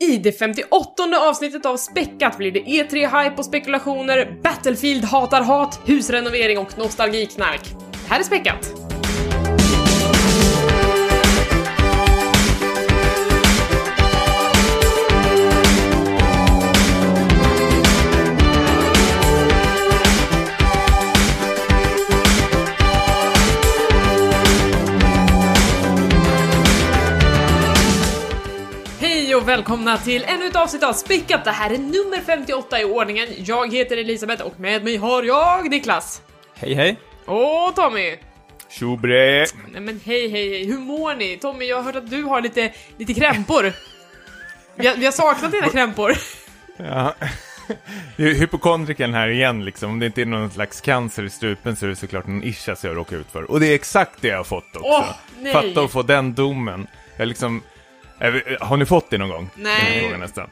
I 0.00 0.16
det 0.16 0.32
58 0.32 1.02
avsnittet 1.28 1.66
av 1.66 1.76
Späckat 1.76 2.38
blir 2.38 2.52
det 2.52 2.60
E3-hype 2.60 3.36
och 3.36 3.44
spekulationer, 3.44 4.38
Battlefield 4.42 5.04
hatar 5.04 5.42
hat, 5.42 5.80
husrenovering 5.86 6.58
och 6.58 6.78
nostalgiknark. 6.78 7.60
Här 8.08 8.20
är 8.20 8.24
Späckat! 8.24 8.77
Och 29.48 29.52
välkomna 29.52 29.98
till 29.98 30.24
ännu 30.24 30.46
ett 30.46 30.56
avsnitt 30.56 30.82
av 30.82 30.92
Späckat! 30.92 31.44
Det 31.44 31.50
här 31.50 31.70
är 31.70 31.78
nummer 31.78 32.20
58 32.26 32.80
i 32.80 32.84
ordningen. 32.84 33.28
Jag 33.38 33.72
heter 33.72 33.96
Elisabeth 33.96 34.42
och 34.42 34.60
med 34.60 34.84
mig 34.84 34.96
har 34.96 35.22
jag 35.22 35.70
Niklas. 35.70 36.22
Hej 36.54 36.74
hej! 36.74 36.96
Och 37.24 37.74
Tommy. 37.76 38.16
Tjobre! 38.70 39.46
Nej 39.72 39.80
men 39.80 40.00
hej 40.04 40.28
hej 40.28 40.50
hej, 40.50 40.66
hur 40.66 40.78
mår 40.78 41.14
ni? 41.14 41.36
Tommy, 41.36 41.64
jag 41.64 41.76
har 41.76 41.82
hört 41.82 41.96
att 41.96 42.10
du 42.10 42.22
har 42.22 42.40
lite, 42.40 42.72
lite 42.96 43.14
krämpor. 43.14 43.72
Vi 44.74 44.86
har, 44.86 44.96
vi 44.96 45.04
har 45.04 45.12
saknat 45.12 45.52
dina 45.52 45.68
krämpor. 45.72 46.12
Ja. 46.76 47.14
Hypokondriken 48.16 49.14
här 49.14 49.28
igen 49.28 49.64
liksom. 49.64 49.90
Om 49.90 49.98
det 49.98 50.06
inte 50.06 50.20
är 50.20 50.26
någon 50.26 50.50
slags 50.50 50.80
cancer 50.80 51.22
i 51.22 51.30
strupen 51.30 51.76
så 51.76 51.86
är 51.86 51.90
det 51.90 51.96
såklart 51.96 52.26
någon 52.26 52.44
ischias 52.44 52.84
jag 52.84 52.96
råkar 52.96 53.16
ut 53.16 53.30
för. 53.30 53.50
Och 53.50 53.60
det 53.60 53.66
är 53.66 53.74
exakt 53.74 54.12
det 54.20 54.28
jag 54.28 54.36
har 54.36 54.44
fått 54.44 54.76
också. 54.76 55.04
Nej. 55.38 55.52
Fatta 55.52 55.80
att 55.80 55.90
få 55.90 56.02
den 56.02 56.34
domen. 56.34 56.86
Jag 57.16 57.28
liksom... 57.28 57.62
Har 58.60 58.76
ni 58.76 58.86
fått 58.86 59.10
det 59.10 59.18
någon 59.18 59.28
gång? 59.28 59.50
Nej. 59.54 59.74
Den 59.84 59.92
här 59.92 60.00
frågan 60.00 60.20
nästan. 60.20 60.48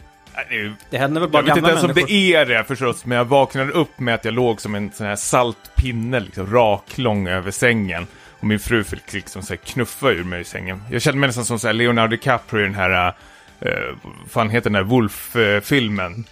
Nej, 0.51 0.73
det 0.91 0.98
händer 0.98 1.20
väl 1.20 1.30
bara 1.30 1.38
Jag 1.38 1.47
vet 1.47 1.57
inte 1.57 1.70
ens 1.70 1.84
om 1.84 1.93
det 1.95 2.12
är 2.12 2.47
det 2.47 2.65
förstås, 2.65 3.05
men 3.05 3.18
jag 3.18 3.24
vaknade 3.24 3.73
upp 3.73 3.99
med 3.99 4.15
att 4.15 4.24
jag 4.24 4.35
låg 4.35 4.60
som 4.60 4.74
en 4.74 4.93
sån 4.93 5.07
här 5.07 5.16
salt 5.16 5.77
pinne, 5.77 6.21
liksom 6.21 6.52
raklång 6.52 7.29
över 7.29 7.51
sängen. 7.51 8.07
Och 8.40 8.46
min 8.46 8.59
fru 8.59 8.85
fick 8.85 9.13
liksom 9.13 9.43
så 9.43 9.52
här 9.52 9.57
knuffa 9.57 10.10
ur 10.10 10.24
mig 10.24 10.40
i 10.40 10.45
sängen. 10.45 10.82
Jag 10.90 11.02
kände 11.02 11.21
mig 11.21 11.27
nästan 11.27 11.45
som 11.45 11.59
så 11.59 11.66
här 11.66 11.74
Leonardo 11.74 12.10
DiCaprio 12.10 12.60
i 12.60 12.65
den 12.65 12.74
här, 12.74 13.09
uh, 13.09 13.73
vad 14.02 14.30
fan 14.30 14.51
heter 14.51 14.71
den 14.71 14.73
där 14.73 14.90
Wolf-filmen? 14.90 16.24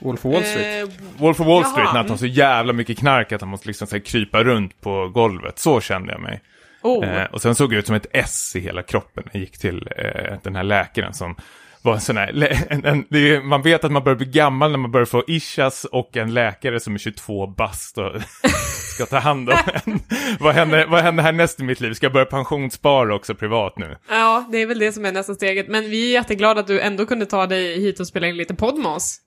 Wolf 0.00 0.26
of 0.26 0.32
Wall 0.32 0.44
Street. 0.44 0.88
Eh, 0.88 0.94
Wolf 1.16 1.40
of 1.40 1.46
Wall 1.46 1.62
Jaha, 1.62 1.72
Street, 1.72 1.86
när 1.86 1.98
han 1.98 2.04
tar 2.04 2.14
mm. 2.14 2.18
så 2.18 2.26
jävla 2.26 2.72
mycket 2.72 2.98
knark 2.98 3.32
att 3.32 3.40
han 3.40 3.50
måste 3.50 3.68
liksom 3.68 3.86
så 3.86 3.96
här 3.96 4.02
krypa 4.02 4.44
runt 4.44 4.80
på 4.80 5.08
golvet. 5.08 5.58
Så 5.58 5.80
kände 5.80 6.12
jag 6.12 6.20
mig. 6.20 6.40
Oh. 6.82 7.08
Eh, 7.08 7.24
och 7.24 7.42
sen 7.42 7.54
såg 7.54 7.72
jag 7.72 7.78
ut 7.78 7.86
som 7.86 7.96
ett 7.96 8.06
S 8.12 8.52
i 8.56 8.60
hela 8.60 8.82
kroppen 8.82 9.24
jag 9.32 9.40
gick 9.40 9.58
till 9.58 9.88
eh, 9.96 10.38
den 10.42 10.56
här 10.56 10.62
läkaren 10.62 11.14
som 11.14 11.36
var 11.82 11.94
en 11.94 12.00
sån 12.00 12.16
här, 12.16 12.66
en, 12.70 12.84
en, 12.84 13.04
det 13.10 13.18
är, 13.18 13.40
man 13.40 13.62
vet 13.62 13.84
att 13.84 13.92
man 13.92 14.04
börjar 14.04 14.16
bli 14.16 14.26
gammal 14.26 14.70
när 14.70 14.78
man 14.78 14.90
börjar 14.90 15.06
få 15.06 15.24
ischias 15.26 15.84
och 15.84 16.16
en 16.16 16.34
läkare 16.34 16.80
som 16.80 16.94
är 16.94 16.98
22 16.98 17.46
bast 17.46 17.98
och 17.98 18.12
ska 18.94 19.06
ta 19.06 19.18
hand 19.18 19.50
om 19.50 19.56
en. 19.84 20.00
vad, 20.40 20.54
händer, 20.54 20.86
vad 20.86 21.02
händer 21.02 21.22
härnäst 21.22 21.60
i 21.60 21.64
mitt 21.64 21.80
liv? 21.80 21.94
Ska 21.94 22.06
jag 22.06 22.12
börja 22.12 22.26
pensionsspara 22.26 23.14
också 23.14 23.34
privat 23.34 23.78
nu? 23.78 23.96
Ja, 24.08 24.48
det 24.52 24.58
är 24.58 24.66
väl 24.66 24.78
det 24.78 24.92
som 24.92 25.04
är 25.04 25.12
nästa 25.12 25.34
steget. 25.34 25.68
Men 25.68 25.90
vi 25.90 26.08
är 26.08 26.12
jätteglada 26.12 26.60
att 26.60 26.66
du 26.66 26.80
ändå 26.80 27.06
kunde 27.06 27.26
ta 27.26 27.46
dig 27.46 27.80
hit 27.80 28.00
och 28.00 28.06
spela 28.06 28.26
in 28.26 28.36
lite 28.36 28.54
podd 28.54 28.78
med 28.78 28.92
oss. 28.92 29.20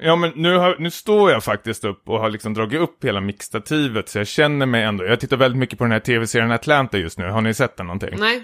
Ja 0.00 0.16
men 0.16 0.32
nu, 0.34 0.56
har, 0.56 0.76
nu 0.78 0.90
står 0.90 1.30
jag 1.30 1.44
faktiskt 1.44 1.84
upp 1.84 2.08
och 2.08 2.20
har 2.20 2.30
liksom 2.30 2.54
dragit 2.54 2.80
upp 2.80 3.04
hela 3.04 3.20
mixtativet 3.20 4.08
så 4.08 4.18
jag 4.18 4.26
känner 4.26 4.66
mig 4.66 4.82
ändå, 4.82 5.04
jag 5.04 5.20
tittar 5.20 5.36
väldigt 5.36 5.58
mycket 5.58 5.78
på 5.78 5.84
den 5.84 5.92
här 5.92 6.00
tv-serien 6.00 6.50
Atlanta 6.50 6.98
just 6.98 7.18
nu, 7.18 7.28
har 7.28 7.40
ni 7.40 7.54
sett 7.54 7.76
den 7.76 7.86
någonting? 7.86 8.14
Nej. 8.18 8.42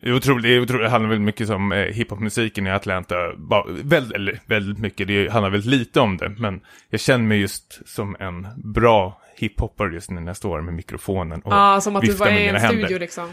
Det 0.00 0.12
otroligt, 0.12 0.62
otroligt, 0.62 0.84
det 0.84 0.90
handlar 0.90 1.08
väldigt 1.08 1.24
mycket 1.24 1.50
om 1.50 1.72
eh, 1.72 1.78
hiphopmusiken 1.78 2.66
i 2.66 2.70
Atlanta. 2.70 3.14
Bara, 3.36 3.64
väldigt, 3.68 4.12
eller 4.12 4.40
väldigt 4.46 4.78
mycket, 4.78 5.06
det 5.08 5.28
handlar 5.32 5.50
väldigt 5.50 5.70
lite 5.70 6.00
om 6.00 6.16
det. 6.16 6.28
Men 6.28 6.60
jag 6.90 7.00
känner 7.00 7.24
mig 7.24 7.40
just 7.40 7.88
som 7.88 8.16
en 8.20 8.46
bra 8.72 9.20
hiphoppare 9.36 9.94
just 9.94 10.10
nu 10.10 10.20
när 10.20 10.26
jag 10.26 10.36
står 10.36 10.60
med 10.60 10.74
mikrofonen 10.74 11.40
och 11.42 11.52
Ja, 11.52 11.80
som 11.80 11.96
att 11.96 12.02
du 12.02 12.12
var 12.12 12.28
i 12.28 12.46
en 12.48 12.56
händer. 12.56 12.78
studio 12.78 12.98
liksom. 12.98 13.28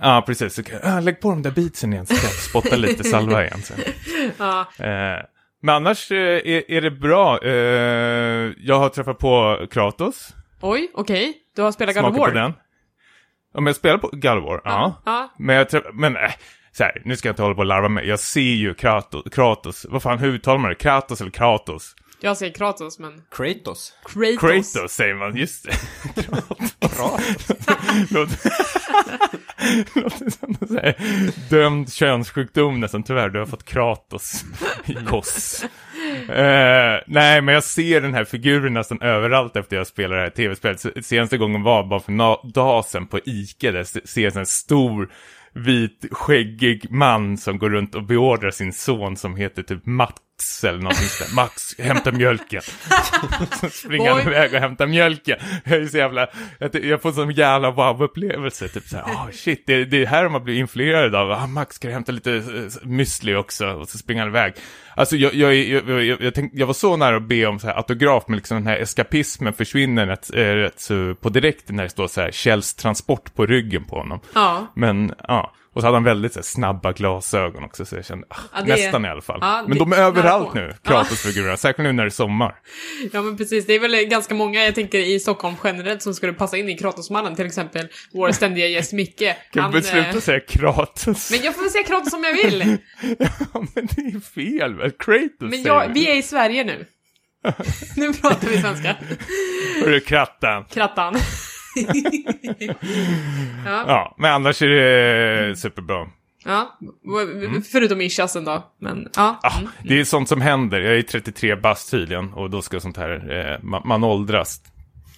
Ja, 0.00 0.22
precis. 0.26 0.54
Så 0.54 0.62
kan 0.62 0.78
ah, 0.82 1.00
lägg 1.00 1.20
på 1.20 1.30
de 1.30 1.42
där 1.42 1.50
beatsen 1.50 1.92
igen 1.92 2.06
så 2.06 2.14
ska 2.14 2.26
jag 2.26 2.34
spotta 2.34 2.76
lite 2.76 3.04
salva 3.10 3.44
igen 3.44 3.62
sen. 3.62 3.78
Ja. 4.38 4.60
Eh, 4.78 5.24
men 5.66 5.74
annars 5.74 6.10
eh, 6.10 6.18
är, 6.18 6.70
är 6.70 6.80
det 6.80 6.90
bra. 6.90 7.38
Eh, 7.42 8.52
jag 8.58 8.78
har 8.78 8.88
träffat 8.88 9.18
på 9.18 9.66
Kratos. 9.70 10.34
Oj, 10.60 10.90
okej. 10.94 11.34
Du 11.56 11.62
har 11.62 11.72
spelat 11.72 11.94
God 11.94 12.04
of 12.04 12.16
War? 12.16 12.28
på 12.28 12.34
den. 12.34 12.52
Om 13.54 13.66
jag 13.66 13.76
spelar 13.76 13.98
på 13.98 14.08
God 14.12 14.38
of 14.38 14.44
War? 14.44 14.60
ja. 14.64 15.02
Ja. 15.04 15.34
Men 15.38 15.56
jag 15.56 15.68
tror, 15.68 15.92
men 15.92 16.16
äh, 16.16 16.30
så 16.72 16.84
här, 16.84 17.02
nu 17.04 17.16
ska 17.16 17.28
jag 17.28 17.32
inte 17.32 17.42
hålla 17.42 17.54
på 17.54 17.60
och 17.60 17.66
larva 17.66 17.88
mig. 17.88 18.08
Jag 18.08 18.20
ser 18.20 18.40
ju 18.40 18.74
Kratos, 18.74 19.22
Kratos, 19.32 19.86
vad 19.88 20.02
fan, 20.02 20.18
hur 20.18 20.28
uttalar 20.28 20.58
man 20.58 20.68
det? 20.68 20.74
Kratos 20.74 21.20
eller 21.20 21.30
Kratos? 21.30 21.96
Jag 22.20 22.36
säger 22.36 22.52
Kratos, 22.52 22.98
men... 22.98 23.22
Kratos. 23.30 23.92
Kratos. 24.06 24.72
Kratos 24.72 24.92
säger 24.92 25.14
man, 25.14 25.36
just 25.36 25.64
det. 25.64 25.72
Kratos. 26.88 27.50
Låter 28.10 28.38
låter 29.94 30.30
som 30.30 30.56
en 30.60 30.76
här 30.76 30.96
dömd 31.50 31.92
könssjukdom 31.92 32.80
nästan, 32.80 33.02
tyvärr. 33.02 33.28
Du 33.28 33.38
har 33.38 33.46
fått 33.46 33.64
Kratos 33.64 34.44
i 34.86 34.94
koss. 34.94 35.64
Eh, 36.28 37.00
nej, 37.06 37.40
men 37.42 37.54
jag 37.54 37.64
ser 37.64 38.00
den 38.00 38.14
här 38.14 38.24
figuren 38.24 38.74
nästan 38.74 39.02
överallt 39.02 39.56
efter 39.56 39.76
jag 39.76 39.86
spelar 39.86 40.16
det 40.16 40.22
här 40.22 40.30
tv-spelet. 40.30 41.06
Senaste 41.06 41.38
gången 41.38 41.62
var 41.62 41.84
bara 41.84 42.00
för 42.00 42.12
några 42.12 42.36
dagar 42.42 42.82
sedan 42.82 43.06
på 43.06 43.18
Ica, 43.24 43.72
där 43.72 43.78
jag 43.78 44.08
ser 44.08 44.24
en 44.24 44.32
sån 44.32 44.40
här 44.40 44.44
stor 44.44 45.12
vit 45.52 46.06
skäggig 46.10 46.90
man 46.90 47.36
som 47.36 47.58
går 47.58 47.70
runt 47.70 47.94
och 47.94 48.02
beordrar 48.02 48.50
sin 48.50 48.72
son 48.72 49.16
som 49.16 49.36
heter 49.36 49.62
typ 49.62 49.86
Mats 50.36 50.64
eller 50.64 50.78
någonting 50.78 51.08
sådär. 51.08 51.34
Max, 51.34 51.78
hämta 51.78 52.12
mjölken. 52.12 52.62
springer 53.70 54.10
han 54.10 54.20
iväg 54.20 54.54
och 54.54 54.60
hämtar 54.60 54.86
mjölken. 54.86 55.38
Jag 55.64 55.78
är 55.78 55.86
så 55.86 55.96
jävla, 55.96 56.28
jag, 56.82 57.02
får 57.02 57.12
sån 57.12 57.30
jävla 57.30 57.70
wow-upplevelse. 57.70 58.68
Typ 58.68 58.88
såhär, 58.88 59.04
ah 59.04 59.28
shit, 59.32 59.62
det, 59.66 59.84
det 59.84 60.02
är 60.02 60.06
här 60.06 60.28
man 60.28 60.44
blir 60.44 60.58
influerad 60.58 61.14
av. 61.14 61.30
Ah, 61.32 61.46
Max, 61.46 61.76
ska 61.76 61.88
du 61.88 61.94
hämta 61.94 62.12
lite 62.12 62.30
uh, 62.30 62.68
müsli 62.82 63.36
också? 63.36 63.66
Och 63.66 63.88
så 63.88 63.98
springer 63.98 64.22
han 64.22 64.30
iväg. 64.30 64.54
Alltså 64.94 65.16
jag, 65.16 65.34
jag, 65.34 65.54
jag, 65.54 65.88
jag, 65.88 66.04
jag, 66.04 66.20
jag, 66.20 66.34
tänkte, 66.34 66.58
jag 66.58 66.66
var 66.66 66.74
så 66.74 66.96
nära 66.96 67.16
att 67.16 67.28
be 67.28 67.46
om 67.46 67.58
så 67.58 67.66
här 67.66 67.76
autograf, 67.76 68.24
men 68.26 68.36
liksom 68.36 68.56
den 68.56 68.66
här 68.66 68.76
eskapismen 68.76 69.52
försvinner 69.52 70.06
rätt, 70.06 70.34
eh, 70.34 70.38
rätt 70.40 70.80
så 70.80 71.14
på 71.14 71.28
direkten 71.28 71.76
när 71.76 71.82
det 71.82 71.90
står 71.90 72.08
så 72.08 72.20
här 72.20 72.30
Kjells 72.30 72.74
transport 72.74 73.34
på 73.34 73.46
ryggen 73.46 73.84
på 73.84 73.96
honom. 73.96 74.20
Ja. 74.34 74.66
Men 74.74 75.14
ja, 75.28 75.52
och 75.76 75.82
så 75.82 75.86
hade 75.86 75.96
han 75.96 76.04
väldigt 76.04 76.32
så 76.32 76.38
här, 76.38 76.44
snabba 76.44 76.92
glasögon 76.92 77.64
också, 77.64 77.84
så 77.84 77.96
jag 77.96 78.04
kände, 78.04 78.26
ah, 78.30 78.36
Ja, 78.52 78.58
är- 78.60 78.66
nästan 78.66 79.04
i 79.04 79.08
alla 79.08 79.20
fall. 79.20 79.38
ja, 79.40 79.62
men 79.68 79.70
det- 79.72 79.78
de 79.84 79.92
är 79.92 79.96
överallt 79.96 80.54
nu, 80.54 80.74
Kratos-figurerna, 80.84 81.56
särskilt 81.56 81.84
nu 81.86 81.92
när 81.92 82.02
det 82.04 82.08
är 82.08 82.10
sommar. 82.10 82.54
Ja 83.12 83.22
men 83.22 83.36
precis, 83.36 83.66
det 83.66 83.72
är 83.74 83.80
väl 83.80 84.04
ganska 84.04 84.34
många, 84.34 84.64
jag 84.64 84.74
tänker 84.74 84.98
i 84.98 85.20
Stockholm 85.20 85.54
generellt, 85.64 86.02
som 86.02 86.14
skulle 86.14 86.32
passa 86.32 86.56
in 86.56 86.68
i 86.68 86.78
Kratosmannen, 86.78 87.36
till 87.36 87.46
exempel 87.46 87.88
vår 88.12 88.32
ständiga 88.32 88.66
gäst 88.66 88.92
Micke. 88.92 89.18
Kan 89.52 89.62
Han, 89.62 89.72
vi 89.72 89.82
sluta 89.82 90.08
eh, 90.08 90.16
säga 90.18 90.40
Kratos? 90.40 91.30
Men 91.30 91.40
jag 91.42 91.54
får 91.54 91.62
väl 91.62 91.70
säga 91.70 91.84
Kratos 91.84 92.10
som 92.10 92.24
jag 92.24 92.32
vill! 92.32 92.60
ja, 93.18 93.64
men 93.74 93.86
det 93.96 94.00
är 94.02 94.20
fel 94.20 94.74
väl? 94.74 94.90
Kratos 94.90 95.30
Men 95.50 95.62
jag, 95.62 95.88
vi. 95.88 95.92
vi 95.94 96.10
är 96.10 96.14
i 96.16 96.22
Sverige 96.22 96.64
nu. 96.64 96.86
nu 97.96 98.12
pratar 98.12 98.48
vi 98.48 98.60
svenska. 98.60 98.96
Hörru, 99.84 100.00
krattan. 100.00 100.64
Krattan. 100.70 101.16
ja, 103.64 103.84
Ja, 103.86 104.14
men 104.18 104.32
annars 104.32 104.62
är 104.62 104.68
det 104.68 105.56
superbra. 105.56 106.06
ja. 106.44 106.78
Förutom 107.72 108.00
ischiasen 108.00 108.44
då. 108.44 108.72
Men 108.80 109.08
ja. 109.16 109.40
Ah, 109.42 109.58
Mm. 109.58 109.70
det 109.84 110.00
är 110.00 110.04
sånt 110.04 110.28
som 110.28 110.40
händer. 110.40 110.80
Jag 110.80 110.98
är 110.98 111.02
33 111.02 111.56
bast 111.56 111.90
tydligen 111.90 112.32
och 112.32 112.50
då 112.50 112.62
ska 112.62 112.80
sånt 112.80 112.96
här, 112.96 113.30
eh, 113.52 113.62
man, 113.62 113.82
man 113.84 114.04
åldras. 114.04 114.60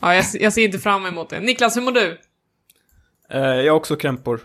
ja 0.01 0.15
jag, 0.15 0.25
jag 0.41 0.53
ser 0.53 0.63
inte 0.65 0.79
fram 0.79 1.07
emot 1.07 1.31
det. 1.31 1.41
Niklas, 1.41 1.77
hur 1.77 1.83
mår 1.83 1.93
du? 1.93 2.19
Eh, 3.33 3.41
jag 3.41 3.73
har 3.73 3.77
också 3.79 3.97
krämpor. 3.97 4.41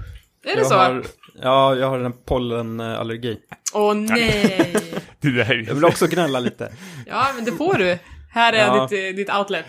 Är 0.45 0.55
det 0.55 0.57
jag 0.61 0.67
så? 0.67 0.75
Har, 0.75 1.03
ja, 1.41 1.75
jag 1.75 1.89
har 1.89 1.99
en 1.99 2.13
pollenallergi. 2.25 3.37
Åh 3.73 3.93
nej! 3.95 4.73
Det 5.19 5.31
där, 5.31 5.65
Jag 5.67 5.75
vill 5.75 5.85
också 5.85 6.07
gnälla 6.07 6.39
lite. 6.39 6.73
Ja, 7.05 7.25
men 7.35 7.45
det 7.45 7.51
får 7.51 7.73
du. 7.73 7.97
Här 8.29 8.53
är 8.53 8.57
Ja. 8.67 8.87
ditt, 8.91 8.99
eh, 9.11 9.15
ditt 9.15 9.33
outlet. 9.35 9.65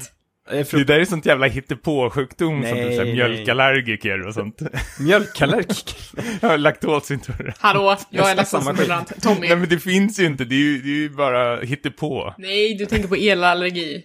Är 0.51 0.77
det 0.77 0.85
där 0.85 1.01
är 1.01 1.05
sånt 1.05 1.27
jävla 1.27 1.47
hittepå-sjukdom 1.47 2.39
som 2.39 2.61
Nej, 2.61 2.73
typ 2.85 2.93
så 2.93 2.99
här 2.99 3.05
nej. 3.05 3.15
mjölkallergiker 3.15 4.27
och 4.27 4.35
sånt. 4.35 4.63
mjölkallergiker. 5.01 5.97
Ja, 6.41 6.57
Laktosintolerant. 6.57 7.57
Hallå, 7.61 7.97
jag 8.11 8.31
är 8.31 8.45
Samma 8.45 8.65
laktosintolerant. 8.65 9.23
Tommy. 9.23 9.49
Nej 9.49 9.57
men 9.57 9.69
det 9.69 9.79
finns 9.79 10.21
ju 10.21 10.25
inte, 10.27 10.45
det 10.45 10.55
är 10.55 10.59
ju, 10.59 10.79
det 10.83 10.89
är 10.89 10.95
ju 10.95 11.09
bara 11.11 11.61
hittepå. 11.61 12.35
Nej, 12.39 12.75
du 12.75 12.87
tänker 12.87 13.09
på 13.09 13.17
elallergi. 13.17 14.05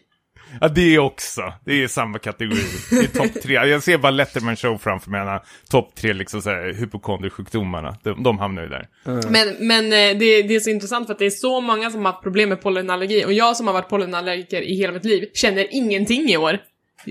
Ja, 0.62 0.68
det 0.68 0.96
är 0.96 1.00
också. 1.00 1.54
Det 1.66 1.84
är 1.84 1.88
samma 1.88 2.19
kategori. 2.19 2.63
Det 2.90 2.96
är 2.96 3.07
topp 3.07 3.42
tre. 3.44 3.54
Jag 3.54 3.84
ser 3.84 3.98
bara 3.98 4.12
Letterman 4.12 4.56
show 4.56 4.78
framför 4.78 5.12
mig. 5.12 5.40
Topp 5.69 5.96
tre 5.96 6.13
liksom 6.13 6.42
så 6.42 6.50
här 6.50 6.74
hypokondrisjukdomarna. 6.74 7.98
De, 8.04 8.24
de 8.24 8.40
hamnar 8.40 8.62
ju 8.62 8.69
där. 8.69 8.88
Men, 9.30 9.68
men 9.68 9.86
eh, 9.86 10.19
det, 10.19 10.42
det 10.42 10.56
är 10.56 10.60
så 10.60 10.69
intressant 10.69 11.07
för 11.07 11.13
att 11.13 11.19
det 11.19 11.25
är 11.25 11.30
så 11.30 11.62
många 11.62 11.92
som 11.92 12.06
har 12.06 12.12
haft 12.12 12.24
problem 12.24 12.50
med 12.50 12.62
pollenallergi 12.62 13.25
och 13.25 13.34
jag 13.34 13.57
som 13.57 13.68
har 13.68 13.74
varit 13.74 13.90
pollenallergiker 13.90 14.62
i 14.62 14.75
hela 14.75 14.94
mitt 14.94 15.06
liv 15.06 15.30
känner 15.34 15.68
ingenting 15.72 16.30
i 16.30 16.38
år. 16.38 16.57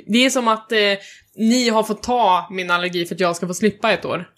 Det 0.06 0.24
är 0.24 0.30
som 0.30 0.48
att 0.48 0.72
eh, 0.72 0.78
ni 1.36 1.68
har 1.68 1.82
fått 1.82 2.02
ta 2.02 2.48
min 2.50 2.70
allergi 2.70 3.06
för 3.06 3.14
att 3.14 3.20
jag 3.20 3.36
ska 3.36 3.46
få 3.46 3.54
slippa 3.54 3.92
ett 3.92 4.04
år. 4.04 4.28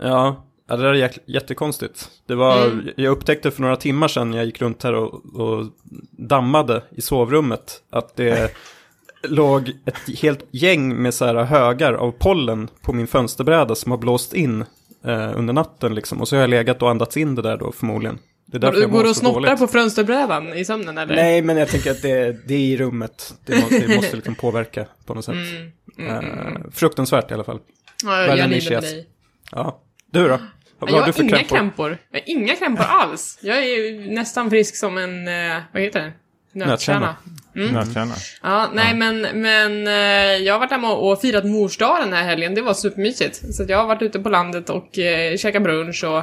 Ja, 0.00 0.47
Ja, 0.68 0.76
det 0.76 0.82
där 0.82 0.94
är 0.94 1.10
jättekonstigt. 1.26 2.08
Det 2.26 2.34
var, 2.34 2.66
Mm. 2.66 2.88
Jag 2.96 3.10
upptäckte 3.10 3.50
för 3.50 3.62
några 3.62 3.76
timmar 3.76 4.08
sedan 4.08 4.30
när 4.30 4.36
jag 4.36 4.46
gick 4.46 4.60
runt 4.60 4.82
här 4.82 4.94
och, 4.94 5.14
och 5.34 5.66
dammade 6.10 6.82
i 6.90 7.00
sovrummet 7.00 7.82
att 7.90 8.16
det 8.16 8.52
låg 9.22 9.72
ett 9.84 10.18
helt 10.20 10.46
gäng 10.50 11.02
med 11.02 11.14
så 11.14 11.24
här 11.24 11.34
högar 11.34 11.92
av 11.92 12.10
pollen 12.10 12.68
på 12.82 12.92
min 12.92 13.06
fönsterbräda 13.06 13.74
som 13.74 13.90
har 13.90 13.98
blåst 13.98 14.34
in 14.34 14.64
eh, 15.04 15.38
under 15.38 15.52
natten 15.54 15.94
liksom. 15.94 16.20
Och 16.20 16.28
så 16.28 16.36
har 16.36 16.40
jag 16.40 16.50
legat 16.50 16.82
och 16.82 16.90
andats 16.90 17.16
in 17.16 17.34
det 17.34 17.42
där 17.42 17.56
då 17.56 17.72
förmodligen. 17.72 18.18
Det 18.46 18.66
är 18.66 18.86
Går 18.86 19.02
du 19.02 19.10
och 19.10 19.16
snortar 19.16 19.56
på 19.56 19.66
fönsterbrädan 19.66 20.54
i 20.54 20.64
sömnen 20.64 20.98
eller? 20.98 21.14
Nej, 21.14 21.42
men 21.42 21.56
jag 21.56 21.68
tänker 21.68 21.90
att 21.90 22.02
det, 22.02 22.48
det 22.48 22.54
är 22.54 22.58
i 22.58 22.76
rummet. 22.76 23.34
Det, 23.44 23.54
må, 23.54 23.66
det 23.70 23.96
måste 23.96 24.16
liksom 24.16 24.34
påverka 24.40 24.86
på 25.06 25.14
något 25.14 25.24
sätt. 25.24 25.34
Mm, 25.34 25.70
mm, 25.98 26.24
mm. 26.24 26.56
Eh, 26.56 26.62
fruktansvärt 26.72 27.30
i 27.30 27.34
alla 27.34 27.44
fall. 27.44 27.58
Ja, 28.04 28.36
jag 28.36 28.50
lider 28.50 28.70
med 28.70 28.82
dig. 28.82 29.06
Ja. 29.52 29.80
Du 30.10 30.28
då? 30.28 30.38
Vad 30.78 30.90
Jag 30.90 30.94
har 30.94 31.00
har 31.00 31.06
du 31.06 31.12
för 31.12 31.22
inga 31.22 31.30
krämpor? 31.38 31.56
krämpor. 31.56 31.98
Jag 32.10 32.20
har 32.20 32.28
inga 32.28 32.54
krämpor 32.56 32.84
alls. 32.84 33.38
Jag 33.42 33.58
är 33.58 33.62
ju 33.62 34.10
nästan 34.10 34.50
frisk 34.50 34.76
som 34.76 34.98
en, 34.98 35.28
eh, 35.28 35.56
vad 35.72 35.82
heter 35.82 36.00
det? 36.00 36.12
Nötkärna. 36.52 37.16
Mm. 37.56 37.68
Nötkärna. 37.74 38.14
Ja, 38.42 38.70
nej 38.74 38.94
men, 38.94 39.20
men 39.20 39.86
eh, 39.86 40.36
jag 40.46 40.54
har 40.54 40.58
varit 40.60 40.70
hemma 40.70 40.92
och 40.94 41.20
firat 41.20 41.44
mors 41.44 41.76
dag 41.78 41.96
den 42.00 42.12
här 42.12 42.22
helgen. 42.24 42.54
Det 42.54 42.62
var 42.62 42.74
supermysigt. 42.74 43.54
Så 43.54 43.62
att 43.62 43.68
jag 43.68 43.78
har 43.78 43.86
varit 43.86 44.02
ute 44.02 44.18
på 44.18 44.28
landet 44.28 44.70
och 44.70 44.98
eh, 44.98 45.36
käkat 45.36 45.62
brunch 45.62 46.04
och 46.04 46.18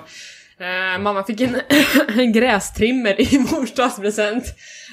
eh, 0.65 0.99
mamma 0.99 1.23
fick 1.23 1.41
en, 1.41 1.57
en 2.17 2.31
grästrimmer 2.33 3.21
i 3.21 3.39
mors 3.51 3.73
dagspresent. 3.73 4.45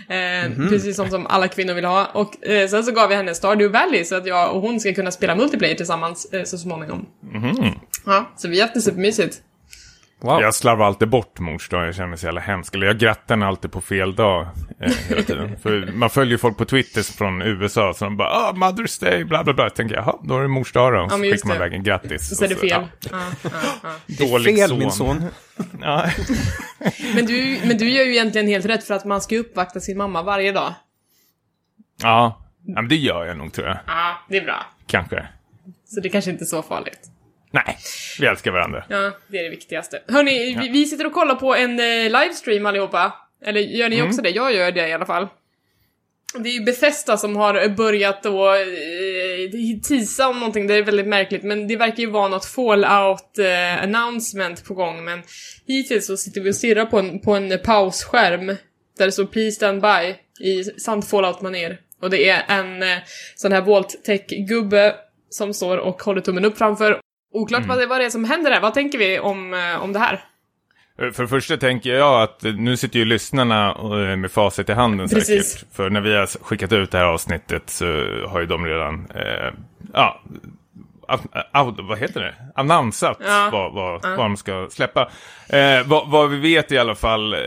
Eh, 0.09 0.51
Mhm. 0.51 0.69
Precis 0.69 0.97
som, 0.97 1.11
som 1.11 1.27
alla 1.27 1.49
kvinnor 1.49 1.75
vill 1.75 1.85
ha. 1.85 2.07
Och 2.07 2.47
eh, 2.47 2.69
sen 2.69 2.85
så 2.85 2.93
gav 2.93 3.11
jag 3.11 3.17
henne 3.17 3.35
Stardew 3.35 3.79
Valley 3.79 4.05
så 4.05 4.15
att 4.15 4.27
jag 4.27 4.55
och 4.55 4.61
hon 4.61 4.81
ska 4.81 4.95
kunna 4.95 5.11
spela 5.11 5.35
multiplayer 5.37 5.75
tillsammans 5.75 6.33
eh, 6.33 6.45
så 6.45 6.59
småningom. 6.59 7.07
Mhm. 7.33 7.75
Ja, 8.07 8.33
så 8.37 8.49
vi 8.49 8.57
har 8.61 8.63
haft 8.67 8.75
det 8.75 8.81
supermysigt. 8.81 9.41
Wow. 10.23 10.41
Jag 10.41 10.55
slarvar 10.55 10.87
alltid 10.87 11.09
bort 11.09 11.39
mors 11.41 11.69
dag, 11.69 11.87
jag 11.87 11.95
känner 11.95 12.09
mig 12.09 12.19
så 12.19 12.27
jävla 12.27 12.41
hemsk. 12.41 12.75
Eller 12.75 12.87
jag 12.87 12.99
grattar 12.99 13.35
henne 13.35 13.47
alltid 13.47 13.73
på 13.73 13.81
fel 13.81 14.15
dag 14.15 14.47
eh, 14.81 14.93
hela 15.09 15.23
tiden. 15.23 15.57
För 15.63 15.93
man 15.93 16.11
följer 16.11 16.39
folk 16.39 16.57
på 16.57 16.65
Twitter 16.65 17.03
från 17.03 17.43
USA 17.43 17.95
som 17.95 18.17
bara 18.17 18.29
ah, 18.29 18.53
Mother's 18.53 19.01
Day, 19.05 19.25
bla 19.25 19.45
bla 19.45 19.53
bla. 19.55 19.65
Jag 19.65 19.75
tänker 19.75 19.95
jaha, 19.95 20.19
då 20.23 20.39
är 20.39 20.43
det 20.43 20.49
mors 20.49 20.73
dag 20.73 20.93
då. 20.93 20.99
Och 20.99 21.05
Ja, 21.05 21.09
så 21.11 21.17
skickar 21.23 21.49
man 21.49 21.57
iväg 21.57 21.73
en 21.75 21.83
grattis. 21.83 22.37
Så 22.39 22.45
är 22.45 22.49
det 22.49 22.55
Och 22.55 22.61
fel. 22.61 22.71
ja, 22.71 22.89
Ja, 23.11 23.19
ja, 23.43 23.51
ja. 23.83 23.91
Det 24.07 24.25
är 24.25 24.31
dålig 24.31 24.57
fel 24.59 24.69
son. 24.69 24.79
min 24.79 24.91
son. 24.91 25.25
Men, 27.15 27.27
du, 27.27 27.59
men 27.65 27.79
du 27.79 27.91
gör 27.91 28.05
ju 28.05 28.11
egentligen 28.13 28.47
helt 28.49 28.67
rätt 28.67 28.85
för 28.85 28.95
att 28.95 29.05
man 29.05 29.21
ska 29.21 29.37
uppvakta 29.37 29.81
sin 29.81 29.99
mamma 29.99 30.23
varje 30.23 30.53
dag. 30.53 30.75
ja. 32.03 32.39
ja, 32.67 32.75
men 32.81 32.89
det 32.89 32.97
gör 32.97 33.25
jag 33.25 33.37
nog 33.37 33.53
tror 33.53 33.67
jag. 33.67 33.79
Ja, 33.87 34.19
det 34.29 34.37
är 34.37 34.45
bra. 34.45 34.67
Kanske. 34.87 35.27
Så 35.85 36.01
det 36.01 36.09
kanske 36.09 36.31
inte 36.31 36.45
är 36.45 36.47
så 36.47 36.63
farligt. 36.63 37.09
Nej, 37.53 37.79
vi 38.19 38.27
älskar 38.27 38.51
varandra. 38.51 38.85
Ja, 38.89 39.13
det 39.29 39.39
är 39.39 39.43
det 39.43 39.51
viktigaste. 39.51 40.03
Hörni, 40.09 40.59
vi, 40.61 40.69
vi 40.69 40.87
sitter 40.87 41.07
och 41.07 41.13
kollar 41.13 41.35
på 41.35 41.55
en 41.55 41.81
eh, 41.81 42.05
livestream 42.05 42.67
allihopa. 42.67 43.13
Eller 43.45 43.61
gör 43.61 43.89
ni 43.89 44.03
också 44.03 44.23
det? 44.23 44.31
Jag 44.31 44.55
gör 44.55 44.73
det 44.73 44.89
i 44.89 44.93
alla 44.93 45.07
fall. 45.07 45.29
Det 46.35 46.49
är 46.49 46.53
ju 46.53 46.61
Bethesda 46.61 47.17
som 47.17 47.37
har 47.37 47.69
börjat 47.69 48.23
då 48.23 48.55
eh, 48.55 49.81
tisa 49.83 50.29
om 50.29 50.39
någonting, 50.39 50.67
det 50.67 50.75
är 50.75 50.83
väldigt 50.83 51.07
märkligt, 51.07 51.43
men 51.43 51.69
det 51.69 51.77
verkar 51.77 51.99
ju 51.99 52.11
vara 52.11 52.29
något 52.29 52.45
fallout 52.45 53.39
eh, 53.39 53.83
announcement 53.83 54.65
på 54.65 54.75
gång, 54.75 55.05
men 55.05 55.23
hittills 55.67 56.07
så 56.07 56.17
sitter 56.17 56.41
vi 56.41 56.51
och 56.51 56.55
stirrar 56.55 56.85
på 56.85 56.99
en, 56.99 57.21
på 57.21 57.35
en 57.35 57.59
pausskärm 57.65 58.47
där 58.99 59.07
det 59.07 59.13
står 59.13 59.27
“Please 59.27 59.57
stand 59.57 59.83
by” 59.83 60.15
i 60.47 60.65
sant 60.65 61.11
fallout-manér. 61.11 61.79
Och 62.01 62.11
det 62.11 62.29
är 62.29 62.45
en 62.49 62.83
eh, 62.83 62.99
sån 63.37 63.53
här 63.53 63.61
Vault-tech-gubbe 63.61 64.95
som 65.31 65.55
står 65.55 65.79
och 65.79 66.03
håller 66.03 66.21
tummen 66.21 66.45
upp 66.45 66.59
framför. 66.59 67.01
Oklart 67.33 67.67
vad, 67.67 67.79
det, 67.79 67.87
vad 67.87 68.01
det 68.01 68.05
är 68.05 68.11
som 68.11 68.25
händer 68.25 68.51
där, 68.51 68.61
vad 68.61 68.75
tänker 68.75 68.99
vi 68.99 69.19
om, 69.19 69.55
eh, 69.55 69.83
om 69.83 69.93
det 69.93 69.99
här? 69.99 70.25
Eh, 70.99 71.11
För 71.11 71.23
det 71.23 71.29
första 71.29 71.57
tänker 71.57 71.91
jag 71.95 72.23
att 72.23 72.43
nu 72.43 72.77
sitter 72.77 72.99
ju 72.99 73.05
lyssnarna 73.05 73.71
eh, 73.71 74.17
med 74.17 74.31
facit 74.33 74.69
i 74.69 74.73
handen 74.73 75.09
Precis. 75.09 75.53
säkert. 75.53 75.75
För 75.77 75.91
när 75.91 76.01
vi 76.01 76.17
har 76.17 76.27
skickat 76.45 76.73
ut 76.73 76.91
det 76.91 76.99
här 76.99 77.05
avsnittet 77.05 77.71
så 77.71 77.85
har 78.29 78.41
ju 78.41 78.47
de 78.47 78.67
redan, 78.67 79.11
eh, 79.15 79.53
ja, 79.93 80.21
vad 81.83 81.99
heter 81.99 82.21
det? 82.21 82.35
Annonsat 82.55 83.17
Ja. 83.21 83.49
vad, 83.53 83.73
vad, 83.73 84.03
vad 84.03 84.19
de 84.19 84.37
ska 84.37 84.69
släppa. 84.71 85.11
Eh, 85.49 85.87
vad, 85.87 86.11
vad 86.11 86.31
vi 86.31 86.39
vet 86.39 86.73
i 86.73 86.79
alla 86.79 86.95
fall, 86.95 87.35
eh, 87.35 87.41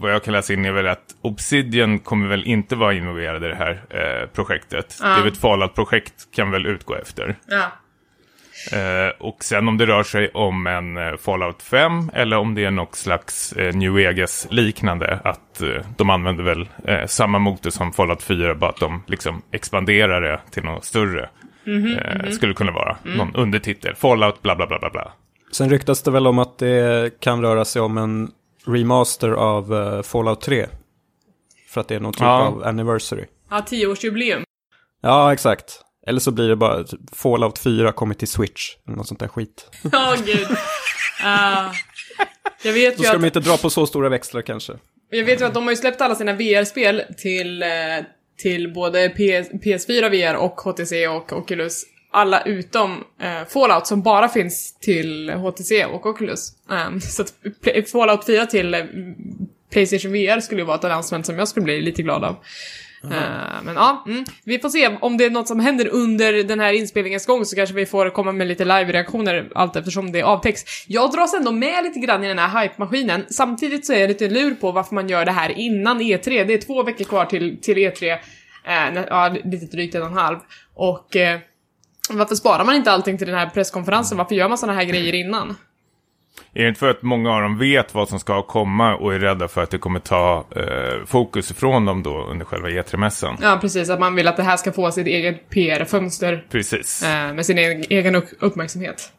vad 0.00 0.12
jag 0.12 0.22
kan 0.24 0.32
läsa 0.32 0.52
in 0.52 0.64
är 0.64 0.72
väl 0.72 0.86
att 0.88 1.04
Obsidian 1.22 1.98
kommer 1.98 2.28
väl 2.28 2.44
inte 2.44 2.76
vara 2.76 2.92
involverade 2.94 3.46
i 3.46 3.48
det 3.48 3.56
här 3.56 3.82
projektet. 4.34 4.98
Det 5.00 5.06
är 5.06 5.18
väl 5.22 5.32
ett 5.32 5.38
Fallout-projekt 5.38 6.14
kan 6.34 6.50
väl 6.50 6.66
utgå 6.66 6.94
efter. 6.94 7.36
Ja. 7.46 7.72
Eh, 8.72 9.08
och 9.26 9.44
sen 9.44 9.68
om 9.68 9.78
det 9.78 9.86
rör 9.86 10.02
sig 10.02 10.28
om 10.28 10.66
en 10.66 10.96
eh, 10.96 11.16
Fallout 11.16 11.62
5 11.62 12.10
eller 12.14 12.36
om 12.38 12.54
det 12.54 12.64
är 12.64 12.70
något 12.70 12.94
slags 12.94 13.52
eh, 13.52 13.74
New 13.74 13.92
Vegas-liknande. 13.92 15.20
Att 15.24 15.60
eh, 15.60 15.68
de 15.96 16.10
använder 16.10 16.44
väl 16.44 16.68
eh, 16.84 17.06
samma 17.06 17.38
motor 17.38 17.70
som 17.70 17.92
Fallout 17.92 18.22
4, 18.22 18.54
bara 18.54 18.70
att 18.70 18.80
de 18.80 19.02
liksom 19.06 19.42
expanderar 19.52 20.20
det 20.20 20.40
till 20.50 20.62
något 20.64 20.84
större. 20.84 21.30
eh, 21.66 22.30
Skulle 22.30 22.54
kunna 22.54 22.72
vara 22.72 22.96
någon 23.04 23.34
undertitel. 23.34 23.94
Fallout 23.94 24.42
bla 24.42 24.56
bla 24.56 24.66
bla 24.66 24.78
bla 24.78 24.90
bla. 24.90 25.12
Sen 25.52 25.70
ryktas 25.70 26.02
det 26.02 26.10
väl 26.10 26.26
om 26.26 26.38
att 26.38 26.58
det 26.58 27.20
kan 27.20 27.42
röra 27.42 27.64
sig 27.64 27.82
om 27.82 27.98
en 27.98 28.30
remaster 28.66 29.30
av 29.30 29.74
eh, 29.74 30.02
Fallout 30.02 30.40
3. 30.40 30.66
För 31.68 31.80
att 31.80 31.88
det 31.88 31.94
är 31.94 32.00
någon 32.00 32.12
typ 32.12 32.22
Ja. 32.22 32.42
av 32.46 32.62
anniversary. 32.64 33.24
Ja, 33.50 33.60
tioårsjubileum. 33.60 34.42
Ja, 35.02 35.32
exakt. 35.32 35.80
Eller 36.08 36.20
så 36.20 36.30
blir 36.30 36.48
det 36.48 36.56
bara 36.56 36.84
typ 36.84 37.00
Fallout 37.12 37.58
4 37.58 37.92
kommer 37.92 38.14
till 38.14 38.28
Switch. 38.28 38.76
Eller 38.86 38.96
något 38.96 39.08
sånt 39.08 39.20
där 39.20 39.28
skit. 39.28 39.70
Ja, 39.92 40.16
gud. 40.26 40.46
Ah. 41.24 41.72
jag 42.62 42.72
vet 42.72 42.96
Då 42.96 43.02
ju 43.02 43.06
ska 43.06 43.16
att, 43.16 43.22
de 43.22 43.26
inte 43.26 43.40
dra 43.40 43.56
på 43.56 43.70
så 43.70 43.86
stora 43.86 44.08
växlar 44.08 44.42
kanske. 44.42 44.72
jag 45.10 45.24
vet 45.24 45.40
ju 45.40 45.44
att 45.44 45.54
de 45.54 45.62
har 45.62 45.70
ju 45.70 45.76
släppt 45.76 46.00
alla 46.00 46.14
sina 46.14 46.32
VR-spel 46.32 47.02
till, 47.16 47.62
eh, 47.62 47.68
till 48.42 48.72
både 48.72 49.08
PS, 49.08 49.50
PS4 49.64 50.10
VR 50.10 50.36
och 50.36 50.60
HTC 50.60 51.08
och 51.08 51.32
Oculus. 51.32 51.82
Alla 52.10 52.42
utom 52.42 53.04
eh, 53.20 53.48
Fallout 53.48 53.86
som 53.86 54.02
bara 54.02 54.28
finns 54.28 54.78
till 54.80 55.30
HTC 55.30 55.84
och 55.84 56.06
Oculus. 56.06 56.52
Ehm, 56.70 57.00
så 57.00 57.22
att 57.22 57.32
Fallout 57.92 58.26
4 58.26 58.46
till 58.46 58.74
eh, 58.74 58.84
Playstation 59.72 60.12
VR 60.12 60.40
skulle 60.40 60.60
ju 60.60 60.66
vara 60.66 60.76
ett 60.78 60.84
announcement 60.84 61.26
som 61.26 61.38
jag 61.38 61.48
skulle 61.48 61.64
bli 61.64 61.80
lite 61.80 62.02
glad 62.02 62.24
av. 62.24 62.36
Eh, 63.04 63.62
men 63.62 63.74
ja, 63.74 64.04
mm. 64.06 64.24
vi 64.44 64.58
får 64.58 64.68
se 64.68 64.96
om 65.00 65.16
det 65.16 65.24
är 65.24 65.30
något 65.30 65.48
som 65.48 65.60
händer 65.60 65.88
under 65.88 66.32
den 66.32 66.60
här 66.60 66.72
inspelningens 66.72 67.26
gång 67.26 67.44
så 67.44 67.56
kanske 67.56 67.74
vi 67.74 67.86
får 67.86 68.10
komma 68.10 68.32
med 68.32 68.46
lite 68.46 68.64
live-reaktioner 68.64 69.50
allt 69.54 69.76
eftersom 69.76 70.12
det 70.12 70.22
avtäcks. 70.22 70.64
Jag 70.86 71.12
dras 71.12 71.34
ändå 71.34 71.52
med 71.52 71.84
lite 71.84 72.00
grann 72.00 72.24
i 72.24 72.28
den 72.28 72.38
här 72.38 72.62
hype-maskinen. 72.62 73.24
Samtidigt 73.30 73.86
så 73.86 73.92
är 73.92 73.98
jag 73.98 74.08
lite 74.08 74.28
lur 74.28 74.54
på 74.54 74.72
varför 74.72 74.94
man 74.94 75.08
gör 75.08 75.24
det 75.24 75.32
här 75.32 75.58
innan 75.58 76.00
E3. 76.00 76.44
Det 76.44 76.54
är 76.54 76.58
två 76.58 76.82
veckor 76.82 77.04
kvar 77.04 77.24
till, 77.24 77.60
till 77.60 77.76
E3. 77.76 78.18
Eh, 78.64 79.04
ja, 79.08 79.36
lite 79.44 79.66
drygt 79.66 79.94
en 79.94 80.02
och 80.02 80.08
en 80.08 80.14
halv. 80.14 80.38
Och 80.74 81.16
eh, 81.16 81.38
varför 82.10 82.34
sparar 82.34 82.64
man 82.64 82.74
inte 82.74 82.92
allting 82.92 83.18
till 83.18 83.26
den 83.26 83.36
här 83.36 83.46
presskonferensen? 83.46 84.18
Varför 84.18 84.34
gör 84.34 84.48
man 84.48 84.58
såna 84.58 84.72
här 84.72 84.84
grejer 84.84 85.14
innan? 85.14 85.56
Är 86.54 86.62
det 86.62 86.68
inte 86.68 86.80
för 86.80 86.90
att 86.90 87.02
många 87.02 87.30
av 87.34 87.42
dem 87.42 87.58
vet 87.58 87.94
vad 87.94 88.08
som 88.08 88.18
ska 88.20 88.42
komma 88.42 88.96
och 88.96 89.14
är 89.14 89.18
rädda 89.18 89.48
för 89.48 89.62
att 89.62 89.70
det 89.70 89.78
kommer 89.78 90.00
ta 90.00 90.44
eh, 90.56 91.04
fokus 91.06 91.50
ifrån 91.50 91.84
dem 91.84 92.02
då 92.02 92.24
under 92.24 92.44
själva 92.44 92.68
E3-mässan? 92.68 93.36
Ja, 93.42 93.58
precis. 93.60 93.90
Att 93.90 94.00
man 94.00 94.14
vill 94.14 94.28
att 94.28 94.36
det 94.36 94.42
här 94.42 94.56
ska 94.56 94.72
få 94.72 94.90
sitt 94.92 95.06
eget 95.06 95.48
PR-fönster 95.50 96.44
Precis. 96.50 97.02
eh, 97.02 97.32
med 97.34 97.46
sin 97.46 97.58
egen, 97.58 97.84
egen 97.90 98.14
upp- 98.14 98.30
uppmärksamhet. 98.40 99.12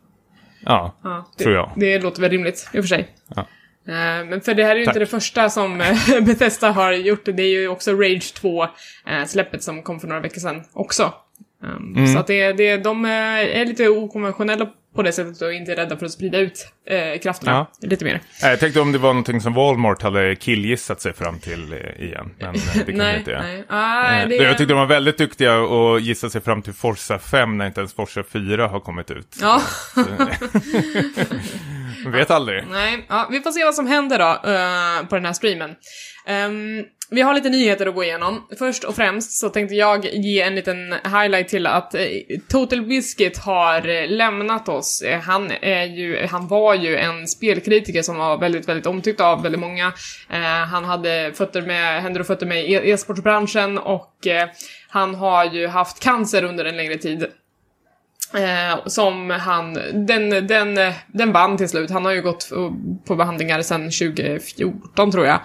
Ja, 0.65 0.95
Ja, 1.03 1.29
det, 1.37 1.43
tror 1.43 1.55
jag. 1.55 1.71
Det 1.75 1.99
låter 1.99 2.21
väl 2.21 2.31
rimligt, 2.31 2.69
i 2.73 2.79
och 2.79 2.83
för 2.83 2.87
sig. 2.87 3.07
Ja. 3.35 3.41
Eh, 3.87 4.25
Men 4.25 4.41
för 4.41 4.53
det 4.53 4.63
här 4.63 4.71
är 4.75 4.79
ju 4.79 4.85
Tack. 4.85 4.91
inte 4.95 4.99
det 4.99 5.05
första 5.05 5.49
som 5.49 5.81
eh, 5.81 5.97
Bethesda 6.21 6.71
har 6.71 6.91
gjort. 6.91 7.25
Det 7.25 7.41
är 7.43 7.59
ju 7.61 7.67
också 7.67 7.91
Rage 7.91 8.33
2-släppet 8.41 9.59
som 9.59 9.83
kom 9.83 9.99
för 9.99 10.07
några 10.07 10.21
veckor 10.21 10.39
sedan 10.39 10.63
också. 10.73 11.13
Um, 11.63 11.93
Mm. 11.95 12.07
Så 12.13 12.19
att 12.19 12.27
det, 12.27 12.53
det, 12.53 12.77
de 12.77 13.05
eh, 13.05 13.11
är 13.11 13.65
lite 13.65 13.87
okonventionella 13.89 14.69
på 14.95 15.01
det 15.03 15.11
sättet 15.11 15.41
och 15.41 15.53
inte 15.53 15.71
är 15.71 15.75
rädda 15.75 15.97
för 15.97 16.05
att 16.05 16.11
sprida 16.11 16.37
ut 16.37 16.67
eh, 16.89 17.19
krafterna 17.19 17.67
lite 17.81 18.05
mer. 18.05 18.21
Nej, 18.41 18.51
Jag 18.51 18.59
tänkte 18.59 18.79
om 18.81 18.91
det 18.91 18.97
var 18.97 19.09
någonting 19.09 19.41
som 19.41 19.53
Walmart 19.53 20.01
hade 20.01 20.35
killgissat 20.35 21.01
sig 21.01 21.13
fram 21.13 21.39
till 21.39 21.73
eh, 21.73 22.03
igen. 22.05 22.31
Men 22.39 22.47
eh, 22.47 22.53
det 22.53 22.61
kanske 22.73 22.91
nej, 22.93 23.17
inte 23.19 23.33
är. 23.33 23.39
nej. 23.41 23.63
Ah, 23.69 24.15
Eh, 24.21 24.27
det, 24.27 24.35
Jag 24.35 24.57
tyckte 24.57 24.73
de 24.73 24.77
var 24.79 24.85
väldigt 24.85 25.17
duktiga 25.17 25.57
och 25.59 25.99
gissa 25.99 26.29
sig 26.29 26.41
fram 26.41 26.61
till 26.61 26.73
Forza 26.73 27.19
5 27.19 27.57
när 27.57 27.65
inte 27.67 27.79
ens 27.79 27.93
Forza 27.93 28.23
4 28.23 28.67
har 28.67 28.79
kommit 28.79 29.11
ut. 29.11 29.37
Ja, 29.41 29.61
vet 32.11 32.31
aldrig. 32.31 32.63
nej. 32.71 33.05
Ja, 33.09 33.27
vi 33.31 33.39
får 33.41 33.51
se 33.51 33.63
vad 33.65 33.75
som 33.75 33.87
händer 33.87 34.19
då 34.19 34.29
eh, 34.51 35.07
på 35.07 35.15
den 35.15 35.25
här 35.25 35.33
streamen. 35.33 35.75
Ehm, 36.27 36.83
vi 37.11 37.21
har 37.21 37.33
lite 37.33 37.49
nyheter 37.49 37.87
att 37.87 37.95
gå 37.95 38.03
igenom. 38.03 38.47
Först 38.59 38.83
och 38.83 38.95
främst 38.95 39.31
så 39.31 39.49
tänkte 39.49 39.75
jag 39.75 40.05
ge 40.05 40.41
en 40.41 40.55
liten 40.55 40.93
highlight 41.03 41.47
till 41.47 41.67
att 41.67 41.95
eh, 41.95 42.01
Total 42.47 42.81
Biscuit 42.81 43.37
har 43.37 43.87
eh, 43.87 44.07
lämnat 44.07 44.69
oss. 44.69 45.01
Eh, 45.01 45.19
han, 45.19 45.51
är 45.61 45.83
ju, 45.83 46.25
han 46.25 46.47
var 46.47 46.75
ju 46.75 46.97
en 46.97 47.27
spelkritiker 47.27 48.01
som 48.01 48.17
var 48.17 48.37
väldigt, 48.37 48.69
väldigt 48.69 48.85
omtyckt 48.85 49.21
av 49.21 49.43
väldigt 49.43 49.61
många. 49.61 49.93
Han 50.71 50.85
hade 50.85 51.31
fötter 51.35 51.61
med, 51.61 52.01
händer 52.01 52.19
och 52.19 52.27
fötter 52.27 52.45
med 52.45 52.69
e-sportbranschen 52.69 53.77
och 53.77 54.27
han 54.89 55.15
har 55.15 55.45
ju 55.45 55.67
haft 55.67 55.99
cancer 55.99 56.43
under 56.43 56.65
en 56.65 56.77
längre 56.77 56.97
tid. 56.97 57.27
Eh, 58.33 58.85
som 58.85 59.29
han, 59.29 59.73
den, 59.93 60.47
den, 60.47 60.93
den 61.07 61.31
vann 61.31 61.57
till 61.57 61.69
slut. 61.69 61.91
Han 61.91 62.05
har 62.05 62.11
ju 62.11 62.21
gått 62.21 62.49
på 63.05 63.15
behandlingar 63.15 63.61
sedan 63.61 63.81
2014 63.81 65.11
tror 65.11 65.25
jag. 65.25 65.39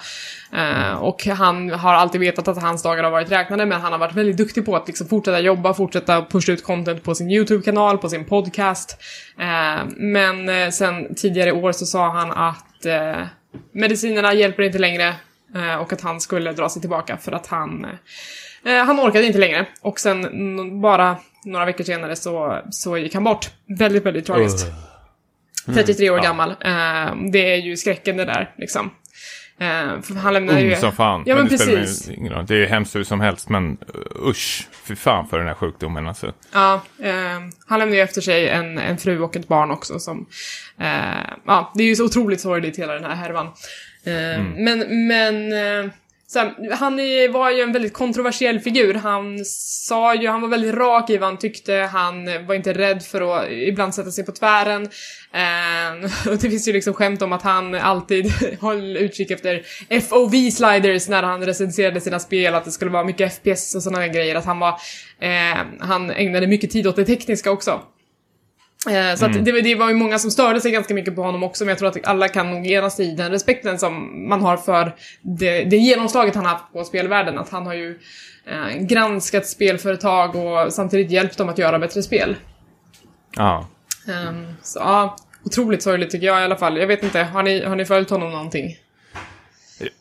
Eh, 0.52 0.94
och 0.94 1.26
han 1.26 1.70
har 1.70 1.94
alltid 1.94 2.20
vetat 2.20 2.48
att 2.48 2.62
hans 2.62 2.82
dagar 2.82 3.04
har 3.04 3.10
varit 3.10 3.30
räknade, 3.30 3.66
men 3.66 3.80
han 3.80 3.92
har 3.92 3.98
varit 3.98 4.14
väldigt 4.14 4.36
duktig 4.36 4.66
på 4.66 4.76
att 4.76 4.86
liksom 4.86 5.08
fortsätta 5.08 5.40
jobba, 5.40 5.74
fortsätta 5.74 6.24
pusha 6.24 6.52
ut 6.52 6.64
content 6.64 7.02
på 7.02 7.14
sin 7.14 7.30
YouTube-kanal, 7.30 7.98
på 7.98 8.08
sin 8.08 8.24
podcast. 8.24 8.96
Eh, 9.38 9.84
men 9.96 10.48
eh, 10.48 10.70
sen 10.70 11.14
tidigare 11.14 11.48
i 11.48 11.52
år 11.52 11.72
så 11.72 11.86
sa 11.86 12.10
han 12.10 12.30
att 12.30 12.86
eh, 12.86 13.26
medicinerna 13.72 14.34
hjälper 14.34 14.62
inte 14.62 14.78
längre 14.78 15.14
eh, 15.54 15.74
och 15.74 15.92
att 15.92 16.00
han 16.00 16.20
skulle 16.20 16.52
dra 16.52 16.68
sig 16.68 16.80
tillbaka 16.80 17.16
för 17.16 17.32
att 17.32 17.46
han 17.46 17.86
Eh, 18.64 18.72
eh 18.72 18.84
han 18.84 19.00
orkade 19.00 19.26
inte 19.26 19.38
längre 19.38 19.66
och 19.80 20.00
sen 20.00 20.80
bara 20.80 21.16
några 21.44 21.64
veckor 21.64 21.84
senare 21.84 22.16
så, 22.16 22.60
så 22.70 22.98
gick 22.98 23.14
han 23.14 23.24
bort. 23.24 23.50
Väldigt, 23.78 24.06
väldigt 24.06 24.26
tragiskt. 24.26 24.66
Uh. 25.68 25.74
33 25.74 26.10
år 26.10 26.18
gammal. 26.18 26.50
Eh, 26.50 27.30
det 27.32 27.52
är 27.52 27.56
ju 27.56 27.76
skräcken 27.76 28.16
det 28.16 28.24
där, 28.24 28.50
liksom. 28.56 28.90
Eh, 29.58 30.00
för 30.02 30.14
han 30.14 30.34
lämnade 30.34 30.60
Ung 30.60 30.68
ju... 30.68 30.76
som 30.76 30.92
fan. 30.92 31.22
Ja, 31.26 31.36
men 31.36 31.48
det 31.48 31.58
spelar 31.58 31.80
precis. 31.80 32.08
ingen 32.10 32.32
roll. 32.32 32.46
Det 32.46 32.54
är 32.54 32.58
ju 32.58 32.66
hemskt 32.66 32.96
hur 32.96 33.04
som 33.04 33.20
helst, 33.20 33.48
men 33.48 33.70
uh, 33.70 34.28
usch. 34.28 34.68
Fy 34.84 34.96
fan 34.96 35.26
för 35.26 35.38
den 35.38 35.46
här 35.46 35.54
sjukdomen 35.54 36.08
alltså. 36.08 36.32
Ja, 36.52 36.82
eh, 37.02 37.12
han 37.66 37.78
lämnade 37.78 37.96
ju 37.96 38.00
efter 38.02 38.20
sig 38.20 38.48
en, 38.48 38.78
en 38.78 38.98
fru 38.98 39.20
och 39.20 39.36
ett 39.36 39.48
barn 39.48 39.70
också 39.70 39.98
som... 39.98 40.26
Eh, 40.78 40.86
ja, 41.46 41.72
det 41.74 41.82
är 41.82 41.86
ju 41.86 41.96
så 41.96 42.04
otroligt 42.04 42.40
sorgligt 42.40 42.78
hela 42.78 42.94
den 42.94 43.04
här 43.04 43.14
härvan. 43.14 43.46
Eh, 44.04 44.44
Men, 44.56 45.06
men... 45.06 45.52
Här, 46.34 46.74
han 46.74 46.98
är, 46.98 47.28
var 47.28 47.50
ju 47.50 47.60
en 47.60 47.72
väldigt 47.72 47.92
kontroversiell 47.92 48.60
figur. 48.60 48.94
Han 48.94 49.44
sa 49.44 50.14
ju, 50.14 50.28
han 50.28 50.40
var 50.40 50.48
väldigt 50.48 50.74
rak 50.74 51.10
i 51.10 51.18
vad 51.18 51.28
han 51.28 51.38
tyckte, 51.38 51.72
han 51.92 52.46
var 52.46 52.54
inte 52.54 52.72
rädd 52.72 53.02
för 53.02 53.38
att 53.38 53.50
ibland 53.50 53.94
sätta 53.94 54.10
sig 54.10 54.24
på 54.24 54.32
tvären. 54.32 54.82
Eh, 55.32 56.10
och 56.32 56.38
det 56.38 56.50
finns 56.50 56.68
ju 56.68 56.72
liksom 56.72 56.94
skämt 56.94 57.22
om 57.22 57.32
att 57.32 57.42
han 57.42 57.74
alltid 57.74 58.32
höll 58.60 58.96
utkik 58.96 59.30
efter 59.30 59.62
FOV-sliders 59.88 61.10
när 61.10 61.22
han 61.22 61.46
recenserade 61.46 62.00
sina 62.00 62.18
spel, 62.18 62.54
att 62.54 62.64
det 62.64 62.70
skulle 62.70 62.90
vara 62.90 63.04
mycket 63.04 63.34
FPS 63.34 63.74
och 63.74 63.82
sådana 63.82 64.08
grejer, 64.08 64.34
att 64.34 64.44
han 64.44 64.58
var, 64.58 64.80
eh, 65.20 65.58
han 65.80 66.10
ägnade 66.10 66.46
mycket 66.46 66.70
tid 66.70 66.86
åt 66.86 66.96
det 66.96 67.04
tekniska 67.04 67.50
också. 67.50 67.80
Eh, 68.90 69.16
Så 69.16 69.26
att 69.26 69.44
det, 69.44 69.60
det 69.62 69.74
var 69.74 69.88
ju 69.88 69.94
många 69.94 70.18
som 70.18 70.30
störde 70.30 70.60
sig 70.60 70.70
ganska 70.70 70.94
mycket 70.94 71.14
på 71.16 71.22
honom 71.22 71.42
också, 71.42 71.64
men 71.64 71.68
jag 71.68 71.78
tror 71.78 71.88
att 71.88 72.06
alla 72.06 72.28
kan 72.28 72.50
nog 72.50 72.66
enas 72.66 73.00
i 73.00 73.10
den 73.14 73.30
respekten 73.30 73.78
som 73.78 74.24
man 74.28 74.42
har 74.42 74.56
för 74.56 74.94
det, 75.22 75.64
det 75.64 75.76
genomslaget 75.76 76.34
han 76.34 76.44
har 76.44 76.52
haft 76.52 76.72
på 76.72 76.84
spelvärlden. 76.84 77.38
Att 77.38 77.50
han 77.50 77.66
har 77.66 77.74
ju 77.74 77.98
eh, 78.46 78.76
granskat 78.80 79.46
spelföretag 79.46 80.36
och 80.36 80.72
samtidigt 80.72 81.10
hjälpt 81.10 81.38
dem 81.38 81.48
att 81.48 81.58
göra 81.58 81.78
bättre 81.78 82.02
spel. 82.02 82.36
Ja. 83.36 83.68
Ehm, 84.08 84.46
så 84.62 84.78
ja, 84.78 85.16
otroligt 85.44 85.82
sorgligt 85.82 86.10
tycker 86.10 86.26
jag 86.26 86.40
i 86.40 86.44
alla 86.44 86.56
fall. 86.56 86.76
Jag 86.76 86.86
vet 86.86 87.02
inte, 87.02 87.22
har 87.22 87.42
ni, 87.42 87.64
har 87.64 87.76
ni 87.76 87.84
följt 87.84 88.10
honom 88.10 88.30
någonting? 88.30 88.76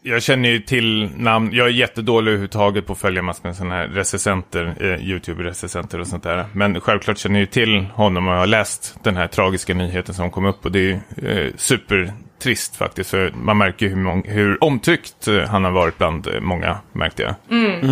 Jag 0.02 0.24
känner 0.24 0.50
ju 0.50 0.60
till 0.60 1.10
namn, 1.18 1.50
jag 1.54 1.68
är 1.68 1.72
jättedålig 1.72 2.28
överhuvudtaget 2.32 2.86
på 2.86 2.94
att 2.94 3.00
följa 3.00 3.22
massor 3.22 3.44
med 3.44 3.56
sådana 3.56 3.76
här 3.76 3.88
recensenter, 3.88 4.76
eh, 4.80 4.86
YouTube-recensenter 4.86 6.00
och 6.00 6.08
sånt 6.08 6.24
där. 6.24 6.46
Men 6.54 6.82
självklart 6.82 7.18
känner 7.18 7.36
jag 7.36 7.42
ju 7.42 7.46
till 7.46 7.86
honom 7.94 8.28
och 8.28 8.34
jag 8.34 8.40
har 8.40 8.48
läst 8.48 8.96
den 9.04 9.18
här 9.18 9.28
tragiska 9.28 9.74
nyheten 9.74 10.16
som 10.16 10.32
kom 10.32 10.46
upp 10.46 10.66
och 10.66 10.72
det 10.72 10.80
är 10.80 11.00
ju 11.22 11.28
eh, 11.30 11.54
supertrist 11.58 12.76
faktiskt. 12.76 13.10
För 13.10 13.32
man 13.32 13.58
märker 13.58 13.86
ju 13.86 13.90
hur, 13.96 14.02
mång- 14.04 14.28
hur 14.32 14.64
omtyckt 14.64 15.28
eh, 15.28 15.40
han 15.42 15.64
har 15.64 15.72
varit 15.72 15.98
bland 15.98 16.28
eh, 16.28 16.40
många, 16.42 16.78
märkte 16.94 17.24
jag. 17.24 17.36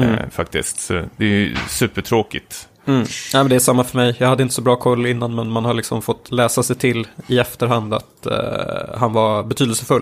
Eh, 0.03 0.29
faktiskt, 0.31 0.79
så 0.79 0.93
det 1.17 1.25
är 1.25 1.29
ju 1.29 1.55
supertråkigt. 1.67 2.67
Mm. 2.88 3.00
Nej, 3.00 3.07
men 3.33 3.50
det 3.50 3.55
är 3.55 3.59
samma 3.59 3.83
för 3.83 3.97
mig. 3.97 4.15
Jag 4.17 4.27
hade 4.27 4.43
inte 4.43 4.55
så 4.55 4.61
bra 4.61 4.75
koll 4.75 5.05
innan, 5.05 5.35
men 5.35 5.50
man 5.50 5.65
har 5.65 5.73
liksom 5.73 6.01
fått 6.01 6.31
läsa 6.31 6.63
sig 6.63 6.75
till 6.75 7.07
i 7.27 7.39
efterhand 7.39 7.93
att 7.93 8.25
eh, 8.25 8.97
han 9.00 9.13
var 9.13 9.43
betydelsefull. 9.43 10.01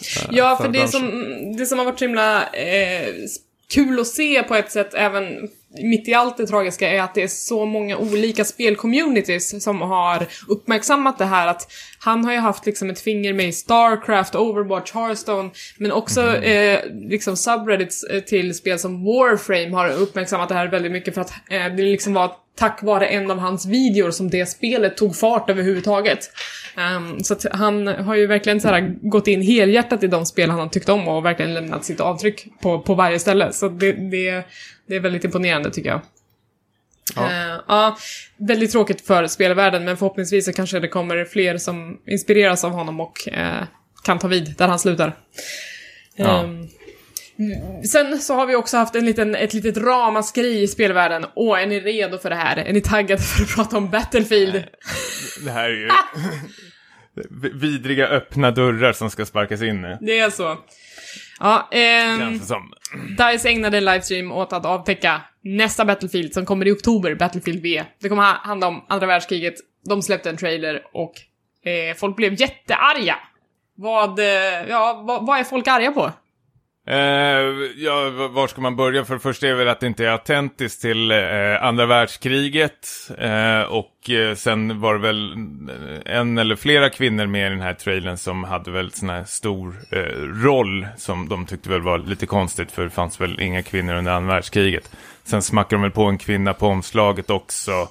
Eh, 0.00 0.28
Ja, 0.30 0.56
för 0.56 0.64
det 0.64 0.70
branschen. 0.70 0.88
som, 0.88 1.56
det 1.56 1.66
som 1.66 1.78
har 1.78 1.86
varit 1.86 1.98
så 1.98 2.04
himla 2.04 2.46
eh, 2.46 3.08
kul 3.74 4.00
att 4.00 4.06
se 4.06 4.42
på 4.42 4.54
ett 4.54 4.72
sätt, 4.72 4.94
även 4.94 5.48
mitt 5.78 6.08
i 6.08 6.14
allt 6.14 6.36
det 6.36 6.46
tragiska, 6.46 6.90
är 6.90 7.00
att 7.00 7.14
det 7.14 7.22
är 7.22 7.28
så 7.28 7.66
många 7.66 7.96
olika 7.96 8.44
spelcommunities 8.44 9.64
som 9.64 9.80
har 9.80 10.26
uppmärksammat 10.48 11.18
det 11.18 11.24
här 11.24 11.46
att 11.46 11.72
han 11.98 12.24
har 12.24 12.32
ju 12.32 12.38
haft 12.38 12.66
liksom 12.66 12.90
ett 12.90 13.00
finger 13.00 13.32
med 13.32 13.48
i 13.48 13.52
Starcraft, 13.52 14.34
Overwatch, 14.34 14.92
Hearthstone, 14.92 15.50
men 15.78 15.92
också 15.92 16.36
eh, 16.36 16.80
liksom 16.92 17.36
subreddits 17.36 18.04
eh, 18.04 18.20
till 18.20 18.54
spel 18.54 18.78
som 18.78 19.04
Warframe 19.04 19.76
har 19.76 19.90
uppmärksammat 19.90 20.48
det 20.48 20.54
här 20.54 20.68
väldigt 20.68 20.92
mycket 20.92 21.14
för 21.14 21.20
att 21.20 21.32
eh, 21.50 21.74
det 21.76 21.82
liksom 21.82 22.14
var 22.14 22.32
tack 22.60 22.82
vare 22.82 23.06
en 23.06 23.30
av 23.30 23.38
hans 23.38 23.66
videor 23.66 24.10
som 24.10 24.30
det 24.30 24.46
spelet 24.46 24.96
tog 24.96 25.16
fart 25.16 25.50
överhuvudtaget. 25.50 26.30
Ehm, 26.76 27.24
så 27.24 27.34
att 27.34 27.46
han 27.52 27.86
har 27.86 28.14
ju 28.14 28.26
verkligen 28.26 28.60
så 28.60 28.68
här 28.68 28.96
gått 29.02 29.26
in 29.26 29.42
helhjärtat 29.42 30.02
i 30.02 30.06
de 30.06 30.26
spel 30.26 30.50
han 30.50 30.60
har 30.60 30.68
tyckt 30.68 30.88
om 30.88 31.08
och 31.08 31.24
verkligen 31.24 31.54
lämnat 31.54 31.84
sitt 31.84 32.00
avtryck 32.00 32.46
på, 32.60 32.80
på 32.80 32.94
varje 32.94 33.18
ställe. 33.18 33.52
Så 33.52 33.68
det, 33.68 33.92
det, 33.92 34.44
det 34.90 34.96
är 34.96 35.00
väldigt 35.00 35.24
imponerande 35.24 35.70
tycker 35.70 35.90
jag. 35.90 36.00
Ja. 37.16 37.32
Ja. 37.32 37.64
ja, 37.68 37.96
väldigt 38.36 38.72
tråkigt 38.72 39.06
för 39.06 39.26
spelvärlden 39.26 39.84
men 39.84 39.96
förhoppningsvis 39.96 40.44
så 40.44 40.52
kanske 40.52 40.80
det 40.80 40.88
kommer 40.88 41.24
fler 41.24 41.58
som 41.58 42.00
inspireras 42.06 42.64
av 42.64 42.70
honom 42.70 43.00
och 43.00 43.28
eh, 43.28 43.62
kan 44.02 44.18
ta 44.18 44.28
vid 44.28 44.54
där 44.58 44.68
han 44.68 44.78
slutar. 44.78 45.16
Ja. 46.16 46.44
Ehm, 46.44 46.68
Sen 47.90 48.18
så 48.18 48.34
har 48.34 48.46
vi 48.46 48.56
också 48.56 48.76
haft 48.76 48.94
en 48.94 49.04
liten, 49.04 49.34
ett 49.34 49.54
litet 49.54 49.76
ramaskri 49.76 50.62
i 50.62 50.68
spelvärlden. 50.68 51.26
Åh, 51.34 51.62
är 51.62 51.66
ni 51.66 51.80
redo 51.80 52.18
för 52.18 52.30
det 52.30 52.36
här? 52.36 52.56
Är 52.56 52.72
ni 52.72 52.80
taggade 52.80 53.22
för 53.22 53.42
att 53.42 53.54
prata 53.54 53.76
om 53.76 53.90
Battlefield? 53.90 54.54
Det 55.44 55.50
här 55.50 55.64
är 55.64 55.74
ju 55.74 55.88
vidriga 57.60 58.06
öppna 58.06 58.50
dörrar 58.50 58.92
som 58.92 59.10
ska 59.10 59.26
sparkas 59.26 59.62
in 59.62 59.82
nu. 59.82 59.98
Det 60.00 60.18
är 60.18 60.30
så. 60.30 60.58
Ja, 61.40 61.68
ehm. 61.72 62.18
DICE 63.32 63.48
ägnade 63.50 63.78
en 63.78 63.84
livestream 63.84 64.32
åt 64.32 64.52
att 64.52 64.66
avtäcka 64.66 65.20
nästa 65.42 65.84
Battlefield 65.84 66.32
som 66.32 66.46
kommer 66.46 66.68
i 66.68 66.72
oktober, 66.72 67.14
Battlefield 67.14 67.62
V. 67.62 67.84
Det 68.00 68.08
kommer 68.08 68.22
ha- 68.22 68.40
handla 68.42 68.66
om 68.68 68.84
andra 68.88 69.06
världskriget. 69.06 69.54
De 69.88 70.02
släppte 70.02 70.30
en 70.30 70.36
trailer 70.36 70.82
och 70.92 71.12
eh, 71.70 71.96
folk 71.96 72.16
blev 72.16 72.40
jättearga. 72.40 73.16
Vad, 73.76 74.18
eh, 74.18 74.24
ja, 74.68 75.02
vad, 75.06 75.26
vad 75.26 75.38
är 75.38 75.44
folk 75.44 75.68
arga 75.68 75.92
på? 75.92 76.12
Eh, 76.86 76.96
ja, 77.76 78.10
var 78.30 78.46
ska 78.46 78.60
man 78.60 78.76
börja? 78.76 79.04
För 79.04 79.14
det 79.14 79.20
första 79.20 79.48
är 79.48 79.54
väl 79.54 79.68
att 79.68 79.80
det 79.80 79.86
inte 79.86 80.06
är 80.06 80.10
autentiskt 80.10 80.80
till 80.80 81.10
eh, 81.10 81.62
andra 81.62 81.86
världskriget. 81.86 82.88
Eh, 83.18 83.62
och 83.62 84.10
eh, 84.10 84.34
sen 84.34 84.80
var 84.80 84.94
det 84.94 85.00
väl 85.00 85.32
eh, 85.32 86.16
en 86.16 86.38
eller 86.38 86.56
flera 86.56 86.90
kvinnor 86.90 87.26
med 87.26 87.46
i 87.46 87.50
den 87.50 87.60
här 87.60 87.74
trailern 87.74 88.16
som 88.16 88.44
hade 88.44 88.70
väl 88.70 88.92
sån 88.92 89.10
här 89.10 89.24
stor 89.24 89.74
eh, 89.90 89.98
roll 90.44 90.86
som 90.96 91.28
de 91.28 91.46
tyckte 91.46 91.70
väl 91.70 91.80
var 91.80 91.98
lite 91.98 92.26
konstigt 92.26 92.72
för 92.72 92.84
det 92.84 92.90
fanns 92.90 93.20
väl 93.20 93.40
inga 93.40 93.62
kvinnor 93.62 93.94
under 93.94 94.12
andra 94.12 94.34
världskriget. 94.34 94.90
Sen 95.24 95.42
smackade 95.42 95.76
de 95.76 95.82
väl 95.82 95.90
på 95.90 96.04
en 96.04 96.18
kvinna 96.18 96.54
på 96.54 96.66
omslaget 96.66 97.30
också. 97.30 97.88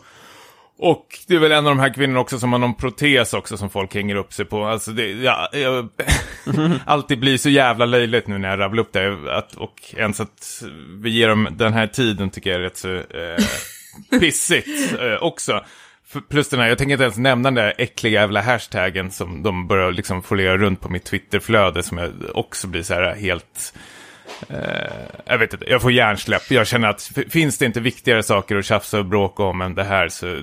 Och 0.82 1.06
det 1.28 1.36
är 1.36 1.40
väl 1.40 1.52
en 1.52 1.58
av 1.58 1.76
de 1.76 1.80
här 1.80 1.94
kvinnorna 1.94 2.20
också 2.20 2.40
som 2.40 2.52
har 2.52 2.60
någon 2.60 2.76
protes 2.76 3.34
också 3.34 3.58
som 3.58 3.70
folk 3.70 3.94
hänger 3.94 4.16
upp 4.16 4.34
sig 4.34 4.46
på. 4.46 4.66
Alltså 4.66 4.92
det, 4.92 5.12
ja, 5.12 5.50
jag, 5.54 5.90
alltid 6.86 7.20
blir 7.20 7.38
så 7.38 7.50
jävla 7.50 7.86
löjligt 7.86 8.28
nu 8.28 8.38
när 8.38 8.50
jag 8.50 8.60
rabblar 8.60 8.84
upp 8.84 8.94
det. 8.94 9.38
Att, 9.38 9.56
och 9.56 9.76
ens 9.98 10.20
att 10.20 10.64
vi 11.04 11.10
ger 11.10 11.28
dem 11.28 11.48
den 11.52 11.74
här 11.74 11.88
tiden 11.88 12.30
tycker 12.30 12.50
jag 12.50 12.60
är 12.60 12.64
rätt 12.64 12.78
så 12.78 12.96
eh, 12.96 14.20
pissigt 14.20 14.94
eh, 15.00 15.24
också. 15.24 15.64
För- 16.08 16.22
Plus 16.22 16.50
den 16.50 16.60
här, 16.60 16.68
jag 16.68 16.78
tänker 16.78 16.94
inte 16.94 17.04
ens 17.04 17.18
nämna 17.18 17.48
den 17.48 17.56
där 17.56 17.74
äckliga 17.78 18.22
jävla 18.22 18.42
hashtaggen 18.42 19.12
som 19.12 19.44
de 19.44 19.68
börjar 19.68 19.92
liksom 19.92 20.24
foliera 20.24 20.58
runt 20.58 20.82
på 20.82 20.90
mitt 20.90 21.06
Twitterflöde 21.06 21.84
som 21.84 21.98
jag 21.98 22.12
också 22.34 22.68
blir 22.68 22.84
så 22.84 22.94
här 22.94 23.16
helt... 23.16 23.74
Eh, 24.50 24.60
jag 25.26 25.38
vet 25.38 25.54
inte, 25.54 25.70
jag 25.70 25.82
får 25.82 25.92
hjärnsläpp. 25.92 26.52
Jag 26.52 26.68
känner 26.68 26.88
att 26.88 27.12
finns 27.30 27.58
det 27.58 27.66
inte 27.66 27.80
viktigare 27.80 28.24
saker 28.24 28.56
att 28.56 28.66
tjafsa 28.66 29.00
och 29.00 29.06
bråka 29.06 29.44
om 29.44 29.62
än 29.62 29.76
det 29.76 29.84
här 29.84 30.10
så 30.10 30.42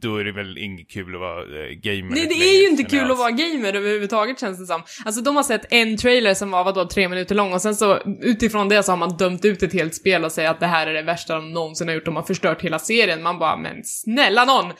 då 0.00 0.16
är 0.16 0.24
det 0.24 0.32
väl 0.32 0.58
inget 0.58 0.90
kul 0.90 1.14
att 1.14 1.20
vara 1.20 1.40
eh, 1.40 1.70
gamer. 1.70 2.14
Nej, 2.14 2.26
det 2.26 2.34
är 2.34 2.62
ju 2.62 2.68
inte 2.68 2.82
kul 2.82 2.98
jag. 2.98 3.10
att 3.10 3.18
vara 3.18 3.30
gamer 3.30 3.74
överhuvudtaget 3.74 4.40
känns 4.40 4.58
det 4.58 4.66
som. 4.66 4.82
Alltså 5.04 5.22
de 5.22 5.36
har 5.36 5.42
sett 5.42 5.66
en 5.70 5.96
trailer 5.96 6.34
som 6.34 6.50
var 6.50 6.64
vadå, 6.64 6.88
tre 6.88 7.08
minuter 7.08 7.34
lång 7.34 7.52
och 7.52 7.62
sen 7.62 7.74
så 7.74 7.98
utifrån 8.22 8.68
det 8.68 8.82
så 8.82 8.92
har 8.92 8.96
man 8.96 9.16
dömt 9.16 9.44
ut 9.44 9.62
ett 9.62 9.72
helt 9.72 9.94
spel 9.94 10.24
och 10.24 10.32
säger 10.32 10.50
att 10.50 10.60
det 10.60 10.66
här 10.66 10.86
är 10.86 10.94
det 10.94 11.02
värsta 11.02 11.34
de 11.34 11.52
någonsin 11.52 11.88
har 11.88 11.94
gjort, 11.94 12.04
de 12.04 12.16
har 12.16 12.22
förstört 12.22 12.62
hela 12.62 12.78
serien. 12.78 13.22
Man 13.22 13.38
bara, 13.38 13.56
men 13.56 13.84
snälla 13.84 14.44
någon! 14.44 14.72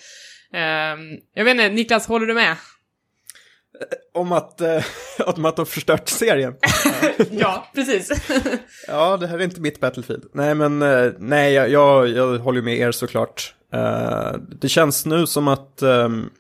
Ehm, 0.55 0.99
jag 1.35 1.45
vet 1.45 1.51
inte, 1.51 1.69
Niklas, 1.69 2.07
håller 2.07 2.27
du 2.27 2.35
med? 2.35 2.57
Om 4.15 4.33
att, 4.33 4.61
eh, 4.61 4.85
om 5.37 5.45
att 5.45 5.57
de 5.57 5.67
förstört 5.67 6.09
serien. 6.09 6.55
ja, 7.31 7.71
precis. 7.75 8.29
Ja, 8.87 9.17
det 9.17 9.27
här 9.27 9.39
är 9.39 9.43
inte 9.43 9.61
mitt 9.61 9.81
Battlefield. 9.81 10.25
Nej, 10.35 10.55
men 10.55 10.83
eh, 10.83 11.13
nej, 11.19 11.53
jag, 11.53 11.69
jag, 11.71 12.09
jag 12.09 12.39
håller 12.39 12.63
med 12.63 12.79
er 12.79 12.93
såklart. 12.93 13.55
Eh, 13.73 14.33
det 14.61 14.69
känns 14.69 15.07
nu 15.07 15.27
som 15.27 15.49
att 15.49 15.83
ehm, 15.83 16.31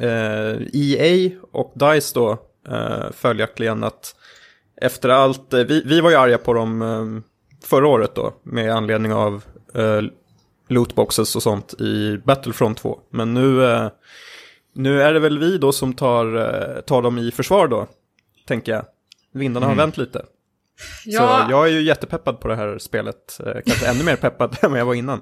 eh, 0.00 0.56
EA 0.72 1.30
och 1.52 1.72
DICE 1.74 2.14
då 2.14 2.38
uh, 2.68 3.12
följaktligen 3.12 3.84
att 3.84 4.16
efter 4.80 5.08
allt, 5.08 5.54
vi, 5.54 5.82
vi 5.86 6.00
var 6.00 6.10
ju 6.10 6.16
arga 6.16 6.38
på 6.38 6.52
dem 6.52 6.82
ehm, 6.82 7.22
förra 7.64 7.88
året 7.88 8.14
då 8.14 8.34
med 8.42 8.74
anledning 8.74 9.12
av 9.12 9.44
lootboxes 10.68 11.36
och 11.36 11.42
sånt 11.42 11.80
i 11.80 12.18
Battlefront 12.24 12.78
2. 12.78 12.98
Men 13.10 13.34
nu, 13.34 13.50
nu 14.74 15.02
är 15.02 15.12
det 15.12 15.20
väl 15.20 15.38
vi 15.38 15.58
då 15.58 15.72
som 15.72 15.94
tar, 15.94 16.82
tar 16.82 17.02
dem 17.02 17.18
i 17.18 17.30
försvar 17.30 17.68
då, 17.68 17.86
tänker 18.46 18.72
jag. 18.72 18.84
Vindarna 19.32 19.66
har 19.66 19.74
vänt 19.74 19.96
lite. 19.96 20.24
Ja, 21.04 21.44
Så 21.46 21.52
jag 21.52 21.66
är 21.66 21.70
ju 21.70 21.82
jättepeppad 21.82 22.40
på 22.40 22.48
det 22.48 22.56
här 22.56 22.78
spelet. 22.78 23.40
Kanske 23.66 23.86
ännu 23.86 24.04
mer 24.04 24.16
peppad 24.16 24.56
än 24.62 24.70
vad 24.70 24.80
jag 24.80 24.86
var 24.86 24.94
innan. 24.94 25.20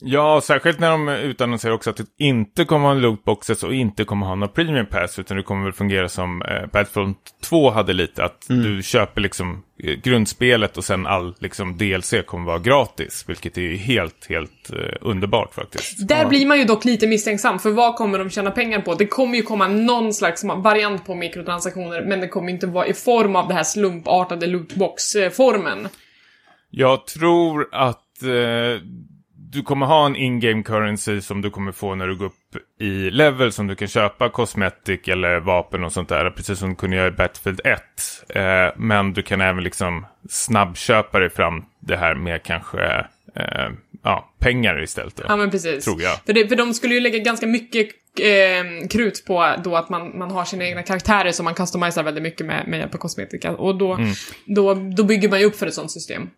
Ja, 0.00 0.40
särskilt 0.40 0.80
när 0.80 0.90
de 0.90 1.08
utannonserar 1.08 1.74
också 1.74 1.90
att 1.90 1.96
det 1.96 2.06
inte 2.18 2.64
kommer 2.64 2.86
ha 2.86 2.92
en 2.92 3.00
lootboxes 3.00 3.62
och 3.62 3.74
inte 3.74 4.04
kommer 4.04 4.26
ha 4.26 4.34
några 4.34 4.52
premium 4.52 4.86
pass, 4.86 5.18
utan 5.18 5.36
det 5.36 5.42
kommer 5.42 5.64
väl 5.64 5.72
fungera 5.72 6.08
som 6.08 6.42
eh, 6.42 6.66
Battlefront 6.72 7.18
2 7.42 7.70
hade 7.70 7.92
lite, 7.92 8.24
att 8.24 8.46
du 8.48 8.82
köper 8.82 9.20
liksom 9.20 9.64
eh, 9.82 9.94
grundspelet 9.94 10.76
och 10.76 10.84
sen 10.84 11.06
all 11.06 11.34
liksom 11.38 11.76
DLC 11.76 12.14
kommer 12.26 12.46
vara 12.46 12.58
gratis, 12.58 13.24
vilket 13.26 13.58
är 13.58 13.62
ju 13.62 13.76
helt, 13.76 14.26
helt 14.28 14.70
eh, 14.72 14.96
underbart 15.00 15.54
faktiskt. 15.54 16.08
Där 16.08 16.26
blir 16.26 16.46
man 16.46 16.58
ju 16.58 16.64
dock 16.64 16.84
lite 16.84 17.06
misstänksam, 17.06 17.58
för 17.58 17.70
vad 17.70 17.96
kommer 17.96 18.18
de 18.18 18.30
tjäna 18.30 18.50
pengar 18.50 18.80
på? 18.80 18.94
Det 18.94 19.06
kommer 19.06 19.36
ju 19.36 19.42
komma 19.42 19.68
någon 19.68 20.14
slags 20.14 20.44
variant 20.44 21.06
på 21.06 21.14
mikrotransaktioner, 21.14 22.02
men 22.02 22.20
det 22.20 22.28
kommer 22.28 22.52
inte 22.52 22.66
vara 22.66 22.86
i 22.86 22.94
form 22.94 23.36
av 23.36 23.48
det 23.48 23.54
här 23.54 23.62
slumpartade 23.62 24.46
lootbox-formen. 24.46 25.88
Jag 26.70 27.06
tror 27.06 27.68
att 27.72 28.22
eh, 28.22 28.82
du 29.50 29.62
kommer 29.62 29.86
ha 29.86 30.06
en 30.06 30.16
in-game 30.16 30.62
currency 30.62 31.20
som 31.20 31.42
du 31.42 31.50
kommer 31.50 31.72
få 31.72 31.94
när 31.94 32.06
du 32.06 32.16
går 32.16 32.26
upp 32.26 32.80
i 32.80 33.10
level 33.10 33.52
som 33.52 33.66
du 33.66 33.74
kan 33.76 33.88
köpa 33.88 34.28
cosmetic 34.28 35.08
eller 35.08 35.40
vapen 35.40 35.84
och 35.84 35.92
sånt 35.92 36.08
där. 36.08 36.30
Precis 36.30 36.58
som 36.58 36.68
du 36.70 36.74
kunde 36.76 36.96
göra 36.96 37.08
i 37.08 37.10
Battlefield 37.10 37.60
1. 37.64 37.80
Eh, 38.28 38.42
men 38.76 39.12
du 39.12 39.22
kan 39.22 39.40
även 39.40 39.64
liksom 39.64 40.06
snabbköpa 40.28 41.18
dig 41.18 41.30
fram 41.30 41.64
det 41.80 41.96
här 41.96 42.14
med 42.14 42.42
kanske 42.42 43.06
eh, 43.34 43.70
ja, 44.02 44.32
pengar 44.38 44.82
istället. 44.82 45.16
Då, 45.16 45.24
Ja 45.28 45.36
men 45.36 45.50
precis. 45.50 45.84
Tror 45.84 46.02
jag. 46.02 46.18
För, 46.26 46.32
det, 46.32 46.48
för 46.48 46.56
de 46.56 46.74
skulle 46.74 46.94
ju 46.94 47.00
lägga 47.00 47.18
ganska 47.18 47.46
mycket 47.46 47.88
eh, 48.20 48.88
krut 48.90 49.24
på 49.26 49.54
då 49.64 49.76
att 49.76 49.88
man, 49.88 50.18
man 50.18 50.30
har 50.30 50.44
sina 50.44 50.64
egna 50.64 50.82
karaktärer 50.82 51.32
som 51.32 51.44
man 51.44 51.54
customiserar 51.54 52.04
väldigt 52.04 52.22
mycket 52.22 52.46
med, 52.46 52.68
med 52.68 52.78
hjälp 52.78 52.94
av 52.94 52.98
kosmetika. 52.98 53.52
Och 53.52 53.78
då, 53.78 53.94
Mm. 53.94 54.10
då, 54.46 54.74
då 54.74 55.04
bygger 55.04 55.28
man 55.28 55.40
ju 55.40 55.44
upp 55.46 55.56
för 55.56 55.66
ett 55.66 55.74
sånt 55.74 55.90
system. 55.90 56.30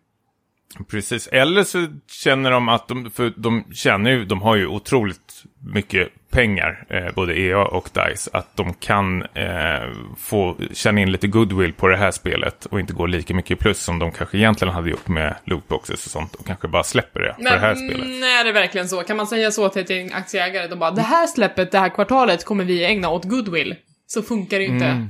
Precis, 0.89 1.27
eller 1.27 1.63
så 1.63 1.87
känner 2.11 2.51
de 2.51 2.69
att 2.69 2.87
de, 2.87 3.11
för 3.11 3.33
de 3.35 3.63
känner 3.73 4.11
ju, 4.11 4.25
de 4.25 4.41
har 4.41 4.55
ju 4.55 4.67
otroligt 4.67 5.43
mycket 5.73 6.09
pengar, 6.31 6.85
eh, 6.89 7.13
både 7.15 7.39
EA 7.39 7.63
och 7.63 7.89
DICE, 7.93 8.29
att 8.33 8.57
de 8.57 8.73
kan 8.73 9.21
eh, 9.21 9.89
få 10.17 10.57
känna 10.73 11.01
in 11.01 11.11
lite 11.11 11.27
goodwill 11.27 11.73
på 11.73 11.87
det 11.87 11.97
här 11.97 12.11
spelet 12.11 12.65
och 12.65 12.79
inte 12.79 12.93
gå 12.93 13.05
lika 13.05 13.33
mycket 13.33 13.59
plus 13.59 13.79
som 13.79 13.99
de 13.99 14.11
kanske 14.11 14.37
egentligen 14.37 14.73
hade 14.73 14.89
gjort 14.89 15.07
med 15.07 15.35
lootboxes 15.45 16.05
och 16.05 16.11
sånt 16.11 16.35
och 16.35 16.45
kanske 16.45 16.67
bara 16.67 16.83
släpper 16.83 17.19
det 17.19 17.33
för 17.33 17.43
det 17.43 17.49
här 17.59 17.75
Men 17.75 17.89
spelet. 17.89 18.07
är 18.23 18.43
det 18.45 18.51
verkligen 18.51 18.87
så? 18.89 19.03
Kan 19.03 19.17
man 19.17 19.27
säga 19.27 19.51
så 19.51 19.69
till 19.69 19.81
ett 19.81 19.89
gäng 19.89 20.11
aktieägare? 20.13 20.67
De 20.67 20.79
bara, 20.79 20.91
det 20.91 21.01
här 21.01 21.27
släppet, 21.27 21.71
det 21.71 21.79
här 21.79 21.89
kvartalet 21.89 22.45
kommer 22.45 22.63
vi 22.63 22.85
ägna 22.85 23.09
åt 23.09 23.25
goodwill. 23.25 23.75
Så 24.07 24.21
funkar 24.21 24.57
det 24.57 24.63
ju 24.63 24.69
inte. 24.69 24.85
Mm. 24.85 25.09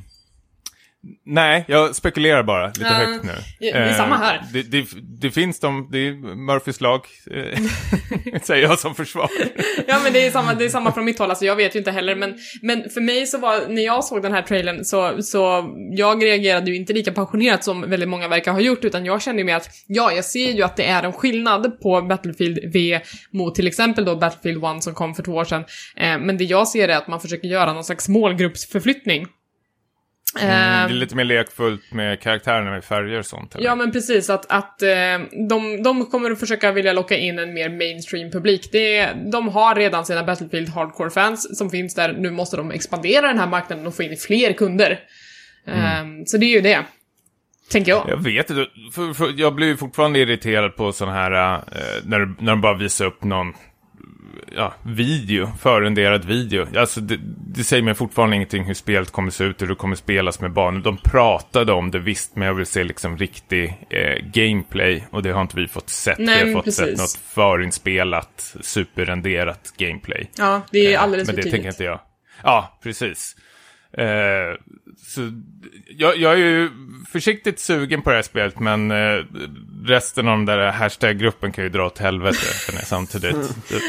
Nej, 1.25 1.65
jag 1.67 1.95
spekulerar 1.95 2.43
bara 2.43 2.67
lite 2.67 2.81
Ja, 2.81 2.89
högt 2.89 3.23
nu. 3.23 3.31
det 3.59 3.69
är 3.69 3.93
samma 3.93 4.17
här. 4.17 4.41
Det, 4.53 4.61
det, 4.61 4.85
det 5.21 5.31
finns 5.31 5.59
de, 5.59 5.89
det 5.91 5.97
är 6.07 6.11
Murphys 6.35 6.81
lag, 6.81 7.01
eh, 7.31 7.59
säger 8.43 8.63
jag 8.63 8.79
som 8.79 8.95
försvar. 8.95 9.29
Ja 9.87 9.99
men 10.03 10.13
det 10.13 10.25
är 10.25 10.31
samma, 10.31 10.53
det 10.53 10.65
är 10.65 10.69
samma 10.69 10.91
från 10.91 11.05
mitt 11.05 11.19
håll, 11.19 11.29
alltså 11.29 11.45
jag 11.45 11.55
vet 11.55 11.75
ju 11.75 11.79
inte 11.79 11.91
heller 11.91 12.15
men, 12.15 12.33
men 12.61 12.89
för 12.89 13.01
mig 13.01 13.27
så 13.27 13.37
var, 13.37 13.67
när 13.69 13.81
jag 13.81 14.03
såg 14.03 14.21
den 14.21 14.33
här 14.33 14.41
trailern 14.41 14.85
så, 14.85 15.23
så 15.23 15.69
jag 15.91 16.23
reagerade 16.23 16.71
ju 16.71 16.75
inte 16.75 16.93
lika 16.93 17.11
passionerat 17.11 17.63
som 17.63 17.89
väldigt 17.89 18.09
många 18.09 18.27
verkar 18.27 18.51
ha 18.51 18.59
gjort 18.59 18.83
utan 18.85 19.05
jag 19.05 19.21
kände 19.21 19.41
ju 19.41 19.45
med 19.45 19.57
att 19.57 19.69
ja, 19.87 20.11
jag 20.11 20.25
ser 20.25 20.51
ju 20.51 20.63
att 20.63 20.77
det 20.77 20.85
är 20.85 21.03
en 21.03 21.13
skillnad 21.13 21.81
på 21.81 22.01
Battlefield 22.01 22.73
V 22.73 23.01
mot 23.33 23.55
till 23.55 23.67
exempel 23.67 24.05
då 24.05 24.15
Battlefield 24.15 24.63
1 24.77 24.83
som 24.83 24.93
kom 24.93 25.15
för 25.15 25.23
två 25.23 25.31
år 25.31 25.45
sedan. 25.45 25.63
Eh, 25.97 26.17
men 26.19 26.37
det 26.37 26.43
jag 26.43 26.67
ser 26.67 26.87
är 26.89 26.97
att 26.97 27.07
man 27.07 27.19
försöker 27.21 27.47
göra 27.47 27.73
någon 27.73 27.83
slags 27.83 28.09
målgruppsförflyttning. 28.09 29.27
Mm, 30.39 30.47
det 30.49 30.53
är 30.53 30.89
Eh, 30.89 30.93
lite 30.93 31.15
mer 31.15 31.23
lekfullt 31.23 31.91
med 31.91 32.19
karaktärerna 32.21 32.71
med 32.71 32.83
färger 32.83 33.19
och 33.19 33.25
sånt. 33.25 33.55
eller? 33.55 33.65
Ja 33.65 33.75
men 33.75 33.91
precis, 33.91 34.29
att, 34.29 34.51
att 34.51 34.81
eh, 34.81 34.89
de, 35.49 35.83
de 35.83 36.05
kommer 36.05 36.31
att 36.31 36.39
försöka 36.39 36.71
vilja 36.71 36.93
locka 36.93 37.17
in 37.17 37.39
en 37.39 37.53
mer 37.53 37.69
mainstream-publik. 37.69 38.69
Det, 38.71 39.09
de 39.31 39.47
har 39.49 39.75
redan 39.75 40.05
sina 40.05 40.23
Battlefield 40.23 40.69
Hardcore-fans 40.69 41.57
som 41.57 41.69
finns 41.69 41.95
där, 41.95 42.13
nu 42.13 42.31
måste 42.31 42.57
de 42.57 42.71
expandera 42.71 43.27
den 43.27 43.39
här 43.39 43.47
marknaden 43.47 43.87
och 43.87 43.95
få 43.95 44.03
in 44.03 44.17
fler 44.17 44.53
kunder. 44.53 44.99
Ehm, 45.67 46.25
så 46.25 46.37
det 46.37 46.45
är 46.45 46.55
ju 46.55 46.61
det. 46.61 46.85
Tänker 47.71 47.91
jag. 47.91 48.09
Jag 48.09 48.23
vet 48.23 48.49
inte, 48.49 48.65
jag 49.35 49.55
blir 49.55 49.75
fortfarande 49.75 50.19
irriterad 50.19 50.75
på 50.75 50.91
sådana 50.91 51.17
här, 51.17 51.53
eh, 51.55 51.59
när, 52.03 52.19
när 52.39 52.51
de 52.51 52.61
bara 52.61 52.77
visar 52.77 53.05
upp 53.05 53.23
någon 53.23 53.53
ja, 54.55 54.73
video, 54.83 55.49
förrenderad 55.59 56.25
video. 56.25 56.67
Alltså 56.77 57.01
det, 57.01 57.19
det 57.55 57.63
säger 57.63 57.83
mig 57.83 57.93
fortfarande 57.93 58.35
ingenting 58.35 58.63
hur 58.63 58.73
spelet 58.73 59.11
kommer 59.11 59.31
se 59.31 59.43
ut, 59.43 59.61
hur 59.61 59.67
det 59.67 59.75
kommer 59.75 59.95
spelas 59.95 60.39
med 60.39 60.53
barn. 60.53 60.81
De 60.81 60.97
pratade 60.97 61.73
om 61.73 61.91
det 61.91 61.99
visst, 61.99 62.35
men 62.35 62.47
jag 62.47 62.53
vill 62.53 62.65
se 62.65 62.83
liksom 62.83 63.17
riktig 63.17 63.87
eh, 63.89 64.25
gameplay. 64.33 65.03
Och 65.11 65.23
det 65.23 65.31
har 65.31 65.41
inte 65.41 65.55
vi 65.55 65.67
fått 65.67 65.89
sett. 65.89 66.19
Nej, 66.19 66.39
vi 66.39 66.45
men 66.45 66.55
har 66.55 66.63
fått 66.63 66.73
sett 66.73 66.85
precis. 66.85 66.99
något 66.99 67.33
förinspelat, 67.33 68.55
superrenderat 68.61 69.73
gameplay. 69.77 70.29
Ja, 70.37 70.61
det 70.71 70.79
är 70.79 70.91
Eh, 70.91 71.03
alldeles 71.03 71.27
Men 71.27 71.35
för 71.35 71.43
det 71.43 71.51
tänker 71.51 71.69
inte 71.69 71.83
jag. 71.83 71.99
Ja, 72.43 72.79
precis. 72.83 73.35
Eh, 73.97 74.57
så 74.97 75.21
jag, 75.89 76.17
jag 76.17 76.33
är 76.33 76.37
ju 76.37 76.69
försiktigt 77.09 77.59
sugen 77.59 78.01
på 78.01 78.09
det 78.09 78.15
här 78.15 78.23
spelet, 78.23 78.59
men 78.59 78.91
eh, 78.91 79.25
resten 79.85 80.27
av 80.27 80.37
den 80.37 80.45
där 80.45 80.71
hashtag-gruppen 80.71 81.51
kan 81.51 81.63
ju 81.63 81.69
dra 81.69 81.85
åt 81.85 81.97
helvete, 81.97 82.37
känner 82.67 82.81
samtidigt. 82.81 83.35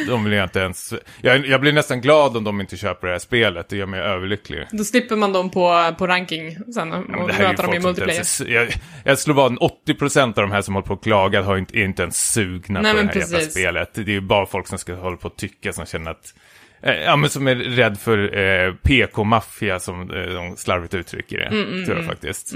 De, 0.08 0.24
vill 0.24 0.32
jag 0.32 0.44
inte 0.44 0.60
ens... 0.60 0.94
Jag, 1.20 1.46
jag 1.46 1.60
blir 1.60 1.72
nästan 1.72 2.00
glad 2.00 2.36
om 2.36 2.44
de 2.44 2.60
inte 2.60 2.76
köper 2.76 3.06
det 3.06 3.12
här 3.12 3.18
spelet, 3.18 3.68
det 3.68 3.76
gör 3.76 3.86
mig 3.86 4.00
överlycklig. 4.00 4.66
Då 4.72 4.84
slipper 4.84 5.16
man 5.16 5.32
dem 5.32 5.50
på, 5.50 5.94
på 5.98 6.06
ranking 6.06 6.56
sen 6.74 6.92
och 6.92 7.04
Ja, 7.08 7.26
möta 7.38 7.62
dem 7.62 7.74
i 7.74 7.78
multiplayer. 7.80 8.14
ens, 8.14 8.40
jag, 8.40 8.68
jag 9.04 9.18
slår 9.18 9.34
vad 9.34 9.52
80% 9.52 10.22
av 10.26 10.32
de 10.32 10.50
här 10.52 10.62
som 10.62 10.74
håller 10.74 10.86
på 10.86 10.94
och 10.94 11.02
klagar 11.02 11.42
har 11.42 11.56
inte, 11.56 11.78
är 11.78 11.84
inte 11.84 12.02
ens 12.02 12.32
sugna 12.32 12.80
Nej, 12.80 12.92
på 12.92 13.00
det 13.00 13.06
här 13.06 13.14
jävla 13.20 13.36
precis. 13.38 13.52
spelet. 13.52 13.94
Det 13.94 14.00
är 14.00 14.06
ju 14.06 14.20
bara 14.20 14.46
folk 14.46 14.66
som 14.66 14.78
ska 14.78 14.94
hålla 14.94 15.16
på 15.16 15.28
och 15.28 15.36
tycka 15.36 15.72
som 15.72 15.86
känner 15.86 16.10
att 16.10 16.34
Ja 16.82 17.16
men 17.16 17.30
som 17.30 17.46
är 17.46 17.54
rädd 17.54 17.98
för 17.98 18.38
eh, 18.38 18.74
PK-maffia 18.74 19.80
som 19.80 20.00
eh, 20.10 20.34
de 20.34 20.56
slarvigt 20.56 20.94
uttrycker 20.94 21.38
det. 21.38 21.46
Mm, 21.46 21.84
tror 21.84 21.96
jag 21.96 22.06
faktiskt. 22.06 22.54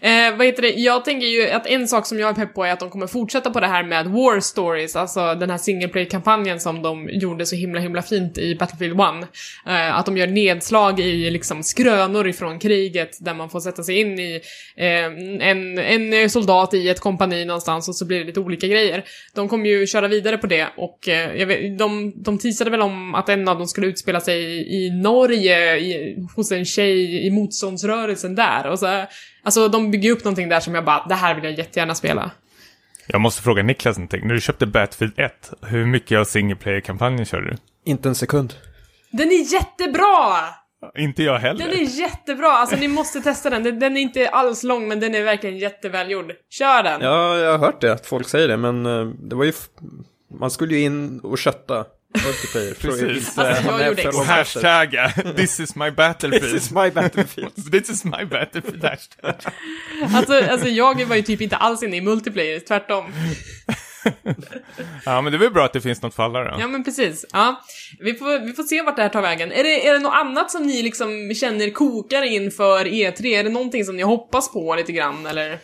Eh, 0.00 0.36
vad 0.36 0.46
heter 0.46 0.62
det? 0.62 0.70
Jag 0.70 1.04
tänker 1.04 1.26
ju 1.26 1.50
att 1.50 1.66
en 1.66 1.88
sak 1.88 2.06
som 2.06 2.18
jag 2.18 2.30
är 2.30 2.34
pepp 2.34 2.54
på 2.54 2.64
är 2.64 2.72
att 2.72 2.80
de 2.80 2.90
kommer 2.90 3.06
fortsätta 3.06 3.50
på 3.50 3.60
det 3.60 3.66
här 3.66 3.82
med 3.82 4.06
War 4.06 4.40
Stories, 4.40 4.96
alltså 4.96 5.34
den 5.34 5.50
här 5.50 5.58
single 5.58 5.88
play-kampanjen 5.88 6.60
som 6.60 6.82
de 6.82 7.08
gjorde 7.08 7.46
så 7.46 7.56
himla 7.56 7.80
himla 7.80 8.02
fint 8.02 8.38
i 8.38 8.54
Battlefield 8.54 9.00
1. 9.00 9.06
Eh, 9.66 9.98
att 9.98 10.06
de 10.06 10.16
gör 10.16 10.26
nedslag 10.26 11.00
i 11.00 11.30
liksom 11.30 11.62
skrönor 11.62 12.28
ifrån 12.28 12.58
kriget 12.58 13.16
där 13.20 13.34
man 13.34 13.50
får 13.50 13.60
sätta 13.60 13.82
sig 13.82 14.00
in 14.00 14.18
i 14.18 14.40
eh, 14.76 15.04
en, 15.48 15.78
en 15.78 16.30
soldat 16.30 16.74
i 16.74 16.88
ett 16.88 17.00
kompani 17.00 17.44
någonstans 17.44 17.88
och 17.88 17.96
så 17.96 18.04
blir 18.04 18.18
det 18.18 18.24
lite 18.24 18.40
olika 18.40 18.66
grejer. 18.66 19.04
De 19.34 19.48
kommer 19.48 19.68
ju 19.68 19.86
köra 19.86 20.08
vidare 20.08 20.38
på 20.38 20.46
det 20.46 20.66
och 20.76 21.08
eh, 21.08 21.36
jag 21.36 21.46
vet, 21.46 21.78
de, 21.78 22.12
de 22.22 22.38
teasade 22.38 22.70
väl 22.70 22.82
om 22.82 23.14
att 23.14 23.28
en 23.28 23.48
av 23.48 23.55
dem 23.58 23.66
skulle 23.66 23.86
utspela 23.86 24.20
sig 24.20 24.42
i, 24.42 24.86
i 24.86 24.90
Norge 24.90 25.78
i, 25.78 26.16
hos 26.36 26.52
en 26.52 26.64
tjej 26.64 27.26
i 27.26 27.30
motståndsrörelsen 27.30 28.34
där 28.34 28.66
och 28.66 28.78
så 28.78 29.06
Alltså 29.46 29.68
de 29.68 29.90
bygger 29.90 30.10
upp 30.12 30.24
någonting 30.24 30.48
där 30.48 30.60
som 30.60 30.74
jag 30.74 30.84
bara, 30.84 31.06
det 31.08 31.14
här 31.14 31.34
vill 31.34 31.44
jag 31.44 31.58
jättegärna 31.58 31.94
spela. 31.94 32.30
Jag 33.06 33.20
måste 33.20 33.42
fråga 33.42 33.62
Niklas 33.62 33.98
någonting. 33.98 34.26
När 34.26 34.34
du 34.34 34.40
köpte 34.40 34.66
Battlefield 34.66 35.12
1, 35.16 35.52
hur 35.62 35.86
mycket 35.86 36.18
av 36.18 36.24
single 36.24 36.56
player-kampanjen 36.56 37.24
körde 37.24 37.50
du? 37.50 37.56
Inte 37.84 38.08
en 38.08 38.14
sekund. 38.14 38.54
Den 39.10 39.28
är 39.28 39.52
jättebra! 39.52 40.38
Inte 40.98 41.22
jag 41.22 41.38
heller. 41.38 41.64
Den 41.64 41.78
är 41.78 42.00
jättebra, 42.00 42.52
alltså 42.52 42.76
ni 42.76 42.88
måste 42.88 43.20
testa 43.20 43.50
den. 43.50 43.78
Den, 43.78 43.96
är 43.96 44.00
inte 44.00 44.28
alls 44.28 44.62
lång 44.62 44.88
men 44.88 45.00
den 45.00 45.14
är 45.14 45.22
verkligen 45.22 45.58
jättevälgjord. 45.58 46.32
Kör 46.50 46.82
den! 46.82 47.00
Ja, 47.00 47.36
jag 47.36 47.50
har 47.50 47.58
hört 47.58 47.80
det, 47.80 47.92
att 47.92 48.06
folk 48.06 48.28
säger 48.28 48.48
det, 48.48 48.56
men 48.56 48.86
eh, 48.86 49.06
det 49.06 49.36
var 49.36 49.44
ju... 49.44 49.52
Man 50.40 50.50
skulle 50.50 50.74
ju 50.74 50.80
in 50.80 51.20
och 51.20 51.38
kötta 51.38 51.84
multiplayer. 52.24 52.74
Precis. 52.74 53.38
Alltså, 53.38 53.42
jag 53.42 53.54
hamna 53.72 53.86
gjorde 53.86 54.02
för 54.02 54.08
exakt- 54.08 54.16
Och 54.18 54.24
hashtagga 54.26 55.12
this 55.36 55.60
is 55.60 55.76
my 55.76 55.90
battlefield. 55.90 56.52
This 56.52 56.64
is 56.64 56.70
my 56.70 56.90
battlefield. 56.90 57.72
This 57.72 57.90
is 57.90 58.04
my 58.04 58.24
battlefield 58.24 58.84
hashtag. 58.84 59.34
Alltså, 60.14 60.50
alltså 60.50 60.68
jag 60.68 61.04
var 61.04 61.16
ju 61.16 61.22
typ 61.22 61.40
inte 61.40 61.56
alls 61.56 61.82
inne 61.82 61.96
i 61.96 62.00
multiplayer, 62.00 62.60
tvärtom. 62.60 63.12
Ja, 65.04 65.20
men 65.20 65.32
det 65.32 65.36
är 65.36 65.38
väl 65.38 65.52
bra 65.52 65.64
att 65.64 65.72
det 65.72 65.80
finns 65.80 66.02
något 66.02 66.18
alla 66.18 66.44
då. 66.44 66.60
Ja 66.60 66.68
men 66.68 66.84
precis, 66.84 67.26
ja. 67.32 67.62
Vi 68.00 68.14
får, 68.14 68.46
vi 68.46 68.52
får 68.52 68.62
se 68.62 68.82
vart 68.82 68.96
det 68.96 69.02
här 69.02 69.08
tar 69.08 69.22
vägen. 69.22 69.52
Är 69.52 69.64
det, 69.64 69.88
är 69.88 69.92
det 69.92 69.98
något 69.98 70.14
annat 70.14 70.50
som 70.50 70.62
ni 70.66 70.82
liksom 70.82 71.34
känner 71.34 71.70
kokar 71.70 72.22
inför 72.22 72.84
E3? 72.84 73.26
Är 73.26 73.44
det 73.44 73.50
någonting 73.50 73.84
som 73.84 73.96
ni 73.96 74.02
hoppas 74.02 74.52
på 74.52 74.74
lite 74.74 74.92
grann 74.92 75.26
eller? 75.26 75.58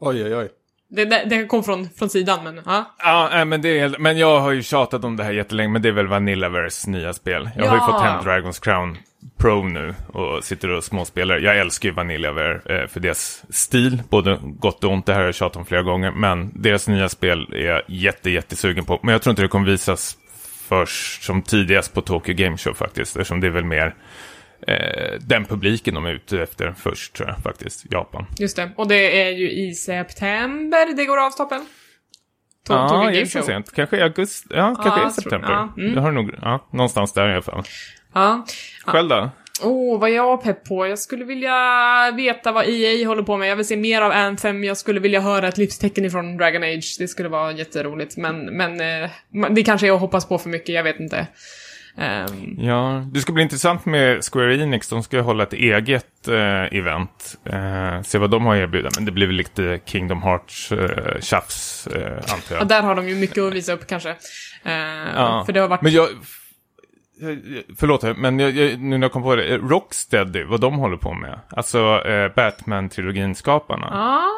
Oj, 0.00 0.24
oj, 0.24 0.36
oj. 0.36 0.48
Det, 0.96 1.04
det, 1.04 1.24
det 1.28 1.46
kom 1.46 1.64
från, 1.64 1.88
från 1.98 2.10
sidan 2.10 2.44
men, 2.44 2.60
ja. 2.66 2.94
Ja, 2.98 3.44
men, 3.44 3.62
det 3.62 3.78
är, 3.80 3.96
men 3.98 4.18
jag 4.18 4.40
har 4.40 4.50
ju 4.50 4.62
tjatat 4.62 5.04
om 5.04 5.16
det 5.16 5.24
här 5.24 5.32
jättelänge, 5.32 5.68
men 5.68 5.82
det 5.82 5.88
är 5.88 5.92
väl 5.92 6.06
Vanillaverse 6.06 6.90
nya 6.90 7.12
spel. 7.12 7.50
Jag 7.56 7.66
har 7.66 7.76
ju 7.76 7.80
Ja. 7.82 7.86
fått 7.86 8.02
hem 8.02 8.20
Dragon's 8.20 8.62
Crown 8.64 8.98
Pro 9.38 9.62
nu 9.68 9.94
och 10.12 10.44
sitter 10.44 10.70
och 10.70 10.84
småspelar. 10.84 11.38
Jag 11.38 11.58
älskar 11.58 11.88
ju 11.88 11.94
Vanillaware 11.94 12.60
eh, 12.82 12.86
för 12.88 13.00
deras 13.00 13.44
stil, 13.50 14.02
både 14.08 14.38
gott 14.42 14.84
och 14.84 14.90
ont. 14.92 15.06
Det 15.06 15.12
här 15.12 15.20
har 15.20 15.26
jag 15.26 15.34
tjatat 15.34 15.56
om 15.56 15.64
flera 15.64 15.82
gånger, 15.82 16.10
men 16.10 16.62
deras 16.62 16.88
nya 16.88 17.08
spel 17.08 17.48
är 17.52 17.66
jag 17.66 17.82
jätte, 17.88 18.30
jättesugen 18.30 18.84
på. 18.84 19.00
Men 19.02 19.12
jag 19.12 19.22
tror 19.22 19.30
inte 19.30 19.42
det 19.42 19.48
kommer 19.48 19.66
visas 19.70 20.16
först 20.68 21.22
som 21.22 21.42
tidigast 21.42 21.94
på 21.94 22.00
Tokyo 22.00 22.34
Game 22.34 22.56
Show 22.56 22.74
faktiskt, 22.74 23.16
eftersom 23.16 23.40
det 23.40 23.46
är 23.46 23.50
väl 23.50 23.64
mer 23.64 23.94
eh, 24.66 25.12
den 25.20 25.44
publiken 25.44 25.94
de 25.94 26.06
är 26.06 26.12
ute 26.12 26.42
efter 26.42 26.74
först, 26.78 27.12
tror 27.12 27.28
jag 27.28 27.38
faktiskt, 27.38 27.84
Japan. 27.92 28.26
Just 28.38 28.56
det. 28.56 28.70
Och 28.76 28.88
det 28.88 29.22
är 29.22 29.30
ju 29.30 29.50
i 29.50 29.74
september 29.74 30.96
det 30.96 31.04
går 31.04 31.26
av 31.26 31.30
stapeln. 31.30 31.66
Tokyo 32.66 32.82
Ja, 32.96 33.02
Game 33.04 33.20
är 33.20 33.24
så 33.24 33.42
sent? 33.42 33.72
Kanske 33.74 33.96
i 33.96 34.02
augusti? 34.02 34.48
Ja, 34.50 34.74
kanske 34.82 35.00
i 35.00 35.02
jag 35.02 35.14
tror- 35.14 35.22
september. 35.22 35.50
ja, 35.50 35.72
mm. 35.78 35.98
Har 35.98 36.12
nog, 36.12 36.30
ja, 36.42 36.68
någonstans 36.72 37.12
där 37.12 37.28
i 37.28 37.32
alla 37.32 37.42
fall. 37.42 37.62
Ja. 38.14 38.46
Själv 38.84 39.08
då? 39.08 39.30
Åh, 39.62 40.00
vad 40.00 40.10
är 40.10 40.14
jag 40.14 40.42
pepp 40.42 40.64
på? 40.64 40.86
Jag 40.86 40.98
skulle 40.98 41.24
vilja 41.24 42.10
veta 42.16 42.52
vad 42.52 42.64
EA 42.68 43.08
håller 43.08 43.22
på 43.22 43.36
med. 43.36 43.48
Jag 43.48 43.56
vill 43.56 43.66
se 43.66 43.76
mer 43.76 44.02
av 44.02 44.12
Anthem. 44.12 44.64
Jag 44.64 44.76
skulle 44.76 45.00
vilja 45.00 45.20
höra 45.20 45.48
ett 45.48 45.58
livstecken 45.58 46.04
ifrån 46.04 46.36
Dragon 46.36 46.62
Age. 46.62 46.96
Det 46.98 47.08
skulle 47.08 47.28
vara 47.28 47.52
jätteroligt. 47.52 48.16
Men, 48.16 48.44
men 48.56 48.80
eh, 48.80 49.10
det 49.50 49.62
kanske 49.62 49.86
är 49.88 49.92
att 49.92 50.00
hoppas 50.00 50.28
på 50.28 50.38
för 50.38 50.48
mycket, 50.48 50.74
jag 50.74 50.82
vet 50.82 51.00
inte. 51.00 51.26
Ehm, 51.96 52.54
Ja, 52.58 53.04
det 53.12 53.20
ska 53.20 53.32
bli 53.32 53.42
intressant 53.42 53.84
med 53.86 54.24
Square 54.32 54.56
Enix. 54.56 54.88
De 54.88 55.02
ska 55.02 55.20
hålla 55.20 55.42
ett 55.42 55.52
eget 55.52 56.28
eh, 56.28 56.78
event. 56.78 57.36
Eh, 57.44 58.02
se 58.02 58.18
vad 58.18 58.30
de 58.30 58.46
har 58.46 58.54
att 58.56 58.60
erbjuda. 58.60 58.90
Men 58.96 59.04
det 59.04 59.12
blir 59.12 59.26
väl 59.26 59.36
lite 59.36 59.80
Kingdom 59.84 60.22
Hearts 60.22 60.72
eh, 60.72 60.78
eh, 60.80 62.16
antar 62.16 62.54
ja, 62.54 62.56
jag. 62.58 62.68
där 62.68 62.82
har 62.82 62.94
de 62.94 63.08
ju 63.08 63.14
mycket 63.14 63.38
att 63.38 63.52
visa 63.54 63.72
upp 63.72 63.86
kanske. 63.86 64.10
Ehm, 64.64 65.08
Ja. 65.14 65.42
För 65.46 65.52
det 65.52 65.60
har 65.60 65.68
varit... 65.68 65.82
Men 65.82 65.92
jag... 65.92 66.08
Förlåt, 67.78 68.02
men 68.18 68.38
jag, 68.38 68.50
jag, 68.50 68.80
nu 68.80 68.98
när 68.98 69.04
jag 69.04 69.12
kom 69.12 69.22
på 69.22 69.36
det. 69.36 69.56
Rocksteady, 69.58 70.44
vad 70.44 70.60
de 70.60 70.74
håller 70.78 70.96
på 70.96 71.14
med. 71.14 71.40
Alltså 71.50 72.02
eh, 72.06 72.28
Batman-trilogin-skaparna. 72.34 73.86
Ah, 73.92 74.28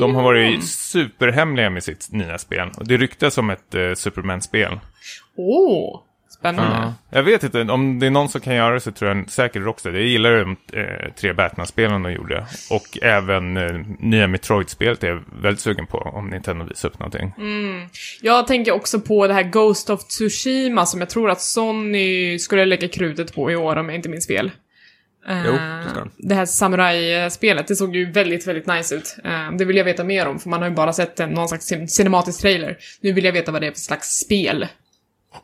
De 0.00 0.14
har 0.14 0.22
varit 0.22 0.64
superhemliga 0.68 1.70
med 1.70 1.82
sitt 1.84 2.08
nya 2.12 2.38
spel. 2.38 2.70
Och 2.76 2.86
det 2.86 2.96
ryktas 2.96 3.38
om 3.38 3.50
ett 3.50 3.74
eh, 3.74 3.92
Superman-spel. 3.94 4.80
Åh, 5.36 6.00
spännande. 6.42 6.76
Ja. 6.76 6.94
Jag 7.10 7.22
vet 7.22 7.42
inte, 7.42 7.60
om 7.62 7.98
det 7.98 8.06
är 8.06 8.10
någon 8.10 8.28
som 8.28 8.40
kan 8.40 8.54
göra 8.54 8.74
det 8.74 8.80
så 8.80 8.92
tror 8.92 9.16
jag 9.16 9.30
säkert 9.30 9.62
Rocksteady. 9.62 9.98
Jag 9.98 10.06
gillar 10.06 10.30
de 10.32 10.56
eh, 10.80 11.12
tre 11.20 11.32
Batman-spelen 11.32 12.02
de 12.02 12.12
gjorde. 12.12 12.46
Och 12.70 12.98
även 13.02 13.56
eh, 13.56 13.80
nya 13.98 14.26
Metroid-spelet 14.26 15.04
är 15.04 15.08
jag 15.08 15.22
väldigt 15.42 15.60
sugen 15.60 15.86
på 15.86 15.98
om 15.98 16.30
Nintendo 16.30 16.64
visar 16.64 16.88
upp 16.88 16.98
någonting. 16.98 17.32
Jag 18.22 18.46
tänker 18.46 18.72
också 18.72 19.00
på 19.00 19.26
det 19.26 19.34
här 19.34 19.42
Ghost 19.42 19.90
of 19.90 20.04
Tsushima 20.04 20.86
som 20.86 21.00
jag 21.00 21.10
tror 21.10 21.30
att 21.30 21.40
Sony 21.40 22.38
skulle 22.38 22.64
lägga 22.64 22.88
krutet 22.88 23.34
på 23.34 23.50
i 23.50 23.56
år 23.56 23.76
om 23.76 23.88
jag 23.88 23.96
inte 23.96 24.08
minns 24.08 24.26
fel. 24.26 24.50
Eh, 25.28 25.42
Jo, 25.46 25.52
det 25.52 25.84
de. 25.94 26.10
det 26.28 26.34
här 26.34 26.46
samurai-spelet, 26.46 27.68
det 27.68 27.76
såg 27.76 27.96
ju 27.96 28.10
väldigt, 28.12 28.46
väldigt 28.46 28.66
nice 28.66 28.94
ut. 28.94 29.16
Eh, 29.24 29.52
det 29.58 29.64
vill 29.64 29.76
jag 29.76 29.84
veta 29.84 30.04
mer 30.04 30.26
om, 30.28 30.38
för 30.38 30.48
man 30.50 30.62
har 30.62 30.68
ju 30.68 30.74
bara 30.74 30.92
sett 30.92 31.20
en, 31.20 31.30
någon 31.30 31.48
slags 31.48 31.72
cin- 31.72 31.86
cinematisk 31.86 32.40
trailer. 32.40 32.76
Nu 33.00 33.12
vill 33.12 33.24
jag 33.24 33.32
veta 33.32 33.52
vad 33.52 33.62
det 33.62 33.66
är 33.66 33.70
för 33.72 33.78
slags 33.78 34.08
spel. 34.08 34.66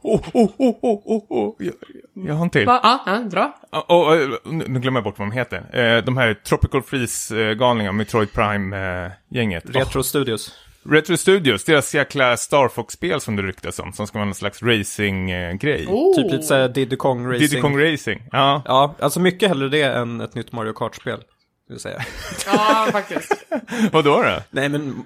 Oh, 0.03 0.21
oh, 0.35 0.51
oh, 0.59 0.75
oh, 0.83 1.03
oh, 1.05 1.33
oh. 1.33 1.55
Jag, 1.59 1.75
jag 2.15 2.35
har 2.35 2.45
en 2.45 2.51
till. 2.51 2.67
Va? 2.67 2.81
Ja, 2.83 3.03
ja, 3.07 3.19
dra. 3.19 3.55
Oh, 3.89 4.17
nu 4.45 4.65
nu 4.69 4.81
glömmer 4.81 4.99
jag 4.99 5.05
bort 5.05 5.19
vad 5.19 5.29
de 5.29 5.33
heter. 5.33 5.57
Eh, 5.73 6.05
de 6.05 6.17
här 6.17 6.35
Tropical 6.35 6.83
Freeze-galningarna, 6.83 7.93
Metroid 7.93 8.33
Prime-gänget. 8.33 9.65
Retro 9.67 10.03
Studios. 10.03 10.55
Retro 10.91 11.17
Studios, 11.17 11.65
deras 11.65 11.95
jäkla 11.95 12.37
Star 12.37 12.69
Fox-spel 12.69 13.21
som 13.21 13.37
det 13.37 13.43
ryktas 13.43 13.79
om, 13.79 13.93
som 13.93 14.07
ska 14.07 14.19
vara 14.19 14.29
en 14.29 14.35
slags 14.35 14.63
racing-grej. 14.63 15.87
Oh. 15.87 16.17
Typ 16.17 16.33
lite 16.33 16.43
såhär 16.43 16.69
Diddy 16.69 16.97
Kong 16.97 17.27
Racing. 17.27 17.49
Diddy 17.49 17.61
Kong 17.61 17.79
Racing, 17.85 18.23
ja. 18.33 18.63
Ja, 18.65 18.95
alltså 19.01 19.21
mycket 19.21 19.49
hellre 19.49 19.69
det 19.69 19.83
än 19.83 20.21
ett 20.21 20.35
nytt 20.35 20.53
Mario 20.53 20.73
Kart-spel. 20.73 21.21
Vill 21.69 21.79
säga. 21.79 22.03
Ja, 22.47 22.89
faktiskt. 22.93 23.47
Vadå 23.93 24.23
då? 24.23 24.43
Nej 24.51 24.69
men 24.69 25.05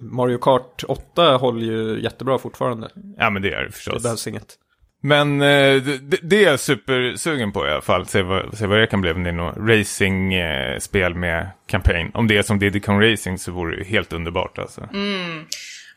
Mario 0.00 0.38
Kart 0.38 0.84
8 0.88 1.36
håller 1.36 1.66
ju 1.66 2.02
jättebra 2.02 2.38
fortfarande. 2.38 2.88
Ja, 3.18 3.30
men 3.30 3.42
det 3.42 3.48
är 3.52 3.58
det 3.60 3.66
Det 3.66 3.72
förstås. 3.72 4.02
behövs 4.02 4.26
inget. 4.26 4.54
Men 5.02 5.40
eh, 5.42 5.82
det, 5.82 6.18
det 6.22 6.44
är 6.44 6.50
jag 6.50 6.60
supersugen 6.60 7.52
på 7.52 7.66
i 7.66 7.70
alla 7.70 7.80
fall. 7.80 8.06
Se 8.06 8.22
vad, 8.22 8.58
se 8.58 8.66
vad 8.66 8.78
det 8.78 8.86
kan 8.86 9.00
bli. 9.00 9.10
Om 9.10 9.22
det 9.22 9.30
är 9.30 9.32
något 9.32 9.56
racing-spel 9.58 11.14
med 11.14 11.48
campaign. 11.66 12.10
Om 12.14 12.26
det 12.28 12.36
är 12.36 12.42
som 12.42 12.58
Diddy 12.58 12.80
Kong 12.80 13.02
Racing 13.02 13.38
så 13.38 13.52
vore 13.52 13.76
det 13.76 13.84
helt 13.84 14.12
underbart 14.12 14.58
alltså. 14.58 14.88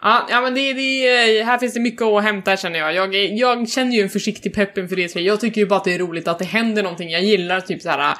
Ja, 0.01 0.27
ja 0.29 0.41
men 0.41 0.53
det, 0.55 0.73
det, 0.73 1.43
här 1.43 1.57
finns 1.57 1.73
det 1.73 1.79
mycket 1.79 2.01
att 2.01 2.23
hämta 2.23 2.57
känner 2.57 2.79
jag. 2.79 2.93
Jag, 2.95 3.15
jag 3.15 3.69
känner 3.69 3.95
ju 3.95 4.01
en 4.01 4.09
försiktig 4.09 4.53
pepp 4.55 4.77
inför 4.77 4.95
det. 4.95 5.15
Jag 5.15 5.39
tycker 5.39 5.61
ju 5.61 5.67
bara 5.67 5.75
att 5.75 5.83
det 5.83 5.93
är 5.95 5.99
roligt 5.99 6.27
att 6.27 6.39
det 6.39 6.45
händer 6.45 6.83
någonting. 6.83 7.09
Jag 7.09 7.23
gillar 7.23 7.61
typ 7.61 7.81
så 7.81 7.89
här 7.89 8.17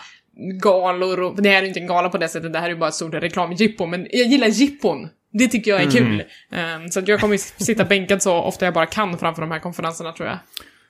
galor 0.62 1.22
och, 1.22 1.42
det 1.42 1.50
här 1.50 1.58
är 1.58 1.62
ju 1.62 1.68
inte 1.68 1.80
en 1.80 1.88
gala 1.88 2.10
på 2.10 2.18
det 2.18 2.30
sättet, 2.30 2.54
det 2.54 2.60
här 2.60 2.66
är 2.66 2.70
ju 2.70 2.78
bara 2.78 2.90
ett 2.90 2.96
stort 2.96 3.14
reklamjippo, 3.14 3.86
men 3.86 4.08
jag 4.12 4.28
gillar 4.28 4.48
jippon. 4.48 5.10
Det 5.34 5.48
tycker 5.48 5.72
jag 5.72 5.82
är 5.82 5.92
kul. 5.92 6.24
Ehm, 6.52 6.90
så 6.90 7.00
att 7.00 7.08
jag 7.08 7.20
kommer 7.20 7.38
sitta 7.64 7.86
bänkad 7.86 8.22
så 8.22 8.36
ofta 8.36 8.66
jag 8.66 8.74
bara 8.74 8.86
kan 8.86 9.18
framför 9.18 9.42
de 9.42 9.52
här 9.52 9.60
konferenserna 9.60 10.12
tror 10.12 10.30
jag. 10.30 10.38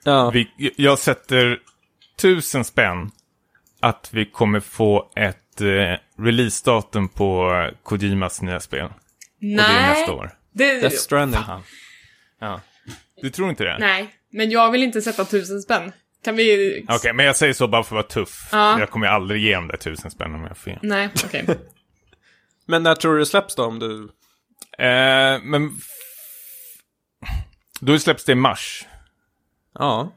Ja, 0.04 0.30
Vi, 0.30 0.48
jag 0.76 1.00
sätter 1.00 1.60
tusen 2.22 2.64
spänn 2.64 3.12
att 3.80 4.10
vi 4.12 4.26
kommer 4.26 4.60
få 4.60 5.12
ett 5.16 5.62
eh, 5.62 6.24
releasedatum 6.24 7.10
på 7.10 7.52
Kojimas 7.84 8.42
nya 8.42 8.60
spel. 8.60 8.86
Och 8.86 8.92
det 9.40 9.62
är 9.62 9.90
nästa 9.90 10.14
år. 10.14 10.32
Det, 10.54 10.82
Death 10.82 10.96
Stranding. 10.96 11.42
Ja. 12.40 12.62
Du 13.22 13.30
tror 13.30 13.50
inte 13.50 13.64
det? 13.64 13.78
nej, 13.80 14.10
men 14.32 14.52
jag 14.52 14.72
vill 14.72 14.84
inte 14.84 15.02
sätta 15.02 15.26
tusen 15.26 15.62
spänn. 15.62 15.92
Kan 16.28 16.36
vi... 16.36 16.86
Okej, 16.90 17.14
men 17.14 17.26
jag 17.26 17.36
säger 17.36 17.54
så 17.54 17.68
bara 17.68 17.84
för 17.84 18.00
att 18.00 18.16
vara 18.16 18.26
tuff. 18.26 18.50
Ja. 18.52 18.80
Jag 18.80 18.90
kommer 18.90 19.08
aldrig 19.08 19.42
ge 19.44 19.56
dem 19.56 19.68
där 19.68 19.78
tusen 19.78 20.12
spänn 20.12 20.36
om 20.36 20.44
jag 20.44 20.58
får 20.58 20.74
ge. 20.74 20.80
Nej, 20.82 21.10
okej. 21.26 21.46
Men 22.66 22.84
när 22.84 22.96
tror 22.96 23.14
du 23.14 23.20
det 23.20 23.26
släpps 23.26 23.56
då 23.56 23.66
om 23.66 23.80
du... 23.80 24.10
Eh, 24.86 25.42
men... 25.44 25.72
Då 27.82 28.00
släpps 28.00 28.26
det 28.26 28.32
i 28.32 28.36
mars, 28.36 28.86
Ja. 29.80 30.14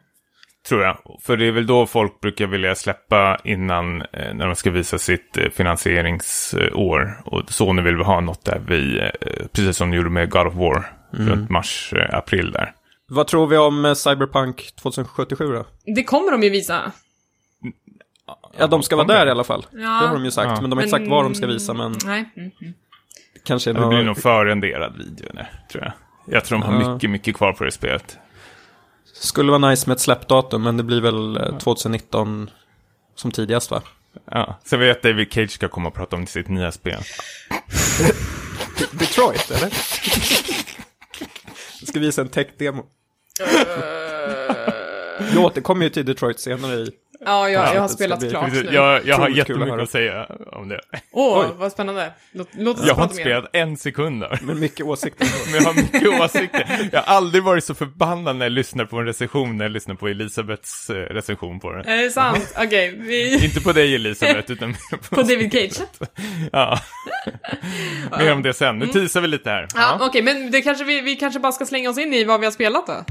tror 0.68 0.83
jag. 0.83 0.99
För 1.23 1.37
det 1.37 1.46
är 1.46 1.53
väl 1.53 1.66
då 1.66 1.87
folk 1.87 2.20
brukar 2.20 2.46
vilja 2.46 2.75
släppa 2.75 3.38
innan, 3.44 4.03
eh, 4.03 4.35
när 4.35 4.46
de 4.46 4.57
ska 4.57 4.70
visa 4.70 4.99
sitt 4.99 5.37
eh, 5.37 5.51
finansieringsår. 5.51 7.23
Och 7.25 7.51
Sony 7.51 7.83
vill 7.83 7.96
väl 7.96 8.07
ha 8.07 8.20
något 8.20 8.44
där 8.44 8.62
vi, 8.66 8.99
eh, 9.01 9.46
precis 9.53 9.77
som 9.77 9.90
de 9.90 9.96
gjorde 9.96 10.11
med 10.11 10.31
God 10.31 10.46
of 10.46 10.55
War, 10.55 10.92
runt 11.11 11.51
mars, 11.51 11.92
eh, 11.96 12.14
april 12.14 12.53
där. 12.53 12.73
Vad 13.11 13.27
tror 13.27 13.46
vi 13.46 13.57
om 13.57 13.85
eh, 13.85 13.94
Cyberpunk 13.94 14.73
2077 14.77 15.53
då? 15.53 15.66
Det 15.94 16.05
kommer 16.05 16.33
de 16.33 16.42
ju 16.42 16.51
visa. 16.51 16.92
Ja, 18.59 18.66
de 18.66 18.83
ska 18.83 18.96
vara 18.96 19.07
där 19.07 19.27
i 19.27 19.31
alla 19.31 19.44
fall. 19.44 19.66
Ja. 19.73 19.79
Det 19.79 19.87
har 19.87 20.14
de 20.14 20.25
ju 20.25 20.31
sagt, 20.31 20.49
Ja. 20.49 20.61
men 20.61 20.70
de 20.70 20.77
har 20.79 20.83
inte 20.85 20.90
sagt 20.99 21.09
vad 21.09 21.25
de 21.25 21.35
ska 21.35 21.46
visa, 21.46 21.75
men 21.75 21.94
Nej. 22.05 22.31
Mm, 22.37 22.51
mm. 22.61 22.75
kanske 23.44 23.70
är 23.70 23.75
Det 23.75 23.87
blir 23.88 24.03
nog 24.05 24.18
förrenderad 24.18 24.96
video 24.99 25.29
där, 25.33 25.62
tror 25.73 25.85
jag. 25.85 25.92
Jag 26.35 26.44
tror 26.44 26.59
de 26.59 26.64
har 26.66 26.83
Ja. 26.83 26.94
mycket, 26.94 27.11
mycket 27.11 27.37
kvar 27.37 27.53
på 27.53 27.64
det 27.64 27.73
spelet. 27.73 28.18
Skulle 29.14 29.53
vara 29.53 29.70
nice 29.70 29.88
med 29.88 29.94
ett 29.94 30.01
släppdatum, 30.01 30.62
men 30.62 30.77
det 30.77 30.83
blir 30.83 31.01
väl 31.01 31.37
eh, 31.37 31.59
2019 31.59 32.51
som 33.14 33.31
tidigast 33.31 33.70
va? 33.70 33.83
Ja. 34.31 34.59
Sen 34.64 34.81
vet 34.81 34.88
jag 34.88 34.96
att 34.96 35.03
David 35.03 35.33
Cage 35.33 35.51
ska 35.51 35.68
komma 35.68 35.88
och 35.88 35.94
prata 35.94 36.16
om 36.16 36.27
sitt 36.27 36.49
nya 36.49 36.73
spel. 36.73 37.03
Detroit, 38.92 39.51
eller? 39.51 39.73
Jag 41.81 41.88
ska 41.88 41.99
visa 42.01 42.20
en 42.23 42.29
tech-demo. 42.29 42.83
Jag 45.35 45.44
återkommer 45.44 45.85
ju 45.85 45.90
till 45.90 46.05
Detroit 46.07 46.40
senare 46.40 46.74
i... 46.74 46.90
Ja, 47.24 47.48
jag, 47.50 47.74
jag 47.74 47.81
har 47.81 47.88
spelat 47.88 48.18
bli- 48.18 48.31
klart 48.31 48.53
nu. 48.53 48.68
Jag, 48.72 49.07
jag 49.07 49.16
har 49.16 49.29
att 49.29 49.37
jättemycket 49.37 49.68
höra. 49.68 49.83
att 49.83 49.90
säga 49.90 50.26
om 50.53 50.68
det. 50.68 50.81
Åh, 51.12 51.40
Oj. 51.40 51.46
vad 51.59 51.72
spännande. 51.72 52.12
Låt, 52.33 52.48
låt 52.53 52.79
oss 52.79 52.87
Jag 52.87 52.94
har 52.94 53.03
inte 53.03 53.14
mer. 53.16 53.22
spelat 53.22 53.50
en 53.53 53.76
sekund 53.76 54.20
där. 54.20 54.38
Med 54.42 54.57
mycket 54.57 54.87
åsikter. 54.87 55.26
Men 55.53 55.55
jag 55.55 55.62
har 55.62 55.74
mycket 55.74 56.20
åsikter. 56.20 56.88
Jag 56.92 57.03
har 57.03 57.16
aldrig 57.16 57.42
varit 57.42 57.64
så 57.64 57.74
förbannad 57.74 58.37
när 58.37 58.44
jag 58.44 58.53
lyssnar 58.53 58.85
på 58.85 58.96
en 58.98 59.07
recension, 59.07 59.57
när 59.59 59.64
jag 59.64 59.72
lyssnar 59.72 59.94
på 59.94 60.09
Elisabeths 60.09 60.90
eh, 60.90 60.94
recension 60.94 61.61
på 61.61 61.72
den. 61.72 61.87
Är 61.88 61.96
det 62.03 62.11
sant? 62.11 62.55
Okej, 62.59 62.94
vi... 62.98 63.44
Inte 63.44 63.61
på 63.61 63.72
dig 63.72 63.94
Elisabeth, 63.94 64.53
utan 64.53 64.74
På 64.90 64.96
på... 65.14 65.22
David 65.22 65.53
Cage? 65.53 65.87
Ja. 66.53 66.81
Mer 68.18 68.33
om 68.33 68.42
det 68.42 68.55
sen. 68.55 68.79
Nu 68.79 68.87
teasar 68.87 69.20
vi 69.20 69.29
lite 69.29 69.50
här. 69.50 69.66
Ja, 69.74 69.98
okej, 70.00 70.22
men 70.22 70.50
det 70.50 70.61
kanske 70.62 70.85
vi, 70.85 71.00
vi 71.00 71.16
kanske 71.16 71.40
bara 71.40 71.53
ska 71.53 71.66
slänga 71.66 71.90
oss 71.90 71.98
in 71.98 72.14
i 72.14 72.24
vad 72.24 72.40
vi 72.40 72.46
har 72.46 72.53
spelat 72.53 72.87
då? 72.87 73.05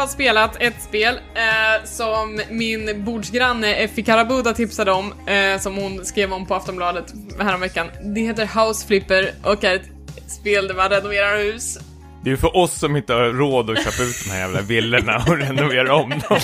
Jag 0.00 0.06
har 0.06 0.06
spelat 0.06 0.62
ett 0.62 0.82
spel 0.82 1.14
eh, 1.14 1.84
som 1.84 2.40
min 2.50 3.04
bordsgranne 3.04 3.74
Effie 3.74 4.04
Karabuda 4.04 4.52
tipsade 4.52 4.92
om, 4.92 5.14
eh, 5.26 5.60
som 5.60 5.76
hon 5.76 6.04
skrev 6.04 6.32
om 6.32 6.46
på 6.46 6.54
Aftonbladet 6.54 7.14
häromveckan. 7.38 7.86
Det 8.02 8.20
heter 8.20 8.46
House 8.46 8.86
Flipper 8.86 9.34
och 9.44 9.64
är 9.64 9.74
ett 9.74 9.90
spel 10.26 10.68
där 10.68 10.74
man 10.74 10.88
renoverar 10.88 11.38
hus. 11.38 11.78
Det 12.24 12.30
är 12.30 12.32
ju 12.32 12.36
för 12.36 12.56
oss 12.56 12.78
som 12.78 12.96
inte 12.96 13.12
har 13.12 13.24
råd 13.24 13.70
att 13.70 13.84
köpa 13.84 14.02
ut 14.02 14.24
de 14.24 14.30
här 14.30 14.38
jävla 14.38 14.60
villorna 14.60 15.16
och 15.28 15.38
renovera 15.38 15.94
om 15.94 16.10
dem. 16.10 16.40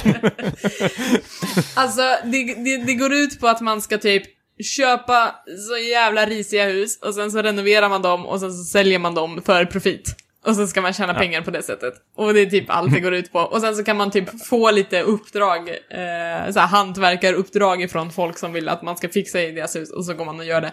Alltså, 1.74 2.02
det, 2.24 2.54
det, 2.54 2.76
det 2.76 2.94
går 2.94 3.12
ut 3.12 3.40
på 3.40 3.48
att 3.48 3.60
man 3.60 3.82
ska 3.82 3.98
typ 3.98 4.22
köpa 4.64 5.34
så 5.68 5.78
jävla 5.78 6.26
risiga 6.26 6.64
hus 6.64 6.98
och 7.02 7.14
sen 7.14 7.30
så 7.30 7.42
renoverar 7.42 7.88
man 7.88 8.02
dem 8.02 8.26
och 8.26 8.40
sen 8.40 8.52
så 8.52 8.64
säljer 8.64 8.98
man 8.98 9.14
dem 9.14 9.42
för 9.46 9.64
profit. 9.64 10.16
Och 10.46 10.56
så 10.56 10.66
ska 10.66 10.80
man 10.80 10.92
tjäna 10.92 11.14
pengar 11.14 11.42
på 11.42 11.50
det 11.50 11.62
sättet. 11.62 11.94
Och 12.16 12.34
det 12.34 12.40
är 12.40 12.46
typ 12.46 12.70
allt 12.70 12.94
det 12.94 13.00
går 13.00 13.14
ut 13.14 13.32
på. 13.32 13.38
Och 13.38 13.60
sen 13.60 13.76
så 13.76 13.84
kan 13.84 13.96
man 13.96 14.10
typ 14.10 14.46
få 14.46 14.70
lite 14.70 15.02
uppdrag, 15.02 15.68
eh, 15.68 16.52
så 16.52 16.60
här 16.60 16.66
hantverkaruppdrag 16.66 17.82
ifrån 17.82 18.12
folk 18.12 18.38
som 18.38 18.52
vill 18.52 18.68
att 18.68 18.82
man 18.82 18.96
ska 18.96 19.08
fixa 19.08 19.42
i 19.42 19.52
deras 19.52 19.76
hus 19.76 19.90
och 19.90 20.04
så 20.04 20.14
går 20.14 20.24
man 20.24 20.38
och 20.38 20.44
gör 20.44 20.60
det. 20.60 20.72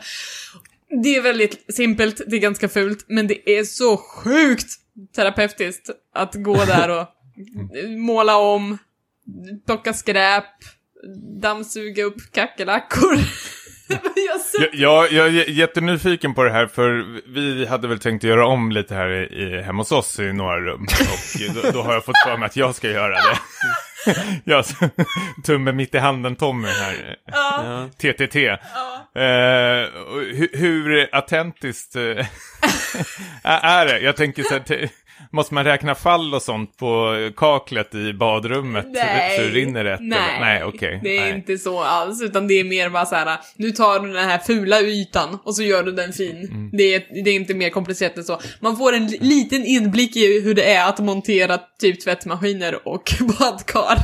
Det 1.03 1.15
är 1.15 1.21
väldigt 1.21 1.75
simpelt, 1.75 2.21
det 2.27 2.35
är 2.35 2.39
ganska 2.39 2.69
fult, 2.69 3.05
men 3.07 3.27
det 3.27 3.57
är 3.57 3.63
så 3.63 3.97
sjukt 3.97 4.67
terapeutiskt 5.15 5.89
att 6.13 6.35
gå 6.35 6.65
där 6.65 6.89
och 6.89 7.07
måla 7.97 8.37
om, 8.37 8.77
plocka 9.65 9.93
skräp, 9.93 10.45
dammsuga 11.41 12.03
upp 12.03 12.31
kackerlackor. 12.31 13.17
jag. 14.73 14.73
Jag, 14.73 15.11
jag, 15.11 15.27
är 15.27 15.49
jättenyfiken 15.49 16.33
på 16.33 16.43
det 16.43 16.51
här 16.51 16.67
för 16.67 17.05
vi 17.33 17.65
hade 17.65 17.87
väl 17.87 17.99
tänkt 17.99 18.23
göra 18.23 18.47
om 18.47 18.71
lite 18.71 18.95
här 18.95 19.09
i, 19.09 19.43
i, 19.43 19.61
hemma 19.61 19.81
hos 19.81 19.91
oss 19.91 20.19
i 20.19 20.33
några 20.33 20.59
rum. 20.59 20.87
Och 21.01 21.55
då, 21.55 21.71
då 21.71 21.81
har 21.81 21.93
jag 21.93 22.05
fått 22.05 22.23
för 22.25 22.37
mig 22.37 22.45
att 22.45 22.55
jag 22.55 22.75
ska 22.75 22.89
göra 22.89 23.13
det. 23.13 23.39
Jag, 24.43 24.65
tummen 25.43 25.75
mitt 25.75 25.95
i 25.95 25.97
handen 25.97 26.35
Tommy 26.35 26.67
här. 26.67 27.15
Ja. 27.25 27.89
TTT. 27.97 28.35
Ja. 28.35 29.21
Eh, 29.21 29.89
hur, 30.33 30.57
hur 30.57 31.09
autentiskt 31.15 31.95
eh, 31.95 32.01
är 33.43 33.85
det? 33.85 33.99
Jag 33.99 34.15
tänker 34.15 34.43
så 34.43 34.53
här, 34.53 34.89
måste 35.31 35.53
man 35.53 35.63
räkna 35.63 35.95
fall 35.95 36.33
och 36.35 36.41
sånt 36.41 36.77
på 36.77 37.15
kaklet 37.37 37.95
i 37.95 38.13
badrummet? 38.13 38.85
Nej, 38.89 39.37
Så 39.37 39.41
det 39.43 39.49
rinner 39.49 39.83
rätt? 39.83 39.99
nej, 40.01 40.39
nej 40.39 40.63
okej. 40.63 40.99
det 41.03 41.17
är 41.17 41.21
nej. 41.21 41.35
inte 41.35 41.57
så 41.57 41.83
alls, 41.83 42.21
utan 42.21 42.47
det 42.47 42.53
är 42.59 42.63
mer 42.63 42.89
bara 42.89 43.05
så 43.05 43.15
här. 43.15 43.37
nu 43.55 43.71
tar 43.71 43.99
du 43.99 44.13
den 44.13 44.29
här 44.29 44.37
fula 44.39 44.81
ytan 44.81 45.39
och 45.43 45.55
så 45.55 45.63
gör 45.63 45.83
du 45.83 45.91
den 45.91 46.13
fin. 46.13 46.37
Mm. 46.37 46.69
Det, 46.73 46.95
är, 46.95 47.23
det 47.23 47.29
är 47.29 47.35
inte 47.35 47.53
mer 47.53 47.69
komplicerat 47.69 48.17
än 48.17 48.23
så. 48.23 48.39
Man 48.59 48.77
får 48.77 48.93
en 48.93 49.07
li- 49.07 49.17
liten 49.21 49.65
inblick 49.65 50.15
i 50.15 50.41
hur 50.41 50.53
det 50.53 50.73
är 50.73 50.89
att 50.89 50.99
montera 50.99 51.59
typ 51.81 52.03
tvättmaskiner 52.03 52.87
och 52.87 53.13
badkar. 53.39 53.97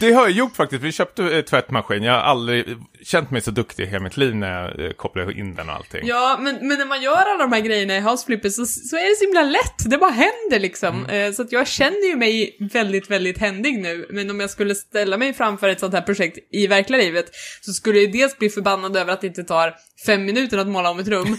Det 0.00 0.12
har 0.12 0.22
jag 0.22 0.30
gjort 0.30 0.56
faktiskt. 0.56 0.82
Vi 0.82 0.92
köpte 0.92 1.24
eh, 1.36 1.40
tvättmaskin. 1.42 2.02
Jag 2.02 2.12
har 2.12 2.20
aldrig 2.20 2.64
känt 3.02 3.30
mig 3.30 3.40
så 3.40 3.50
duktig 3.50 3.82
i 3.82 3.86
hela 3.86 4.02
mitt 4.04 4.16
liv 4.16 4.34
när 4.36 4.62
jag 4.62 4.84
eh, 4.84 4.92
kopplade 4.92 5.32
in 5.32 5.54
den 5.54 5.68
och 5.68 5.74
allting. 5.74 6.06
ja, 6.06 6.38
men, 6.40 6.68
men 6.68 6.78
när 6.78 6.86
man 6.86 7.02
gör 7.02 7.16
alla 7.16 7.42
de 7.42 7.52
här 7.52 7.60
grejerna 7.60 7.96
i 7.96 8.00
House 8.00 8.26
Flipper 8.26 8.48
så, 8.48 8.66
så 8.66 8.96
är 8.96 9.10
det 9.10 9.16
så 9.16 9.24
himla 9.24 9.42
lätt, 9.42 9.90
det 9.90 9.98
bara 9.98 10.10
händer 10.10 10.58
liksom. 10.60 11.04
Mm. 11.04 11.26
Eh, 11.28 11.32
Så 11.32 11.42
att 11.42 11.52
jag 11.52 11.68
känner 11.68 12.08
ju 12.08 12.16
mig 12.16 12.56
väldigt, 12.72 13.10
väldigt 13.10 13.38
händig 13.38 13.78
nu, 13.78 14.06
men 14.10 14.30
om 14.30 14.40
jag 14.40 14.50
skulle 14.50 14.74
ställa 14.74 15.16
mig 15.16 15.32
framför 15.32 15.68
ett 15.68 15.80
sånt 15.80 15.94
här 15.94 16.02
projekt 16.02 16.38
i 16.52 16.66
verkliga 16.66 17.00
livet 17.00 17.30
så 17.60 17.72
skulle 17.72 17.98
jag 18.00 18.12
dels 18.12 18.38
bli 18.38 18.50
förbannad 18.50 18.96
över 18.96 19.12
att 19.12 19.20
det 19.20 19.26
inte 19.26 19.44
tar 19.44 19.74
fem 20.06 20.24
minuter 20.24 20.58
att 20.58 20.68
måla 20.68 20.90
om 20.90 20.98
ett 20.98 21.08
rum. 21.08 21.36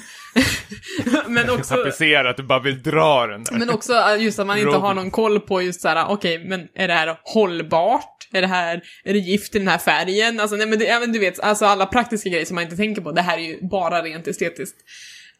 Men 1.28 1.50
också... 1.50 1.76
Tapetsera, 1.76 2.30
att 2.30 2.38
du 2.38 2.44
bara 2.44 2.60
vill 2.60 2.84
dra 2.84 3.28
den 3.28 3.44
där. 3.44 3.58
Men 3.58 3.70
också 3.70 3.94
äh, 3.94 4.24
just 4.24 4.39
att 4.39 4.48
man 4.48 4.58
inte 4.58 4.78
har 4.78 4.94
någon 4.94 5.12
koll 5.12 5.39
på 5.39 5.62
just 5.62 5.82
såhär, 5.82 6.06
okej, 6.10 6.46
men 6.46 6.67
är 6.76 6.88
det 6.88 6.94
här 6.94 7.17
hållbart? 7.24 8.17
Är 8.34 8.41
det 8.41 8.48
här, 8.48 8.82
är 9.04 9.13
det 9.13 9.20
gift 9.20 9.56
i 9.56 9.60
den 9.60 9.67
här 9.67 9.78
färgen? 9.78 10.39
Alltså 10.39 10.56
nej 10.56 10.67
men, 10.67 10.80
det, 10.80 11.00
men 11.00 11.12
du 11.12 11.20
vet, 11.20 11.39
alltså 11.39 11.65
alla 11.65 11.86
praktiska 11.86 12.30
grejer 12.30 12.46
som 12.46 12.56
man 12.56 12.63
inte 12.63 12.78
tänker 12.78 13.02
på, 13.02 13.12
det 13.12 13.22
här 13.22 13.38
är 13.38 13.41
ju 13.41 13.67
bara 13.67 14.02
rent 14.02 14.28
estetiskt. 14.28 14.78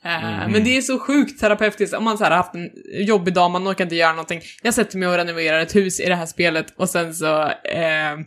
Eh, 0.06 0.50
Men 0.50 0.64
det 0.64 0.78
är 0.78 0.82
så 0.82 1.00
sjukt 1.00 1.40
terapeutiskt 1.40 1.96
om 1.96 2.04
man 2.04 2.18
så 2.18 2.24
här 2.24 2.32
har 2.32 2.38
haft 2.38 2.56
en 2.56 2.70
jobbig 3.06 3.34
dag, 3.34 3.52
man 3.52 3.68
orkar 3.68 3.84
inte 3.84 3.96
göra 3.96 4.12
någonting. 4.12 4.42
Jag 4.62 4.74
sätter 4.74 4.98
mig 4.98 5.08
och 5.08 5.16
renoverar 5.16 5.60
ett 5.60 5.76
hus 5.76 6.00
i 6.00 6.06
det 6.06 6.16
här 6.16 6.26
spelet 6.26 6.74
och 6.78 6.90
sen 6.90 7.14
så 7.14 7.42
eh, 7.50 8.18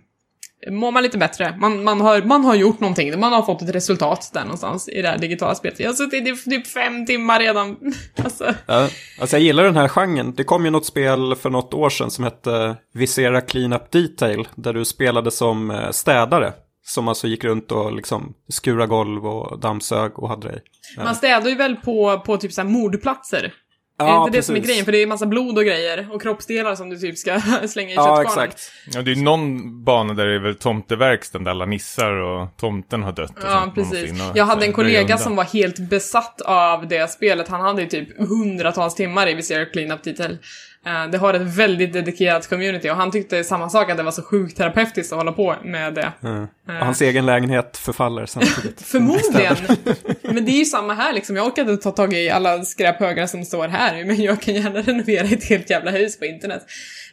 mår 0.70 0.92
man 0.92 1.03
lite 1.03 1.18
bättre. 1.18 1.57
Man, 1.59 1.85
man, 1.85 2.00
har, 2.00 2.22
man 2.22 2.44
har 2.44 2.55
gjort 2.55 2.81
någonting, 2.81 3.20
man 3.20 3.33
har 3.33 3.42
fått 3.42 3.62
ett 3.62 3.74
resultat 3.74 4.31
där 4.33 4.42
någonstans 4.42 4.88
i 4.88 5.03
det 5.03 5.09
här 5.09 5.18
digitala 5.18 5.55
spelet. 5.55 5.81
Jag 5.81 5.88
har 5.88 5.94
suttit 5.94 6.29
i 6.29 6.50
typ 6.50 6.66
fem 6.66 7.07
timmar 7.07 7.40
redan. 7.40 7.77
alltså. 8.24 8.55
Ja, 8.66 8.88
alltså 9.20 9.37
jag 9.37 9.42
gillar 9.42 9.64
den 9.64 9.77
här 9.77 9.88
genren. 9.88 10.35
Det 10.35 10.44
kom 10.44 10.64
ju 10.64 10.70
något 10.70 10.87
spel 10.87 11.35
för 11.35 11.50
något 11.50 11.74
år 11.74 11.90
sedan 11.90 12.11
som 12.11 12.24
hette 12.24 12.77
Visera 12.94 13.40
Cleanup 13.40 13.90
Detail. 13.90 14.48
Där 14.55 14.72
du 14.72 14.85
spelade 14.85 15.31
som 15.31 15.70
eh, 15.70 15.90
städare. 15.90 16.53
Som 16.87 17.09
alltså 17.09 17.27
gick 17.27 17.44
runt 17.44 17.72
och 17.72 17.92
liksom 17.92 18.35
skura 18.48 18.87
golv 18.87 19.27
och 19.27 19.61
dammsög 19.61 20.18
och 20.18 20.29
hade 20.29 20.48
det. 20.48 20.61
Man 21.05 21.14
städar 21.14 21.48
ju 21.48 21.55
väl 21.55 21.77
på, 21.77 22.22
på 22.27 22.37
typ 22.37 22.53
såhär 22.53 22.68
mordplatser. 22.68 23.53
Är 23.98 24.04
det 24.04 24.11
Ja, 24.11 24.24
inte 24.26 24.38
det 24.38 24.42
som 24.42 24.57
är 24.57 24.61
grejen? 24.61 24.85
För 24.85 24.92
det 24.92 25.02
är 25.02 25.07
massa 25.07 25.26
blod 25.26 25.59
och 25.59 25.64
grejer 25.64 26.09
och 26.12 26.22
kroppsdelar 26.22 26.74
som 26.74 26.90
du 26.90 26.98
typ 26.98 27.18
ska 27.18 27.40
slänga 27.68 27.90
i 27.90 27.94
Ja, 27.94 28.16
köttkvarnen. 28.16 28.48
exakt. 28.48 28.72
Ja, 28.94 29.02
det 29.02 29.12
är 29.12 29.16
någon 29.16 29.85
bana 29.85 30.14
där 30.14 30.26
det 30.26 30.35
är 30.35 30.38
väl 30.38 30.54
tomteverkstan 30.54 31.44
där 31.44 31.50
alla 31.50 31.66
nissar 31.66 32.12
och 32.12 32.57
tomten 32.57 33.02
har 33.02 33.12
dött. 33.12 33.30
Och 33.38 33.44
Ja, 33.50 33.72
precis. 33.74 34.12
Jag 34.35 34.44
hade 34.44 34.66
en 34.66 34.72
kollega 34.72 35.18
som 35.18 35.37
var 35.37 35.44
helt 35.44 35.78
besatt 35.78 36.40
av 36.40 36.88
det 36.88 37.11
spelet. 37.11 37.48
Han 37.48 37.61
hade 37.61 37.83
ju 37.83 37.88
typ 37.88 38.18
hundratals 38.28 38.94
timmar 38.94 39.28
i 39.28 39.35
Visera 39.35 39.64
Cleanup 39.64 40.02
Detail. 40.02 40.38
Eh, 40.87 41.07
Det 41.11 41.18
har 41.18 41.35
ett 41.35 41.42
väldigt 41.42 41.92
dedikerat 41.92 42.49
community 42.49 42.90
och 42.90 42.97
han 42.97 43.11
tyckte 43.11 43.44
samma 43.44 43.68
sak, 43.70 43.90
att 43.90 43.97
det 43.97 44.03
var 44.03 44.11
så 44.11 44.23
sjukt 44.23 44.57
terapeutiskt 44.57 45.12
att 45.12 45.18
hålla 45.18 45.33
på 45.33 45.57
med 45.64 45.94
det. 45.94 46.12
Mm. 46.23 46.47
Och 46.66 46.87
hans 46.87 47.01
egen 47.03 47.27
lägenhet 47.27 47.77
förfaller 47.77 48.27
samtidigt. 48.27 48.81
Förmodligen. 48.87 49.57
Men 50.23 50.44
det 50.44 50.51
är 50.53 50.59
ju 50.59 50.64
samma 50.64 50.94
här 50.94 51.12
liksom. 51.12 51.37
Jag 51.37 51.47
orkar 51.47 51.62
inte 51.70 51.83
ta 51.83 51.90
tag 51.90 52.12
i 52.12 52.31
alla 52.31 52.64
skräphögar 52.64 53.27
som 53.27 53.44
står 53.44 53.68
här, 53.68 54.05
men 54.05 54.23
jag 54.23 54.40
kan 54.42 54.55
gärna 54.55 54.81
renovera 54.81 55.25
ett 55.27 55.44
helt 55.44 55.70
jävla 55.70 55.90
hus 55.90 56.18
på 56.18 56.25
internet. 56.25 56.62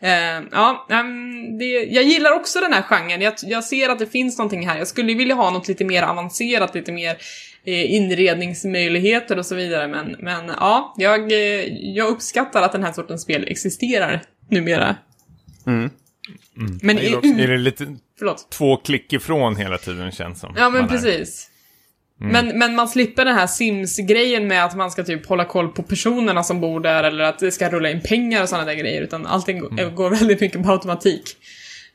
Eh, 0.02 0.42
ja, 0.52 0.88
ehm, 0.90 1.58
det, 1.58 1.66
jag 1.66 2.04
gillar 2.04 2.32
också 2.32 2.60
den 2.60 2.74
här 2.74 2.82
genren. 2.82 3.22
Jag, 3.22 3.34
jag 3.42 3.64
ser 3.64 3.90
att 3.90 4.00
det 4.00 4.08
finns 4.08 4.38
någonting 4.38 4.68
här. 4.68 4.78
Jag 4.78 4.88
skulle 4.88 5.14
vilja 5.14 5.36
ha 5.36 5.50
något 5.50 5.68
lite 5.68 5.86
mer 5.86 6.04
avancerat, 6.04 6.76
lite 6.76 6.92
mer 6.92 7.10
eh, 7.10 7.16
inredningsmöjligheter 7.65 9.38
och 9.39 9.45
så 9.45 9.56
vidare, 9.56 9.88
men, 9.88 10.15
men 10.19 10.47
ja, 10.47 10.93
jag, 10.97 11.32
eh, 11.32 11.38
jag 11.95 12.08
uppskattar 12.10 12.62
att 12.62 12.71
den 12.71 12.84
här 12.84 12.93
sortens 12.93 13.21
spel 13.21 13.45
existerar 13.47 14.21
numera. 14.50 14.95
Mm. 15.67 15.89
Men 16.82 16.95
Jag 16.95 17.04
i, 17.04 17.08
gillar 17.08 17.17
också- 17.17 17.30
Är 17.43 17.47
det 17.47 17.58
lite 17.58 17.95
förlåt. 18.19 18.50
två 18.52 18.78
klick 18.78 19.13
ifrån 19.13 19.56
hela 19.56 19.78
tiden 19.78 20.12
känns 20.12 20.39
som. 20.39 20.54
Ja 20.58 20.69
men 20.69 20.82
man 20.82 20.84
är. 20.84 20.88
precis. 21.02 21.47
Men, 22.24 22.60
men 22.60 22.76
man 22.76 22.88
slipper 22.88 23.26
den 23.26 23.36
här 23.36 23.47
Sims-grejen 23.47 24.47
med 24.47 24.65
att 24.65 24.76
man 24.78 24.91
ska 24.91 25.04
typ 25.04 25.26
hålla 25.26 25.45
koll 25.45 25.67
på 25.69 25.84
personerna 25.84 26.43
som 26.43 26.62
bor 26.62 26.80
där 26.80 27.04
eller 27.04 27.24
att 27.24 27.39
det 27.39 27.52
ska 27.52 27.69
rulla 27.69 27.89
in 27.91 28.02
pengar 28.02 28.43
och 28.43 28.50
sådana 28.50 28.65
där 28.67 28.74
grejer 28.74 29.02
utan 29.02 29.26
allting 29.26 29.60
går- 29.60 29.89
går 29.95 30.10
väldigt 30.10 30.41
mycket 30.41 30.63
på 30.63 30.71
automatik. 30.71 31.24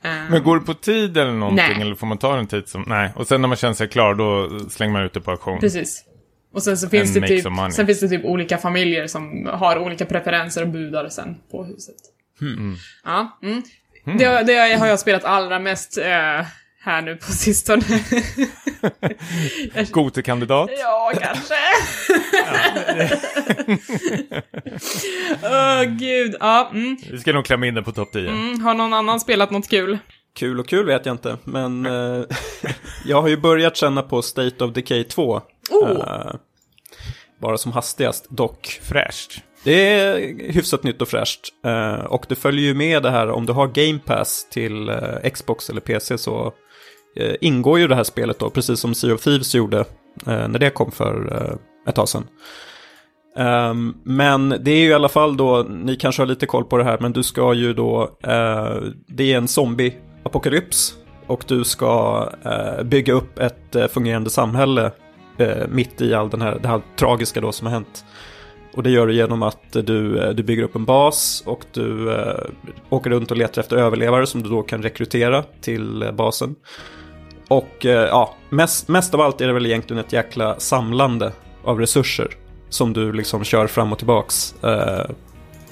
Eh, 0.07 0.31
Men 0.31 0.43
går 0.43 0.59
det 0.59 0.67
på 0.67 0.75
tid 0.75 1.17
eller 1.17 1.33
någonting 1.33 1.67
Nej. 1.69 1.81
eller 1.81 1.95
får 1.95 2.07
man 2.07 2.19
ta 2.19 2.39
en 2.39 2.47
tid 2.47 2.69
som... 2.69 2.85
Nej, 2.87 3.13
och 3.17 3.27
sen 3.27 3.41
när 3.41 3.49
man 3.49 3.57
känner 3.57 3.75
sig 3.75 3.89
klar 3.89 4.15
då 4.15 4.51
slänger 4.71 4.93
man 4.93 5.03
ut 5.03 5.13
det 5.13 5.21
på 5.21 5.31
auktion. 5.31 5.61
Precis. 5.61 6.05
Och 6.55 6.63
sen 6.63 6.77
så 6.77 6.89
finns 6.89 7.17
And 7.17 7.25
det 7.25 7.29
typ, 7.29 7.45
sen 7.73 7.87
finns 7.87 8.01
det 8.01 8.09
typ 8.09 8.25
olika 8.25 8.59
familjer 8.59 9.07
som 9.07 9.49
har 9.53 9.79
olika 9.79 10.05
preferenser 10.05 10.63
och 10.63 10.69
budar 10.69 11.09
sen 11.09 11.37
på 11.51 11.65
huset. 11.65 11.97
Ja, 13.05 13.39
mm. 13.43 13.63
Det, 14.19 14.43
det 14.43 14.77
har 14.79 14.87
jag 14.87 15.01
spelat 15.01 15.25
allra 15.25 15.59
mest 15.59 15.99
eh, 15.99 16.47
här 16.87 17.03
nu 17.03 17.17
på 17.17 17.33
sistone. 17.33 17.83
Gotekandidat. 19.91 20.71
Ja, 20.79 21.13
kanske. 21.21 21.55
Åh, 25.43 25.83
gud. 25.85 26.37
Ja, 26.41 26.71
mm. 26.73 26.97
Vi 27.11 27.19
ska 27.19 27.33
nog 27.33 27.45
klämma 27.45 27.67
in 27.67 27.75
det 27.75 27.83
på 27.83 27.93
topp 27.93 28.13
10. 28.13 28.29
Mm. 28.29 28.61
Har 28.61 28.75
någon 28.75 28.93
annan 28.93 29.21
spelat 29.21 29.51
något 29.51 29.69
kul? 29.71 29.99
Kul 30.35 30.61
och 30.61 30.69
kul 30.69 30.87
vet 30.87 31.07
jag 31.07 31.15
inte, 31.15 31.37
men 31.45 31.87
eh, 31.87 32.25
jag 33.05 33.23
har 33.23 33.29
ju 33.29 33.37
börjat 33.37 33.77
känna 33.77 34.03
på 34.03 34.23
State 34.23 34.65
of 34.65 34.73
Decay 34.73 35.05
2. 35.05 35.41
Oh. 35.71 35.91
Eh, 35.91 36.35
bara 37.41 37.59
som 37.59 37.73
hastigast 37.73 38.27
dock. 38.31 38.81
Fräscht. 38.83 39.43
Det 39.65 39.91
är 39.91 40.19
hyfsat 40.53 40.83
nytt 40.83 41.03
och 41.03 41.09
fräscht. 41.09 41.41
Eh, 41.65 42.05
och 42.05 42.27
det 42.29 42.35
följer 42.35 42.65
ju 42.65 42.75
med 42.75 43.03
det 43.03 43.11
här, 43.11 43.31
om 43.31 43.47
du 43.47 43.53
har 43.53 43.67
Game 43.67 43.99
Pass 43.99 44.49
till 44.51 44.89
eh, 44.89 45.31
Xbox 45.33 45.71
eller 45.71 45.81
PC 45.81 46.19
så 46.19 46.53
Eh, 47.17 47.35
ingår 47.41 47.79
ju 47.79 47.89
det 47.89 47.95
här 47.95 48.05
spelet 48.05 48.39
då, 48.39 48.51
precis 48.51 48.81
som 48.81 48.95
Sea 48.95 49.15
of 49.15 49.21
Thieves 49.21 49.55
gjorde 49.55 49.79
eh, 50.27 50.49
när 50.49 50.59
det 50.59 50.71
kom 50.71 50.91
för 50.91 51.33
eh, 51.33 51.89
ett 51.89 51.95
tag 51.95 52.09
sedan. 52.09 52.25
Um, 53.39 53.97
men 54.03 54.49
det 54.49 54.71
är 54.71 54.79
ju 54.79 54.89
i 54.89 54.95
alla 54.95 55.09
fall 55.09 55.37
då, 55.37 55.63
ni 55.63 55.97
kanske 55.97 56.23
har 56.23 56.27
lite 56.27 56.47
koll 56.47 56.65
på 56.65 56.79
det 56.79 56.85
här, 56.85 56.99
men 57.01 57.13
du 57.13 57.23
ska 57.23 57.55
ju 57.55 57.73
då, 57.73 58.03
eh, 58.23 58.77
det 59.07 59.33
är 59.33 59.37
en 59.37 59.47
zombie-apokalyps 59.47 60.95
och 61.27 61.45
du 61.49 61.65
ska 61.65 62.29
eh, 62.45 62.85
bygga 62.85 63.13
upp 63.13 63.39
ett 63.39 63.77
eh, 63.77 63.87
fungerande 63.87 64.31
samhälle 64.31 64.91
eh, 65.39 65.69
mitt 65.69 66.01
i 66.01 66.15
all 66.15 66.31
den 66.31 66.43
här, 66.43 66.59
det 66.63 66.69
här 66.69 66.81
tragiska 66.97 67.41
då 67.41 67.53
som 67.53 67.67
har 67.67 67.75
hänt. 67.75 68.05
Och 68.75 68.83
det 68.83 68.91
gör 68.91 69.07
du 69.07 69.15
genom 69.15 69.43
att 69.43 69.73
du, 69.73 70.19
eh, 70.19 70.31
du 70.31 70.43
bygger 70.43 70.63
upp 70.63 70.77
en 70.77 70.85
bas 70.85 71.43
och 71.47 71.65
du 71.73 72.15
eh, 72.15 72.45
åker 72.89 73.11
runt 73.11 73.31
och 73.31 73.37
letar 73.37 73.63
efter 73.63 73.77
överlevare 73.77 74.27
som 74.27 74.43
du 74.43 74.49
då 74.49 74.63
kan 74.63 74.83
rekrytera 74.83 75.43
till 75.43 76.03
eh, 76.03 76.13
basen. 76.13 76.55
Och 77.49 77.87
eh, 77.87 78.09
ja, 78.09 78.35
mest, 78.49 78.89
mest 78.89 79.15
av 79.15 79.21
allt 79.21 79.41
är 79.41 79.47
det 79.47 79.53
väl 79.53 79.67
egentligen 79.67 80.05
ett 80.05 80.13
jäkla 80.13 80.61
samlande 80.61 81.33
av 81.65 81.81
resurser 81.81 82.29
som 82.69 82.93
du 82.93 83.13
liksom 83.13 83.45
kör 83.45 83.67
fram 83.67 83.93
och 83.93 83.99
tillbaks. 83.99 84.55
Eh, 84.65 85.11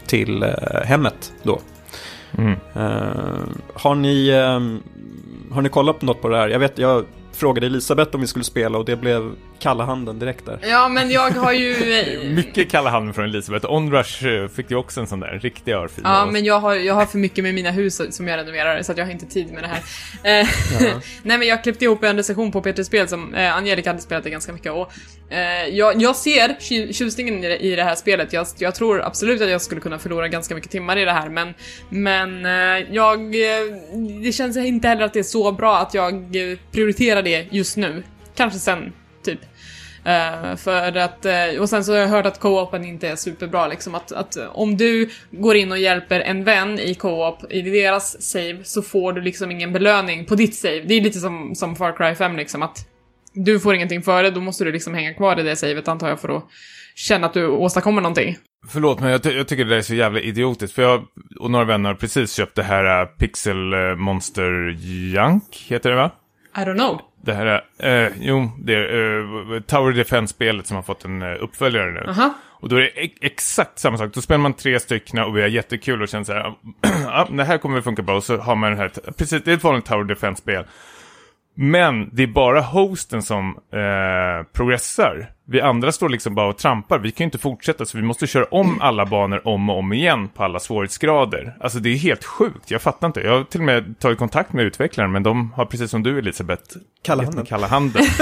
till 0.06 0.42
eh, 0.42 0.82
hemmet 0.84 1.32
då. 1.42 1.60
Mm. 2.38 2.52
Eh, 2.74 3.40
har, 3.74 3.94
ni, 3.94 4.28
eh, 4.28 5.54
har 5.54 5.62
ni 5.62 5.68
kollat 5.68 5.98
på 5.98 6.06
något 6.06 6.22
på 6.22 6.28
det 6.28 6.36
här? 6.36 6.48
Jag 6.48 6.58
vet, 6.58 6.78
jag 6.78 7.04
frågade 7.32 7.66
Elisabeth 7.66 8.14
om 8.14 8.20
vi 8.20 8.26
skulle 8.26 8.44
spela 8.44 8.78
och 8.78 8.84
det 8.84 8.96
blev 8.96 9.32
kalla 9.64 9.84
handen 9.84 10.18
direkt 10.18 10.46
där. 10.46 10.58
Ja, 10.62 10.88
men 10.88 11.10
jag 11.10 11.30
har 11.30 11.52
ju... 11.52 11.74
Mycket 12.34 12.70
kalla 12.70 12.90
handen 12.90 13.14
från 13.14 13.24
Elisabeth. 13.24 13.72
Onrush 13.72 14.26
eh, 14.26 14.48
fick 14.48 14.70
ju 14.70 14.76
också 14.76 15.00
en 15.00 15.06
sån 15.06 15.20
där 15.20 15.28
en 15.28 15.40
riktig 15.40 15.72
örfil. 15.72 16.04
Ja, 16.06 16.26
men 16.26 16.44
jag 16.44 16.60
har, 16.60 16.74
jag 16.74 16.94
har 16.94 17.06
för 17.06 17.18
mycket 17.18 17.44
med 17.44 17.54
mina 17.54 17.70
hus 17.70 18.16
som 18.16 18.28
jag 18.28 18.38
renoverar, 18.38 18.82
så 18.82 18.92
att 18.92 18.98
jag 18.98 19.04
har 19.04 19.12
inte 19.12 19.26
tid 19.26 19.52
med 19.52 19.62
det 19.62 19.68
här. 19.68 19.80
Eh, 20.24 20.46
Nej, 21.22 21.38
men 21.38 21.48
jag 21.48 21.62
klippte 21.62 21.84
ihop 21.84 22.04
en 22.04 22.16
recension 22.16 22.52
på 22.52 22.62
Peter 22.62 22.82
Spel 22.82 23.08
som 23.08 23.34
eh, 23.34 23.56
Angelica 23.56 23.90
hade 23.90 24.00
spelat 24.00 24.24
det 24.24 24.30
ganska 24.30 24.52
mycket 24.52 24.72
och 24.72 24.92
eh, 25.32 25.68
jag, 25.68 26.02
jag 26.02 26.16
ser 26.16 26.48
tju- 26.48 26.92
tjusningen 26.92 27.44
i 27.44 27.76
det, 27.76 27.84
här 27.84 27.94
spelet. 27.94 28.32
Jag, 28.32 28.46
jag 28.58 28.74
tror 28.74 29.02
absolut 29.02 29.42
att 29.42 29.50
jag 29.50 29.62
skulle 29.62 29.80
kunna 29.80 29.98
förlora 29.98 30.28
ganska 30.28 30.54
mycket 30.54 30.70
timmar 30.70 30.96
i 30.96 31.04
det 31.04 31.12
här, 31.12 31.28
men, 31.28 31.54
men 31.88 32.46
eh, 32.46 32.94
jag... 32.94 33.32
Det 34.22 34.32
känns 34.32 34.56
inte 34.56 34.88
heller 34.88 35.04
att 35.04 35.12
det 35.12 35.18
är 35.18 35.22
så 35.22 35.52
bra 35.52 35.78
att 35.78 35.94
jag 35.94 36.36
prioriterar 36.72 37.22
det 37.22 37.46
just 37.50 37.76
nu. 37.76 38.02
Kanske 38.34 38.58
sen, 38.58 38.92
typ. 39.24 39.40
Eh, 40.04 40.56
för 40.56 40.96
att, 40.96 41.24
eh, 41.24 41.60
och 41.60 41.68
sen 41.68 41.84
så 41.84 41.92
har 41.92 41.98
jag 41.98 42.08
hört 42.08 42.26
att 42.26 42.40
co-open 42.40 42.84
inte 42.84 43.08
är 43.08 43.16
superbra 43.16 43.66
liksom 43.66 43.94
att, 43.94 44.12
att 44.12 44.36
om 44.52 44.76
du 44.76 45.10
går 45.30 45.56
in 45.56 45.72
och 45.72 45.78
hjälper 45.78 46.20
en 46.20 46.44
vän 46.44 46.78
i 46.78 46.94
co-op 46.94 47.52
i 47.52 47.62
deras 47.62 48.22
save 48.22 48.58
så 48.64 48.82
får 48.82 49.12
du 49.12 49.20
liksom 49.20 49.50
ingen 49.50 49.72
belöning 49.72 50.24
på 50.24 50.34
ditt 50.34 50.54
save. 50.54 50.80
Det 50.86 50.94
är 50.94 51.00
lite 51.00 51.18
som, 51.18 51.54
som 51.54 51.76
Far 51.76 51.96
Cry 51.96 52.14
5 52.14 52.36
liksom 52.36 52.62
att 52.62 52.88
du 53.32 53.60
får 53.60 53.74
ingenting 53.74 54.02
för 54.02 54.22
det, 54.22 54.30
då 54.30 54.40
måste 54.40 54.64
du 54.64 54.72
liksom 54.72 54.94
hänga 54.94 55.14
kvar 55.14 55.40
i 55.40 55.42
det 55.42 55.56
savet 55.56 55.88
antar 55.88 56.08
jag 56.08 56.20
för 56.20 56.36
att 56.36 56.44
känna 56.94 57.26
att 57.26 57.34
du 57.34 57.46
åstadkommer 57.46 58.02
någonting. 58.02 58.36
Förlåt, 58.68 59.00
men 59.00 59.10
jag, 59.10 59.22
ty- 59.22 59.32
jag 59.32 59.48
tycker 59.48 59.64
det 59.64 59.70
där 59.70 59.78
är 59.78 59.82
så 59.82 59.94
jävla 59.94 60.20
idiotiskt. 60.20 60.74
För 60.74 60.82
jag 60.82 61.04
och 61.40 61.50
några 61.50 61.64
vänner 61.64 61.88
har 61.88 61.96
precis 61.96 62.32
köpt 62.32 62.54
det 62.56 62.62
här 62.62 63.02
uh, 63.02 63.06
Pixel 63.08 63.72
eh, 63.72 63.94
Monster 63.96 64.76
Junk, 64.78 65.66
heter 65.68 65.90
det 65.90 65.96
va? 65.96 66.10
I 66.56 66.60
don't 66.60 66.74
know. 66.74 67.00
Det 67.24 67.34
här 67.34 67.62
är, 67.78 68.04
eh, 68.06 68.12
jo, 68.20 68.50
det 68.58 68.74
är 68.74 69.18
eh, 69.54 69.60
Tower 69.60 69.92
Defense-spelet 69.92 70.66
som 70.66 70.76
har 70.76 70.82
fått 70.82 71.04
en 71.04 71.22
eh, 71.22 71.36
uppföljare 71.42 71.92
nu. 71.92 72.04
Aha. 72.10 72.34
Och 72.60 72.68
då 72.68 72.76
är 72.76 72.80
det 72.80 72.88
ex- 72.88 73.18
exakt 73.20 73.78
samma 73.78 73.98
sak. 73.98 74.14
Då 74.14 74.20
spelar 74.20 74.38
man 74.38 74.52
tre 74.54 74.80
stycken 74.80 75.18
och 75.18 75.36
vi 75.36 75.40
har 75.40 75.48
jättekul 75.48 76.02
och 76.02 76.08
känner 76.08 76.24
så 76.24 76.32
här, 76.32 76.54
ja, 77.04 77.28
det 77.30 77.44
här 77.44 77.58
kommer 77.58 77.78
att 77.78 77.84
funka 77.84 78.02
bra. 78.02 78.16
Och 78.16 78.24
så 78.24 78.36
har 78.36 78.54
man 78.54 78.70
den 78.70 78.78
här, 78.78 78.90
precis, 79.18 79.42
det 79.44 79.50
är 79.52 79.56
ett 79.56 79.64
vanligt 79.64 79.84
Tower 79.84 80.04
Defense-spel. 80.04 80.64
Men 81.56 82.10
det 82.12 82.22
är 82.22 82.26
bara 82.26 82.60
hosten 82.60 83.22
som 83.22 83.58
eh, 83.72 84.46
progressar. 84.52 85.30
Vi 85.46 85.60
andra 85.60 85.92
står 85.92 86.08
liksom 86.08 86.34
bara 86.34 86.48
och 86.48 86.58
trampar. 86.58 86.98
Vi 86.98 87.10
kan 87.10 87.24
ju 87.24 87.26
inte 87.26 87.38
fortsätta 87.38 87.84
så 87.84 87.98
vi 87.98 88.02
måste 88.02 88.26
köra 88.26 88.44
om 88.44 88.80
alla 88.80 89.06
banor 89.06 89.48
om 89.48 89.70
och 89.70 89.78
om 89.78 89.92
igen 89.92 90.28
på 90.28 90.44
alla 90.44 90.60
svårighetsgrader. 90.60 91.56
Alltså 91.60 91.78
det 91.78 91.88
är 91.88 91.96
helt 91.96 92.24
sjukt. 92.24 92.70
Jag 92.70 92.82
fattar 92.82 93.06
inte. 93.06 93.20
Jag 93.20 93.36
har 93.36 93.44
till 93.44 93.60
och 93.60 93.66
med 93.66 93.98
tagit 93.98 94.18
kontakt 94.18 94.52
med 94.52 94.64
utvecklaren 94.64 95.12
men 95.12 95.22
de 95.22 95.52
har 95.52 95.66
precis 95.66 95.90
som 95.90 96.02
du 96.02 96.18
Elisabeth 96.18 96.76
Kalla 97.02 97.22
handen. 97.24 97.46
Kalla 97.46 97.66
handen. 97.66 98.02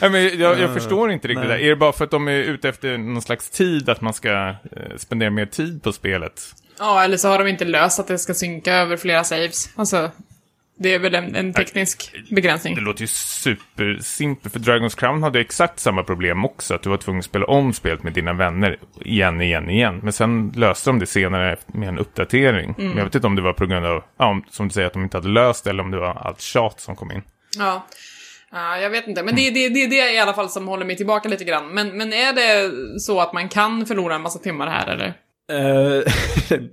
Nej, 0.00 0.10
men 0.10 0.38
jag, 0.38 0.60
jag 0.60 0.74
förstår 0.74 1.12
inte 1.12 1.28
riktigt 1.28 1.48
nej. 1.48 1.58
det. 1.58 1.64
Är 1.64 1.68
det 1.68 1.76
bara 1.76 1.92
för 1.92 2.04
att 2.04 2.10
de 2.10 2.28
är 2.28 2.32
ute 2.32 2.68
efter 2.68 2.98
någon 2.98 3.22
slags 3.22 3.50
tid, 3.50 3.88
att 3.88 4.00
man 4.00 4.14
ska 4.14 4.32
eh, 4.32 4.54
spendera 4.96 5.30
mer 5.30 5.46
tid 5.46 5.82
på 5.82 5.92
spelet? 5.92 6.42
Ja, 6.78 7.04
eller 7.04 7.16
så 7.16 7.28
har 7.28 7.38
de 7.38 7.48
inte 7.48 7.64
löst 7.64 8.00
att 8.00 8.08
det 8.08 8.18
ska 8.18 8.34
synka 8.34 8.74
över 8.74 8.96
flera 8.96 9.24
saves. 9.24 9.70
Alltså, 9.76 10.10
det 10.78 10.94
är 10.94 10.98
väl 10.98 11.14
en, 11.14 11.34
en 11.34 11.52
teknisk 11.52 12.14
begränsning. 12.30 12.74
Det 12.74 12.80
låter 12.80 13.00
ju 13.00 13.06
supersimpelt, 13.06 14.52
för 14.52 14.60
Dragon's 14.60 14.98
Crown 14.98 15.22
hade 15.22 15.40
exakt 15.40 15.80
samma 15.80 16.02
problem 16.02 16.44
också, 16.44 16.74
att 16.74 16.82
du 16.82 16.88
var 16.90 16.96
tvungen 16.96 17.18
att 17.18 17.24
spela 17.24 17.46
om 17.46 17.72
spelet 17.72 18.02
med 18.02 18.12
dina 18.12 18.32
vänner 18.32 18.78
igen, 19.00 19.40
igen, 19.40 19.70
igen. 19.70 20.00
Men 20.02 20.12
sen 20.12 20.52
löste 20.56 20.90
de 20.90 20.98
det 20.98 21.06
senare 21.06 21.56
med 21.66 21.88
en 21.88 21.98
uppdatering. 21.98 22.74
Mm. 22.78 22.88
Men 22.88 22.96
jag 22.98 23.04
vet 23.04 23.14
inte 23.14 23.26
om 23.26 23.36
det 23.36 23.42
var 23.42 23.52
på 23.52 23.66
grund 23.66 23.86
av, 23.86 24.02
ja, 24.18 24.26
om- 24.30 24.44
som 24.50 24.68
du 24.68 24.72
säger, 24.74 24.86
att 24.86 24.92
de 24.92 25.02
inte 25.02 25.16
hade 25.16 25.28
löst 25.28 25.64
det, 25.64 25.70
eller 25.70 25.82
om 25.82 25.90
det 25.90 25.98
var 25.98 26.14
allt 26.14 26.40
tjat 26.40 26.80
som 26.80 26.96
kom 26.96 27.12
in. 27.12 27.22
Ja. 27.58 27.86
Ja, 28.52 28.78
jag 28.78 28.90
vet 28.90 29.06
inte, 29.08 29.22
men 29.22 29.34
det 29.34 29.40
är 29.48 29.50
det, 29.54 29.68
det, 29.68 29.86
det 29.86 30.12
i 30.12 30.18
alla 30.18 30.34
fall 30.34 30.48
som 30.50 30.68
håller 30.68 30.84
mig 30.84 30.96
tillbaka 30.96 31.28
lite 31.28 31.44
grann. 31.44 31.68
Men, 31.68 31.96
men 31.96 32.12
är 32.12 32.32
det 32.32 32.70
så 33.00 33.20
att 33.20 33.32
man 33.32 33.48
kan 33.48 33.86
förlora 33.86 34.14
en 34.14 34.22
massa 34.22 34.38
timmar 34.38 34.66
här 34.66 34.86
eller? 34.86 35.14
Eh, 35.52 36.02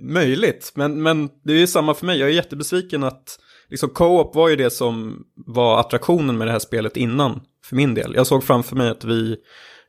möjligt, 0.00 0.72
men, 0.74 1.02
men 1.02 1.28
det 1.44 1.52
är 1.52 1.56
ju 1.56 1.66
samma 1.66 1.94
för 1.94 2.06
mig. 2.06 2.18
Jag 2.18 2.28
är 2.28 2.32
jättebesviken 2.32 3.04
att 3.04 3.38
liksom 3.70 3.88
co-op 3.88 4.34
var 4.34 4.48
ju 4.48 4.56
det 4.56 4.70
som 4.70 5.24
var 5.34 5.80
attraktionen 5.80 6.38
med 6.38 6.46
det 6.46 6.52
här 6.52 6.58
spelet 6.58 6.96
innan, 6.96 7.40
för 7.64 7.76
min 7.76 7.94
del. 7.94 8.14
Jag 8.14 8.26
såg 8.26 8.44
framför 8.44 8.76
mig 8.76 8.90
att 8.90 9.04
vi, 9.04 9.36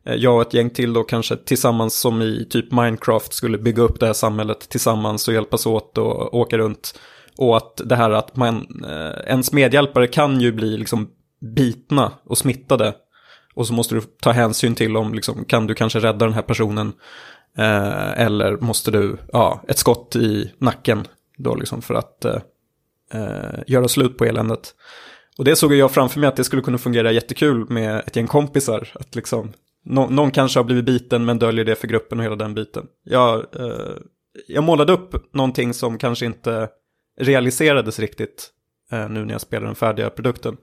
eh, 0.06 0.16
jag 0.16 0.36
och 0.36 0.42
ett 0.42 0.54
gäng 0.54 0.70
till 0.70 0.94
då 0.94 1.04
kanske 1.04 1.36
tillsammans 1.36 2.00
som 2.00 2.22
i 2.22 2.48
typ 2.50 2.72
Minecraft 2.72 3.34
skulle 3.34 3.58
bygga 3.58 3.84
upp 3.84 4.00
det 4.00 4.06
här 4.06 4.14
samhället 4.14 4.70
tillsammans 4.70 5.28
och 5.28 5.34
hjälpas 5.34 5.66
åt 5.66 5.98
och 5.98 6.34
åka 6.34 6.58
runt. 6.58 7.00
Och 7.38 7.58
att 7.58 7.82
det 7.86 7.96
här 7.96 8.12
att 8.12 8.36
man, 8.36 8.84
eh, 8.86 9.30
ens 9.32 9.52
medhjälpare 9.52 10.08
kan 10.08 10.42
ju 10.42 10.52
bli 10.52 10.78
liksom 10.78 11.10
bitna 11.56 12.12
och 12.26 12.38
smittade. 12.38 12.94
Och 13.56 13.68
så 13.68 13.74
måste 13.74 13.96
du 13.96 14.02
ta 14.02 14.32
hänsyn 14.32 14.76
till 14.76 14.98
om, 14.98 15.14
liksom, 15.14 15.46
kan 15.46 15.68
du 15.68 15.74
kanske 15.74 16.00
rädda 16.00 16.26
den 16.26 16.34
här 16.34 16.42
personen 16.42 16.94
Eh, 17.58 18.22
eller 18.22 18.58
måste 18.58 18.92
du, 18.92 19.18
ja, 19.34 19.62
ett 19.68 19.78
skott 19.78 20.16
i 20.16 20.52
nacken 20.58 21.08
då 21.38 21.56
liksom 21.56 21.82
för 21.82 21.94
att 21.94 22.26
eh, 22.26 22.38
eh, 23.14 23.60
göra 23.68 23.88
slut 23.88 24.18
på 24.18 24.26
eländet. 24.26 24.76
Och 25.38 25.46
det 25.46 25.56
såg 25.56 25.74
jag 25.74 25.92
framför 25.92 26.20
mig 26.20 26.28
att 26.30 26.36
det 26.36 26.44
skulle 26.44 26.62
kunna 26.62 26.78
fungera 26.78 27.12
jättekul 27.12 27.70
med 27.70 28.00
ett 28.08 28.16
gäng 28.16 28.28
kompisar. 28.28 28.90
Att 28.94 29.16
liksom, 29.16 29.54
nå- 29.86 30.10
någon 30.10 30.32
kanske 30.32 30.60
har 30.60 30.64
blivit 30.64 30.86
biten 30.86 31.26
men 31.26 31.40
döljer 31.40 31.66
det 31.66 31.76
för 31.76 31.88
gruppen 31.88 32.20
och 32.20 32.26
hela 32.26 32.36
den 32.36 32.54
biten. 32.54 32.86
Jag, 33.04 33.36
eh, 33.56 33.96
jag 34.48 34.64
målade 34.64 34.94
upp 34.94 35.34
någonting 35.34 35.74
som 35.74 35.98
kanske 35.98 36.26
inte 36.26 36.70
realiserades 37.22 38.00
riktigt 38.00 38.50
eh, 38.92 39.10
nu 39.10 39.26
när 39.26 39.32
jag 39.34 39.42
spelade 39.42 39.68
den 39.68 39.76
färdiga 39.76 40.10
produkten. 40.10 40.58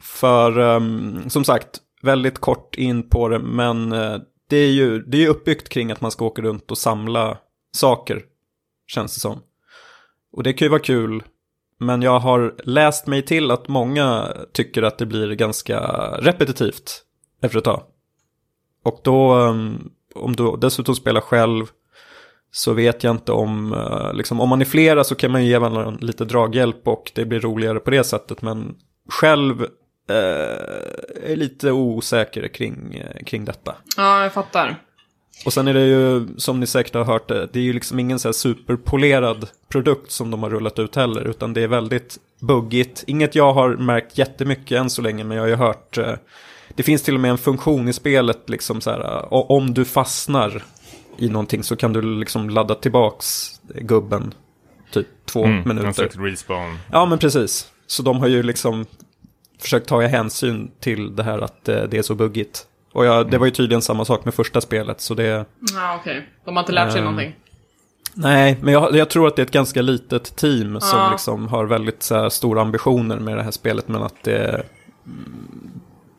För 0.00 0.58
ehm, 0.58 1.30
som 1.30 1.44
sagt, 1.44 1.68
väldigt 2.02 2.38
kort 2.38 2.74
in 2.78 3.08
på 3.08 3.28
det, 3.28 3.38
men 3.38 3.92
eh, 3.92 4.16
det 4.48 4.56
är 4.56 4.70
ju 4.70 5.02
det 5.02 5.24
är 5.24 5.28
uppbyggt 5.28 5.68
kring 5.68 5.90
att 5.92 6.00
man 6.00 6.10
ska 6.10 6.24
åka 6.24 6.42
runt 6.42 6.70
och 6.70 6.78
samla 6.78 7.38
saker, 7.76 8.22
känns 8.86 9.14
det 9.14 9.20
som. 9.20 9.38
Och 10.32 10.42
det 10.42 10.52
kan 10.52 10.66
ju 10.66 10.70
vara 10.70 10.80
kul, 10.80 11.22
men 11.80 12.02
jag 12.02 12.20
har 12.20 12.54
läst 12.64 13.06
mig 13.06 13.22
till 13.22 13.50
att 13.50 13.68
många 13.68 14.32
tycker 14.52 14.82
att 14.82 14.98
det 14.98 15.06
blir 15.06 15.32
ganska 15.32 15.80
repetitivt 16.18 17.02
efter 17.42 17.58
ett 17.58 17.64
tag. 17.64 17.82
Och 18.84 19.00
då, 19.04 19.32
ehm, 19.32 19.90
om 20.14 20.36
du 20.36 20.56
dessutom 20.56 20.94
spelar 20.94 21.20
själv, 21.20 21.66
så 22.50 22.72
vet 22.72 23.04
jag 23.04 23.10
inte 23.10 23.32
om, 23.32 23.72
eh, 23.72 24.14
liksom, 24.14 24.40
om 24.40 24.48
man 24.48 24.60
är 24.60 24.64
flera 24.64 25.04
så 25.04 25.14
kan 25.14 25.30
man 25.30 25.44
ju 25.44 25.50
ge 25.50 25.58
varandra 25.58 25.90
lite 26.00 26.24
draghjälp 26.24 26.88
och 26.88 27.12
det 27.14 27.24
blir 27.24 27.40
roligare 27.40 27.80
på 27.80 27.90
det 27.90 28.04
sättet. 28.04 28.42
Men 28.42 28.74
själv 29.08 29.62
eh, 30.10 31.30
är 31.30 31.36
lite 31.36 31.72
osäker 31.72 32.48
kring, 32.48 32.94
eh, 32.94 33.24
kring 33.24 33.44
detta. 33.44 33.74
Ja, 33.96 34.22
jag 34.22 34.32
fattar. 34.32 34.82
Och 35.44 35.52
sen 35.52 35.68
är 35.68 35.74
det 35.74 35.86
ju, 35.86 36.26
som 36.36 36.60
ni 36.60 36.66
säkert 36.66 36.94
har 36.94 37.04
hört 37.04 37.28
det, 37.28 37.48
det 37.52 37.58
är 37.58 37.62
ju 37.62 37.72
liksom 37.72 37.98
ingen 37.98 38.18
så 38.18 38.28
här 38.28 38.32
superpolerad 38.32 39.48
produkt 39.68 40.10
som 40.10 40.30
de 40.30 40.42
har 40.42 40.50
rullat 40.50 40.78
ut 40.78 40.96
heller, 40.96 41.28
utan 41.28 41.52
det 41.54 41.62
är 41.62 41.68
väldigt 41.68 42.18
buggigt. 42.40 43.04
Inget 43.06 43.34
jag 43.34 43.52
har 43.52 43.76
märkt 43.76 44.18
jättemycket 44.18 44.78
än 44.78 44.90
så 44.90 45.02
länge, 45.02 45.24
men 45.24 45.36
jag 45.36 45.44
har 45.44 45.48
ju 45.48 45.54
hört, 45.54 45.98
eh, 45.98 46.12
det 46.74 46.82
finns 46.82 47.02
till 47.02 47.14
och 47.14 47.20
med 47.20 47.30
en 47.30 47.38
funktion 47.38 47.88
i 47.88 47.92
spelet, 47.92 48.48
liksom 48.50 48.80
så 48.80 48.90
här, 48.90 49.00
eh, 49.00 49.24
om 49.32 49.74
du 49.74 49.84
fastnar 49.84 50.62
i 51.16 51.28
någonting 51.28 51.62
så 51.62 51.76
kan 51.76 51.92
du 51.92 52.02
liksom 52.02 52.50
ladda 52.50 52.74
tillbaks 52.74 53.50
gubben, 53.74 54.34
typ 54.92 55.06
två 55.24 55.44
Mm, 55.44 55.68
minuter. 55.68 56.08
respawn. 56.18 56.78
Ja, 56.92 57.06
men 57.06 57.18
precis. 57.18 57.68
Så 57.86 58.02
de 58.02 58.16
har 58.18 58.26
ju 58.28 58.42
liksom 58.42 58.86
försökt 59.58 59.88
ta 59.88 60.00
hänsyn 60.00 60.70
till 60.80 61.16
det 61.16 61.22
här 61.22 61.38
att 61.38 61.68
eh, 61.68 61.82
det 61.82 61.98
är 61.98 62.02
så 62.02 62.14
buggigt. 62.14 62.66
Och 62.92 63.04
jag, 63.04 63.30
det 63.30 63.38
var 63.38 63.46
ju 63.46 63.52
tydligen 63.52 63.82
samma 63.82 64.04
sak 64.04 64.24
med 64.24 64.34
första 64.34 64.60
spelet, 64.60 65.00
så 65.00 65.14
det... 65.14 65.44
Ja, 65.74 65.96
okej. 66.00 66.28
De 66.44 66.56
har 66.56 66.62
inte 66.62 66.72
lärt 66.72 66.90
sig 66.92 66.98
Ehm, 66.98 67.04
någonting. 67.04 67.34
Nej, 68.14 68.58
men 68.62 68.72
jag, 68.74 68.96
jag 68.96 69.10
tror 69.10 69.26
att 69.28 69.36
det 69.36 69.42
är 69.42 69.46
ett 69.46 69.52
ganska 69.52 69.82
litet 69.82 70.36
team 70.36 70.80
som 70.80 70.98
Ja. 70.98 71.10
liksom 71.10 71.48
har 71.48 71.64
väldigt 71.66 72.02
så 72.02 72.14
här, 72.14 72.28
stora 72.28 72.60
ambitioner 72.60 73.18
med 73.18 73.36
det 73.36 73.42
här 73.42 73.50
spelet, 73.50 73.88
men 73.88 74.02
att 74.02 74.22
det... 74.22 74.48
mm, 75.06 75.70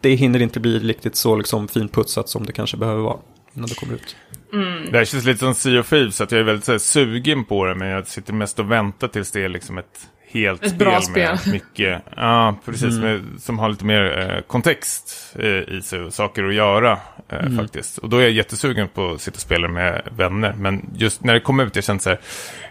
Det 0.01 0.09
hinner 0.15 0.41
inte 0.41 0.59
bli 0.59 0.79
riktigt 0.79 1.15
så 1.15 1.35
liksom 1.35 1.67
finputsat 1.67 2.29
som 2.29 2.45
det 2.45 2.51
kanske 2.53 2.77
behöver 2.77 3.01
vara 3.01 3.17
innan 3.53 3.69
det 3.69 3.75
kommer 3.75 3.93
ut. 3.93 4.15
Det 4.91 4.97
här 4.97 5.05
känns 5.05 5.25
lite 5.25 5.39
som 5.39 5.53
Sea 5.53 5.79
of 5.79 5.89
Thieves, 5.89 6.15
så 6.15 6.23
att 6.23 6.31
jag 6.31 6.39
är 6.39 6.43
väldigt 6.45 6.65
så 6.65 6.71
här, 6.71 6.79
sugen 6.79 7.45
på 7.45 7.65
det, 7.65 7.75
men 7.75 7.87
jag 7.87 8.07
sitter 8.07 8.33
mest 8.33 8.59
och 8.59 8.71
väntar 8.71 9.07
tills 9.07 9.31
det 9.31 9.43
är 9.43 9.49
liksom 9.49 9.77
ett 9.77 10.07
helt 10.31 10.63
Ett 10.65 10.75
bra 10.77 10.91
med 10.91 11.03
spel. 11.03 11.37
mycket, 11.51 12.01
ja 12.15 12.55
precis, 12.65 12.99
med, 12.99 13.21
som 13.39 13.59
har 13.59 13.69
lite 13.69 13.85
mer 13.85 14.19
eh, 14.35 14.41
kontext 14.41 15.35
eh, 15.39 15.45
i 15.47 15.81
sig 15.83 16.11
saker 16.11 16.43
att 16.43 16.53
göra 16.53 16.99
eh, 17.29 17.55
faktiskt. 17.57 17.97
Och 17.97 18.09
då 18.09 18.17
är 18.17 18.21
jag 18.21 18.31
jättesugen 18.31 18.87
på 18.87 19.11
att 19.11 19.21
sitta 19.21 19.35
och 19.35 19.41
spela 19.41 19.67
med 19.67 20.01
vänner, 20.17 20.53
men 20.57 20.89
just 20.95 21.23
när 21.23 21.33
det 21.33 21.39
kom 21.39 21.59
ut, 21.59 21.75
jag 21.75 21.85
kände 21.85 22.03
så 22.03 22.09
här, 22.09 22.19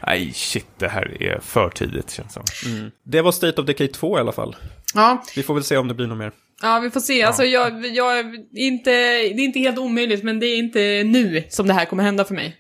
nej 0.07 0.33
shit, 0.33 0.67
det 0.79 0.89
här 0.89 1.23
är 1.23 1.41
för 1.41 1.69
tidigt 1.71 2.11
känns 2.11 2.35
det 2.35 2.43
som. 2.63 2.91
Det 3.05 3.23
var 3.23 3.33
State 3.33 3.61
of 3.61 3.67
Decay 3.67 3.89
2 3.89 4.17
i 4.19 4.21
alla 4.21 4.33
fall. 4.33 4.57
Ja, 4.95 5.23
Vi 5.37 5.43
får 5.43 5.55
väl 5.55 5.65
se 5.65 5.77
om 5.77 5.89
det 5.89 5.95
blir 5.95 6.07
något 6.07 6.19
mer. 6.19 6.33
ja, 6.63 6.79
vi 6.79 6.91
får 6.91 7.01
se. 7.01 7.23
Alltså, 7.23 7.45
jag, 7.45 7.87
jag, 7.87 8.35
inte, 8.53 8.91
det 8.91 9.41
är 9.41 9.45
inte 9.45 9.59
helt 9.59 9.79
omöjligt, 9.79 10.25
men 10.25 10.41
det 10.41 10.47
är 10.47 10.59
inte 10.59 11.03
nu 11.05 11.45
som 11.49 11.67
det 11.69 11.75
här 11.75 11.85
kommer 11.85 12.03
hända 12.03 12.25
för 12.25 12.35
mig. 12.35 12.57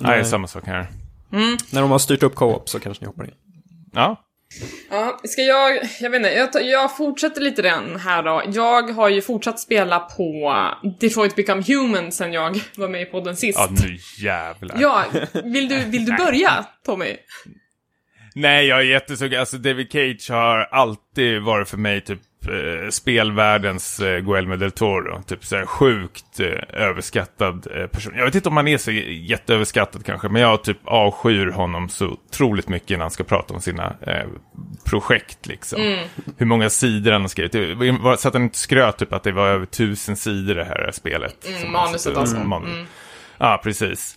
Nej, 0.00 0.16
Nej. 0.16 0.24
samma 0.24 0.46
sak 0.46 0.66
här. 0.66 0.86
När 1.70 1.80
de 1.80 1.90
har 1.90 1.98
styrt 1.98 2.22
upp 2.22 2.34
co-op 2.34 2.68
så 2.68 2.80
kanske 2.80 3.04
ni 3.04 3.06
hoppar 3.06 3.24
in. 3.24 3.30
Ja, 3.94 4.20
Ja, 4.90 5.20
ska 5.24 5.42
jag, 5.42 5.78
jag 6.00 6.10
vet 6.10 6.18
inte, 6.18 6.28
jag, 6.58 6.64
jag 6.66 6.96
fortsätter 6.96 7.40
lite 7.40 7.62
den 7.62 7.96
här 8.00 8.22
då. 8.22 8.42
Jag 8.52 8.90
har 8.90 9.08
ju 9.08 9.22
fortsatt 9.22 9.60
spela 9.60 10.00
på 10.00 10.54
Detroit 11.00 11.36
Become 11.36 11.62
Human 11.66 12.12
sen 12.12 12.32
jag 12.32 12.60
var 12.76 12.88
med 12.88 13.02
i 13.02 13.04
podden 13.04 13.36
sist. 13.36 13.58
ja 13.58 13.68
nu 13.70 13.98
jävlar. 14.24 14.76
Ja, 14.80 15.04
vill 15.44 15.68
du, 15.68 15.78
vill 15.84 16.04
du 16.04 16.16
börja 16.16 16.64
Tommy? 16.86 17.16
Nej, 18.34 18.66
jag 18.66 18.78
är 18.78 18.84
jättesugen. 18.84 19.40
Alltså 19.40 19.56
David 19.58 19.92
Cage 19.92 20.30
har 20.30 20.58
alltid 20.58 21.42
varit 21.42 21.68
för 21.68 21.76
mig 21.76 22.00
typ 22.00 22.20
eh, 22.48 22.88
spelvärldens 22.90 24.00
eh, 24.00 24.18
Guillermo 24.18 24.56
del 24.56 24.70
Toro. 24.70 25.22
Typ 25.22 25.44
så 25.44 25.56
här 25.56 25.66
sjukt 25.66 26.40
eh, 26.40 26.82
överskattad 26.82 27.66
eh, 27.74 27.86
person. 27.86 28.12
Jag 28.16 28.24
vet 28.24 28.34
inte 28.34 28.48
om 28.48 28.56
han 28.56 28.68
är 28.68 28.78
så 28.78 28.90
jätteöverskattad 28.90 30.04
kanske, 30.04 30.28
men 30.28 30.42
jag 30.42 30.64
typ 30.64 30.78
avskyr 30.84 31.46
honom 31.46 31.88
så 31.88 32.06
otroligt 32.06 32.68
mycket 32.68 32.98
när 32.98 33.04
han 33.04 33.10
ska 33.10 33.24
prata 33.24 33.54
om 33.54 33.60
sina 33.60 33.96
eh, 34.00 34.26
projekt 34.84 35.46
liksom. 35.46 35.98
Hur 36.36 36.46
många 36.46 36.70
sidor 36.70 37.12
han 37.12 37.20
har 37.20 37.28
skrivit. 37.28 37.52
Så 38.20 38.28
att 38.28 38.34
han 38.34 38.42
inte 38.42 38.58
skröt 38.58 38.98
typ 38.98 39.12
att 39.12 39.22
det 39.22 39.32
var 39.32 39.48
över 39.48 39.66
tusen 39.66 40.16
sidor 40.16 40.54
det 40.54 40.64
här 40.64 40.90
spelet. 40.92 41.36
som 41.40 41.52
han 41.62 41.72
manuset 41.72 42.16
alltså. 42.16 42.36
Mm, 42.36 42.48
manus. 42.48 42.88
Ja, 43.38 43.60
precis. 43.62 44.16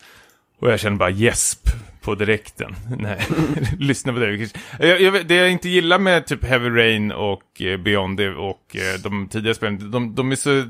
Och 0.59 0.71
jag 0.71 0.79
känner 0.79 0.97
bara 0.97 1.09
gäsp 1.09 1.69
på 2.07 2.15
direkten. 2.15 2.75
Nej, 2.97 3.19
lyssna 3.79 4.13
på 4.13 4.19
det. 4.19 4.51
Jag, 4.79 5.01
jag, 5.01 5.27
det 5.27 5.35
jag 5.35 5.51
inte 5.51 5.69
gillar 5.69 5.99
med 5.99 6.25
typ 6.25 6.43
Heavy 6.43 6.69
Rain 6.69 7.11
och 7.11 7.61
eh, 7.61 7.77
Beyond 7.77 8.19
och 8.19 8.75
eh, 8.75 8.99
de 9.03 9.27
tidigare 9.29 9.55
spelen, 9.55 9.91
de, 9.91 10.15
de 10.15 10.31
är 10.31 10.35
så 10.35 10.63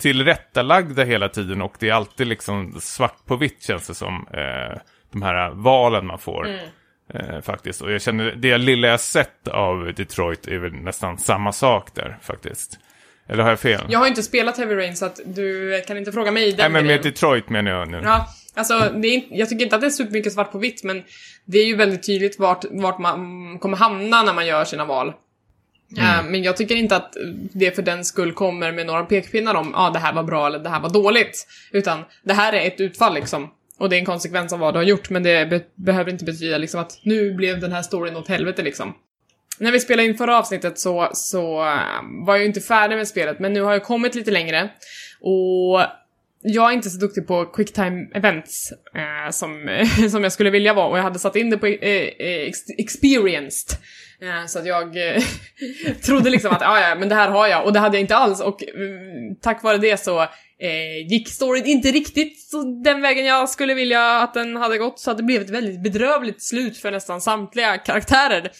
tillrättalagda 0.00 1.04
hela 1.04 1.28
tiden 1.28 1.62
och 1.62 1.74
det 1.78 1.88
är 1.88 1.92
alltid 1.92 2.26
liksom 2.26 2.80
svart 2.80 3.26
på 3.26 3.36
vitt 3.36 3.62
känns 3.62 3.86
det 3.86 3.94
som. 3.94 4.26
Eh, 4.32 4.78
de 5.12 5.22
här 5.22 5.50
valen 5.50 6.06
man 6.06 6.18
får. 6.18 6.48
Eh, 7.14 7.40
faktiskt. 7.40 7.80
Och 7.80 7.92
jag 7.92 8.02
känner, 8.02 8.32
det 8.36 8.58
lilla 8.58 8.88
jag 8.88 9.00
sett 9.00 9.48
av 9.48 9.92
Detroit 9.96 10.48
är 10.48 10.58
väl 10.58 10.72
nästan 10.72 11.18
samma 11.18 11.52
sak 11.52 11.94
där 11.94 12.18
faktiskt. 12.22 12.78
Eller 13.28 13.42
har 13.42 13.50
jag 13.50 13.60
fel? 13.60 13.86
Jag 13.88 13.98
har 13.98 14.06
inte 14.06 14.22
spelat 14.22 14.58
Heavy 14.58 14.74
Rain 14.74 14.96
så 14.96 15.06
att 15.06 15.20
du 15.26 15.82
kan 15.86 15.96
inte 15.96 16.12
fråga 16.12 16.32
mig 16.32 16.50
den 16.50 16.56
Nej 16.56 16.68
men 16.68 16.72
med 16.72 16.84
grejen. 16.84 17.02
Detroit 17.02 17.48
menar 17.48 17.70
jag 17.70 17.88
nu. 17.88 18.00
Ja, 18.04 18.28
alltså 18.58 18.74
är 18.74 19.38
jag 19.38 19.48
tycker 19.48 19.64
inte 19.64 19.76
att 19.76 19.80
det 19.80 19.86
är 19.86 19.90
supermycket 19.90 20.32
svart 20.32 20.52
på 20.52 20.58
vitt 20.58 20.84
men 20.84 21.02
det 21.44 21.58
är 21.58 21.66
ju 21.66 21.76
väldigt 21.76 22.06
tydligt 22.06 22.38
vart, 22.38 22.64
vart 22.70 22.98
man 22.98 23.58
kommer 23.58 23.76
hamna 23.76 24.22
när 24.22 24.34
man 24.34 24.46
gör 24.46 24.64
sina 24.64 24.84
val. 24.84 25.12
Eh, 25.98 26.24
men 26.24 26.42
jag 26.42 26.56
tycker 26.56 26.74
inte 26.74 26.96
att 26.96 27.16
det 27.52 27.74
för 27.74 27.82
den 27.82 28.04
skull 28.04 28.32
kommer 28.32 28.72
med 28.72 28.86
några 28.86 29.04
pekpinnar 29.04 29.54
om 29.54 29.70
ja 29.72 29.86
ah, 29.86 29.90
det 29.90 29.98
här 29.98 30.12
var 30.12 30.22
bra 30.22 30.46
eller 30.46 30.58
det 30.58 30.68
här 30.68 30.80
var 30.80 30.90
dåligt. 30.90 31.46
Utan 31.72 32.04
det 32.22 32.34
här 32.34 32.52
är 32.52 32.66
ett 32.66 32.80
utfall 32.80 33.14
liksom. 33.14 33.50
Och 33.78 33.90
det 33.90 33.96
är 33.96 33.98
en 33.98 34.06
konsekvens 34.06 34.52
av 34.52 34.58
vad 34.58 34.74
du 34.74 34.78
har 34.78 34.84
gjort 34.84 35.10
men 35.10 35.22
det 35.22 35.50
be- 35.50 35.64
behöver 35.74 36.10
inte 36.10 36.24
betyda 36.24 36.58
liksom 36.58 36.80
att 36.80 36.98
nu 37.02 37.34
blev 37.34 37.60
den 37.60 37.72
här 37.72 37.82
storyn 37.82 38.16
åt 38.16 38.28
helvete 38.28 38.62
liksom. 38.62 38.94
När 39.58 39.72
vi 39.72 39.80
spelade 39.80 40.08
in 40.08 40.16
förra 40.16 40.38
avsnittet 40.38 40.78
så, 40.78 41.08
så 41.12 41.60
eh, 41.60 42.02
var 42.26 42.34
jag 42.34 42.38
ju 42.38 42.46
inte 42.46 42.60
färdig 42.60 42.96
med 42.96 43.08
spelet, 43.08 43.38
men 43.38 43.52
nu 43.52 43.60
har 43.60 43.72
jag 43.72 43.84
kommit 43.84 44.14
lite 44.14 44.30
längre. 44.30 44.70
Och 45.20 45.80
jag 46.42 46.70
är 46.70 46.74
inte 46.74 46.90
så 46.90 46.98
duktig 46.98 47.26
på 47.26 47.44
quicktime 47.44 48.06
events 48.14 48.72
eh, 48.94 49.30
som, 49.30 49.84
som 50.10 50.22
jag 50.22 50.32
skulle 50.32 50.50
vilja 50.50 50.74
vara 50.74 50.88
och 50.88 50.98
jag 50.98 51.02
hade 51.02 51.18
satt 51.18 51.36
in 51.36 51.50
det 51.50 51.58
på 51.58 51.66
eh, 51.66 51.76
eh 51.92 52.48
ex- 52.48 52.70
experienced. 52.78 53.78
Eh, 54.22 54.46
så 54.46 54.58
att 54.58 54.66
jag 54.66 55.14
eh, 55.14 55.22
trodde 56.04 56.30
liksom 56.30 56.50
att 56.50 56.60
ja, 56.60 56.94
men 56.98 57.08
det 57.08 57.14
här 57.14 57.30
har 57.30 57.46
jag 57.46 57.64
och 57.64 57.72
det 57.72 57.78
hade 57.78 57.96
jag 57.96 58.00
inte 58.00 58.16
alls 58.16 58.40
och 58.40 58.62
mm, 58.62 59.36
tack 59.42 59.62
vare 59.62 59.78
det 59.78 59.96
så 59.96 60.20
eh, 60.60 61.06
gick 61.08 61.28
storyn 61.28 61.66
inte 61.66 61.88
riktigt 61.88 62.40
så 62.40 62.82
den 62.84 63.00
vägen 63.00 63.26
jag 63.26 63.48
skulle 63.48 63.74
vilja 63.74 64.20
att 64.20 64.34
den 64.34 64.56
hade 64.56 64.78
gått 64.78 65.00
så 65.00 65.10
att 65.10 65.16
det 65.16 65.22
blev 65.22 65.42
ett 65.42 65.50
väldigt 65.50 65.82
bedrövligt 65.82 66.42
slut 66.42 66.78
för 66.78 66.90
nästan 66.90 67.20
samtliga 67.20 67.78
karaktärer. 67.78 68.50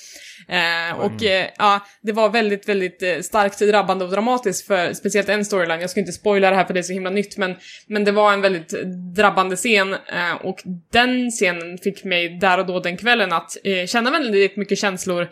Eh, 0.49 0.99
och 0.99 1.23
eh, 1.23 1.47
ja, 1.59 1.81
det 2.03 2.13
var 2.13 2.29
väldigt, 2.29 2.69
väldigt 2.69 3.03
eh, 3.03 3.21
starkt 3.21 3.59
drabbande 3.59 4.05
och 4.05 4.11
dramatiskt 4.11 4.67
för 4.67 4.93
speciellt 4.93 5.29
en 5.29 5.45
storyline. 5.45 5.81
Jag 5.81 5.91
ska 5.91 6.01
inte 6.01 6.13
spoila 6.13 6.51
det 6.51 6.57
här 6.57 6.65
för 6.65 6.75
det 6.75 6.81
är 6.81 6.83
så 6.83 6.93
himla 6.93 7.11
nytt, 7.11 7.37
men, 7.37 7.57
men 7.87 8.05
det 8.05 8.13
var 8.13 8.33
en 8.33 8.41
väldigt 8.41 8.75
drabbande 9.17 9.57
scen 9.57 9.93
eh, 9.93 10.35
och 10.43 10.63
den 10.93 11.31
scenen 11.31 11.79
fick 11.79 12.05
mig 12.05 12.39
där 12.39 12.59
och 12.59 12.67
då 12.67 12.81
den 12.81 12.97
kvällen 12.97 13.33
att 13.33 13.57
eh, 13.65 13.87
känna 13.87 14.11
väldigt 14.11 14.57
mycket 14.57 14.79
känslor 14.79 15.29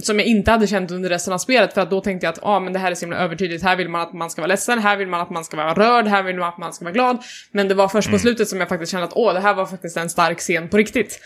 som 0.00 0.18
jag 0.18 0.28
inte 0.28 0.50
hade 0.50 0.66
känt 0.66 0.90
under 0.90 1.08
resten 1.08 1.32
av 1.32 1.38
spelet 1.38 1.74
för 1.74 1.80
att 1.80 1.90
då 1.90 2.00
tänkte 2.00 2.26
jag 2.26 2.32
att 2.32 2.38
ah, 2.42 2.60
men 2.60 2.72
det 2.72 2.78
här 2.78 2.90
är 2.90 2.94
så 2.94 3.00
himla 3.00 3.16
övertydligt, 3.16 3.64
här 3.64 3.76
vill 3.76 3.88
man 3.88 4.00
att 4.00 4.12
man 4.12 4.30
ska 4.30 4.42
vara 4.42 4.48
ledsen, 4.48 4.78
här 4.78 4.96
vill 4.96 5.08
man 5.08 5.20
att 5.20 5.30
man 5.30 5.44
ska 5.44 5.56
vara 5.56 5.74
rörd, 5.74 6.06
här 6.06 6.22
vill 6.22 6.36
man 6.36 6.48
att 6.48 6.58
man 6.58 6.72
ska 6.72 6.84
vara 6.84 6.92
glad. 6.92 7.18
Men 7.52 7.68
det 7.68 7.74
var 7.74 7.88
först 7.88 8.10
på 8.10 8.18
slutet 8.18 8.48
som 8.48 8.60
jag 8.60 8.68
faktiskt 8.68 8.92
kände 8.92 9.06
att 9.06 9.12
åh, 9.16 9.34
det 9.34 9.40
här 9.40 9.54
var 9.54 9.66
faktiskt 9.66 9.96
en 9.96 10.10
stark 10.10 10.38
scen 10.38 10.68
på 10.68 10.76
riktigt. 10.76 11.20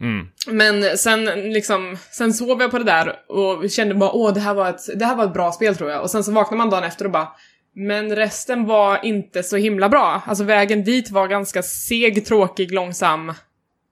Mm. 0.00 0.26
Men 0.46 0.98
sen 0.98 1.24
liksom, 1.24 1.96
sen 2.10 2.34
sov 2.34 2.60
jag 2.60 2.70
på 2.70 2.78
det 2.78 2.84
där 2.84 3.30
och 3.30 3.70
kände 3.70 3.94
bara 3.94 4.12
åh 4.12 4.34
det 4.34 4.40
här 4.40 4.54
var 4.54 4.70
ett, 4.70 4.98
det 4.98 5.04
här 5.04 5.16
var 5.16 5.24
ett 5.24 5.32
bra 5.32 5.52
spel 5.52 5.76
tror 5.76 5.90
jag. 5.90 6.02
Och 6.02 6.10
sen 6.10 6.24
så 6.24 6.32
vaknade 6.32 6.58
man 6.58 6.70
dagen 6.70 6.84
efter 6.84 7.04
och 7.04 7.10
bara 7.10 7.28
men 7.74 8.16
resten 8.16 8.66
var 8.66 9.04
inte 9.04 9.42
så 9.42 9.56
himla 9.56 9.88
bra. 9.88 10.22
Alltså 10.26 10.44
vägen 10.44 10.84
dit 10.84 11.10
var 11.10 11.28
ganska 11.28 11.62
seg, 11.62 12.26
tråkig, 12.26 12.72
långsam 12.72 13.32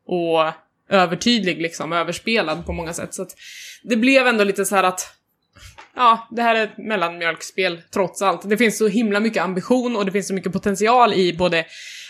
och 0.07 0.53
övertydlig 0.89 1.63
liksom, 1.63 1.93
överspelad 1.93 2.67
på 2.67 2.73
många 2.73 2.93
sätt. 2.93 3.15
Så 3.15 3.23
att 3.23 3.31
det 3.83 3.97
blev 3.97 4.27
ändå 4.27 4.45
lite 4.45 4.65
så 4.65 4.77
här 4.77 4.83
att 4.83 5.17
Ja, 5.97 6.29
det 6.31 6.43
här 6.43 6.55
är 6.55 6.65
ett 6.65 6.79
mellanmjölkspel 6.79 7.83
trots 7.95 8.23
allt. 8.23 8.49
Det 8.49 8.57
finns 8.57 8.79
så 8.79 8.89
himla 8.89 9.21
mycket 9.21 9.43
ambition 9.43 9.97
och 9.97 10.07
det 10.07 10.13
finns 10.13 10.29
så 10.29 10.35
mycket 10.35 10.53
potential 10.53 11.13
i 11.13 11.33
både 11.33 11.65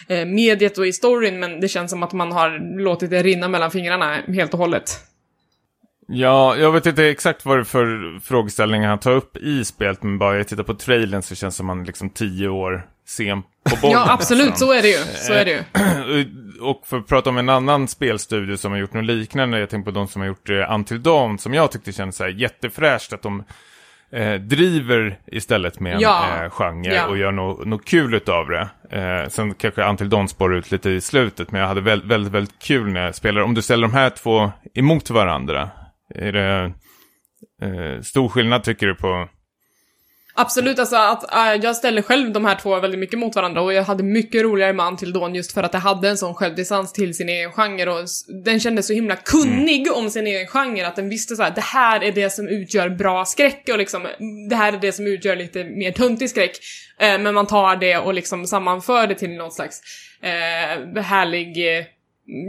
eh, 0.09 0.27
mediet 0.27 0.79
och 0.79 0.87
i 0.87 0.93
storyn, 0.93 1.41
men 1.41 1.61
det 1.61 1.69
känns 1.69 1.91
som 1.91 2.03
att 2.03 2.13
man 2.13 2.33
har 2.33 2.79
låtit 2.81 3.11
det 3.11 3.23
rinna 3.23 3.49
mellan 3.49 3.71
fingrarna 3.71 4.23
helt 4.29 4.55
och 4.55 4.61
hållet. 4.61 5.01
Ja, 6.09 6.57
jag 6.57 6.73
vet 6.73 6.87
inte 6.87 7.05
exakt 7.05 7.45
vad 7.45 7.57
det 7.57 7.61
är 7.61 7.65
för 7.65 8.19
frågeställningar 8.21 8.89
han 8.89 8.99
tar 8.99 9.13
upp 9.13 9.37
i 9.37 9.65
spelet, 9.65 10.03
men 10.03 10.19
bara 10.19 10.37
jag 10.37 10.49
tittar 10.49 10.63
på 10.63 10.75
trailern 10.75 11.23
så 11.23 11.35
känns 11.35 11.55
det 11.55 11.57
som 11.57 11.69
han 11.69 11.85
liksom 11.85 12.11
tio 12.11 12.49
år 12.49 12.87
sen 13.07 13.43
på 13.43 13.77
bollen. 13.83 13.93
Ja, 13.93 14.13
absolut, 14.13 14.49
nästan. 14.49 14.69
så 14.69 14.73
är 14.73 14.83
det 14.83 14.89
ju. 14.89 14.99
Så 14.99 15.33
är 15.33 15.45
det 15.45 15.51
ju. 15.51 15.61
Och 16.61 16.87
för 16.87 16.97
att 16.97 17.07
prata 17.07 17.31
om 17.31 17.39
en 17.39 17.49
annan 17.49 17.89
spelstudio 17.89 18.57
som 18.57 18.73
har 18.73 18.79
gjort 18.79 18.93
något 18.93 19.05
liknande, 19.05 19.59
jag 19.59 19.71
tänker 19.71 19.91
på 19.93 19.99
de 19.99 20.09
som 20.09 20.21
har 20.21 20.29
gjort 20.29 20.51
eh, 20.51 20.75
Until 20.75 21.03
Dawn, 21.03 21.39
som 21.39 21.55
jag 21.55 21.73
tyckte 21.73 21.93
kändes 21.93 22.17
så 22.17 22.25
här 22.25 22.31
jättefräscht, 22.31 23.13
att 23.13 23.23
de 23.23 23.45
eh, 24.13 24.35
driver 24.35 25.19
istället 25.27 25.81
med 25.81 25.95
en 25.95 26.01
Ja. 26.01 26.25
eh, 26.45 26.51
genre 26.51 26.95
Ja. 26.95 27.07
och 27.07 27.19
gör 27.19 27.33
något, 27.33 27.67
något 27.67 27.85
kul 27.85 28.15
utav 28.15 28.47
det. 28.49 28.69
Eh, 28.99 29.29
sen 29.29 29.55
kanske 29.55 29.85
Until 29.85 30.09
Dawn 30.09 30.29
spårar 30.29 30.55
ut 30.55 30.71
lite 30.71 30.91
i 30.91 31.01
slutet, 31.01 31.51
men 31.51 31.61
jag 31.61 31.69
hade 31.69 31.81
väldigt, 31.81 32.11
väldigt, 32.11 32.33
väldigt 32.33 32.59
kul 32.63 32.93
när 32.93 33.05
jag 33.05 33.15
spelade. 33.15 33.45
Om 33.45 33.55
du 33.55 33.63
ställer 33.63 33.89
de 33.89 33.95
här 33.95 34.11
två 34.11 34.53
emot 34.75 35.11
varandra, 35.11 35.71
är 36.15 36.33
det 36.33 36.73
eh, 37.63 38.01
stor 38.03 38.29
skillnad 38.29 38.63
tycker 38.65 38.87
du 38.87 38.95
på... 38.95 39.29
Absolut, 40.39 40.78
alltså 40.78 40.97
att 40.97 41.34
äh, 41.34 41.64
jag 41.64 41.76
ställer 41.76 42.03
själv 42.03 42.32
de 42.32 42.45
här 42.45 42.55
två 42.55 42.80
väldigt 42.80 43.01
mycket 43.01 43.18
mot 43.18 43.37
varandra 43.37 43.61
och 43.61 43.72
jag 43.72 43.82
hade 43.82 44.03
mycket 44.03 44.43
roligare 44.43 44.72
med 44.72 44.87
Until 44.87 45.12
Dawn 45.12 45.34
just 45.34 45.53
för 45.53 45.62
att 45.62 45.72
det 45.72 45.78
hade 45.78 46.09
en 46.09 46.18
sån 46.18 46.34
självdistans 46.34 46.93
till 46.93 47.14
sin 47.14 47.28
egen 47.28 47.53
genre 47.53 47.91
och 47.91 48.07
den 48.45 48.61
kändes 48.61 48.87
så 48.87 48.93
himla 48.93 49.16
kunnig 49.16 49.93
om 49.93 50.11
sin 50.11 50.26
egen 50.26 50.47
genre 50.47 50.87
att 50.87 50.97
den 50.97 51.09
visste 51.09 51.37
så 51.37 51.43
här: 51.43 51.51
det 51.51 51.61
här 51.61 52.05
är 52.05 52.12
det 52.12 52.30
som 52.30 52.49
utgör 52.49 52.89
bra 52.89 53.24
skräck 53.24 53.68
och 53.72 53.78
liksom 53.78 54.07
det 54.51 54.57
här 54.57 54.72
är 54.72 54.78
det 54.78 54.93
som 54.93 55.07
utgör 55.07 55.37
lite 55.37 55.64
mer 55.64 55.93
töntig 55.93 56.30
skräck. 56.30 56.59
Eh, 57.01 57.18
men 57.18 57.34
man 57.34 57.47
tar 57.47 57.76
det 57.76 57.99
och 57.99 58.14
liksom 58.14 58.47
sammanför 58.47 59.07
det 59.07 59.14
till 59.14 59.30
något 59.30 59.55
slags 59.55 59.80
eh, 60.22 61.03
härlig, 61.03 61.78
eh, 61.78 61.84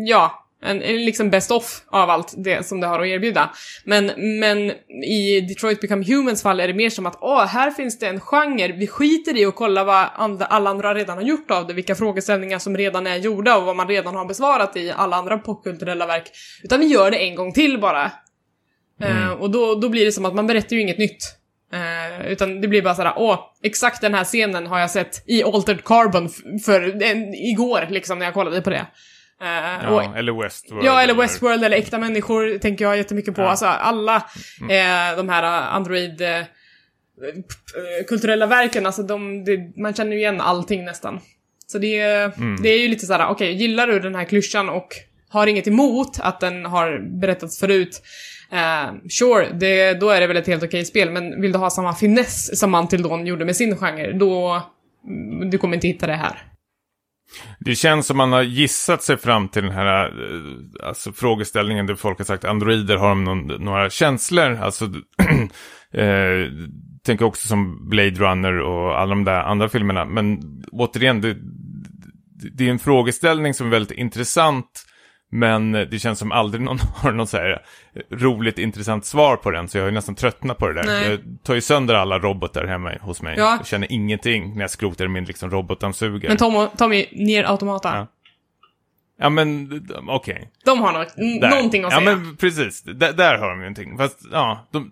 ja, 0.08 0.47
en, 0.62 0.82
en 0.82 1.06
liksom 1.06 1.30
best 1.30 1.52
off 1.52 1.82
av 1.88 2.10
allt 2.10 2.34
det 2.38 2.68
som 2.68 2.80
det 2.80 2.88
har 2.88 3.00
att 3.00 3.08
erbjuda. 3.08 3.50
Men, 3.84 4.06
men 4.40 4.72
i 5.04 5.42
Detroit 5.42 5.82
Become 5.82 6.06
Humans 6.06 6.44
fall 6.44 6.60
är 6.60 6.68
det 6.68 6.74
mer 6.74 6.90
som 6.90 7.06
att 7.06 7.18
åh, 7.22 7.46
här 7.46 7.72
finns 7.72 8.00
det 8.00 8.08
en 8.08 8.20
genre, 8.20 8.72
vi 8.72 8.88
skiter 8.88 9.38
i 9.38 9.46
att 9.46 9.56
kolla 9.56 9.84
vad 9.84 10.08
andra, 10.16 10.46
alla 10.46 10.70
andra 10.70 10.96
redan 10.96 11.18
har 11.18 11.24
gjort 11.24 11.52
av 11.52 11.68
det, 11.68 11.74
vilka 11.74 11.96
frågeställningar 11.96 12.60
som 12.60 12.78
redan 12.78 13.08
är 13.08 13.16
gjorda 13.16 13.58
och 13.58 13.66
vad 13.66 13.76
man 13.76 13.88
redan 13.88 14.16
har 14.16 14.26
besvarat 14.26 14.78
i 14.78 14.92
alla 14.92 15.16
andra 15.16 15.38
popkulturella 15.38 16.06
verk. 16.06 16.32
Utan 16.64 16.80
vi 16.80 16.86
gör 16.86 17.12
det 17.12 17.18
en 17.18 17.36
gång 17.36 17.54
till 17.54 17.80
bara. 17.80 18.12
Eh, 19.02 19.30
och 19.30 19.52
då, 19.52 19.76
då 19.76 19.90
blir 19.90 20.06
det 20.06 20.12
som 20.12 20.26
att 20.26 20.36
man 20.36 20.48
berättar 20.48 20.76
ju 20.76 20.82
inget 20.82 20.98
nytt. 20.98 21.38
Eh, 21.74 22.32
utan 22.32 22.62
det 22.62 22.68
blir 22.68 22.82
bara 22.82 22.96
såhär, 22.96 23.14
åh, 23.16 23.40
exakt 23.64 24.02
den 24.02 24.14
här 24.14 24.24
scenen 24.24 24.68
har 24.68 24.80
jag 24.80 24.92
sett 24.92 25.24
i 25.28 25.44
Altered 25.44 25.84
Carbon 25.84 26.30
för 26.66 27.04
en, 27.04 27.34
igår, 27.34 27.88
liksom, 27.90 28.20
när 28.20 28.26
jag 28.26 28.34
kollade 28.34 28.62
på 28.62 28.70
det. 28.70 28.86
Eh, 29.42 29.92
och, 29.94 30.04
Ja, 30.04 30.16
eller 30.16 30.44
Westworld. 30.44 30.86
Ja, 30.86 31.02
eller 31.02 31.14
Westworld 31.14 31.64
eller 31.64 31.78
äkta 31.78 31.98
människor 31.98 32.58
tänker 32.58 32.86
jag 32.86 32.98
jättemycket 32.98 33.36
på. 33.36 33.42
Ja. 33.42 33.50
Alltså 33.50 33.66
alla 33.66 34.16
eh, 34.62 35.18
de 35.18 35.30
här 35.30 35.44
eh, 35.44 35.76
Android 35.76 36.22
eh, 36.22 36.42
p- 37.22 38.04
kulturella 38.08 38.46
verken, 38.46 38.86
alltså 38.86 39.04
de, 39.04 39.44
det, 39.46 39.82
man 39.82 39.94
känner 39.94 40.12
ju 40.12 40.18
igen 40.18 40.42
allting 40.42 40.86
nästan. 40.86 41.20
Så 41.68 41.78
det, 41.78 42.00
är- 42.00 42.32
det 42.64 42.70
är 42.70 42.80
ju 42.82 42.88
lite 42.88 43.06
såhär, 43.06 43.28
okej, 43.30 43.54
gillar 43.54 43.88
du 43.88 44.00
den 44.00 44.16
här 44.16 44.24
klyschan 44.26 44.70
och 44.70 44.88
har 45.30 45.48
inget 45.48 45.68
emot 45.68 46.20
att 46.20 46.40
den 46.40 46.66
har 46.66 47.20
berättats 47.20 47.60
förut, 47.60 48.02
eh, 48.52 48.94
sure, 49.10 49.48
det, 49.54 49.94
då 49.94 50.10
är 50.10 50.22
det 50.22 50.28
väl 50.28 50.38
ett 50.38 50.48
helt 50.48 50.64
okej 50.64 50.86
spel, 50.86 51.12
men 51.12 51.42
vill 51.42 51.52
du 51.52 51.60
ha 51.60 51.70
samma 51.70 51.96
finess 51.96 52.60
som 52.60 52.76
Until 52.76 53.02
Dawn 53.04 53.26
gjorde 53.28 53.46
med 53.46 53.56
sin 53.56 53.78
genre, 53.78 54.12
då 54.14 54.62
mm, 55.08 55.50
du 55.50 55.58
kommer 55.58 55.76
inte 55.76 55.88
hitta 55.88 56.08
det 56.08 56.14
här. 56.14 56.44
Det 57.60 57.76
känns 57.76 58.08
som 58.08 58.18
man 58.18 58.32
har 58.32 58.42
gissat 58.42 59.04
sig 59.04 59.18
fram 59.18 59.50
till 59.50 59.64
den 59.64 59.72
här 59.72 60.06
eh, 60.06 60.88
alltså, 60.88 61.12
frågeställningen 61.12 61.86
där 61.86 61.96
folk 61.96 62.18
har 62.18 62.26
sagt 62.26 62.46
androider 62.46 62.98
har 62.98 63.10
de 63.10 63.24
någon, 63.24 63.48
några 63.48 63.90
känslor. 63.90 64.60
Alltså, 64.62 64.86
eh, 65.94 66.52
tänker 67.06 67.26
också 67.26 67.48
som 67.48 67.90
Blade 67.90 68.10
Runner 68.10 68.60
och 68.60 69.00
alla 69.00 69.10
de 69.10 69.24
där 69.24 69.42
andra 69.42 69.70
filmerna. 69.70 70.06
Men 70.06 70.40
återigen, 70.72 71.22
det, 71.22 71.38
det 72.54 72.68
är 72.68 72.72
en 72.72 72.80
frågeställning 72.80 73.54
som 73.54 73.68
är 73.68 73.72
väldigt 73.72 73.98
intressant. 73.98 74.87
Men 75.30 75.72
det 75.72 76.02
känns 76.02 76.20
som 76.20 76.32
aldrig 76.32 76.62
någon 76.64 76.80
har 76.96 77.12
något 77.12 77.30
så 77.30 77.38
här 77.38 77.62
roligt 78.12 78.60
intressant 78.60 79.06
svar 79.06 79.36
på 79.36 79.52
den. 79.52 79.68
Så 79.68 79.78
jag 79.78 79.84
har 79.84 79.90
ju 79.90 79.96
nästan 79.96 80.16
tröttnat 80.16 80.58
på 80.58 80.68
det 80.68 80.74
där. 80.74 80.84
Nej. 80.84 81.10
Jag 81.10 81.20
tar 81.44 81.56
ju 81.56 81.62
sönder 81.62 81.96
alla 81.96 82.20
robotar 82.20 82.66
hemma 82.66 82.94
hos 83.02 83.22
mig. 83.22 83.36
Ja. 83.38 83.56
Jag 83.58 83.68
känner 83.68 83.92
ingenting 83.92 84.54
när 84.54 84.62
jag 84.62 84.72
skrotar 84.72 85.08
min 85.08 85.26
liksom, 85.26 85.52
robotdammsugare. 85.52 86.30
Men 86.30 86.38
Tom, 86.38 86.68
Tommy, 86.78 87.06
ner 87.12 87.44
automata. 87.44 87.98
Ja. 87.98 88.08
Ja 89.20 89.30
men, 89.30 89.82
okej. 90.08 90.50
De 90.66 90.80
har 90.80 90.92
något, 90.94 91.16
Där. 91.16 91.50
någonting 91.50 91.84
att 91.84 91.92
ja, 91.92 92.00
säga. 92.00 92.16
men 92.16 92.38
precis. 92.38 92.84
D 92.84 92.94
där 92.94 93.38
har 93.38 93.50
de 93.50 93.60
ju 93.60 93.64
någonting. 93.64 93.98
Fast, 93.98 94.20
ja, 94.32 94.68
de, 94.72 94.92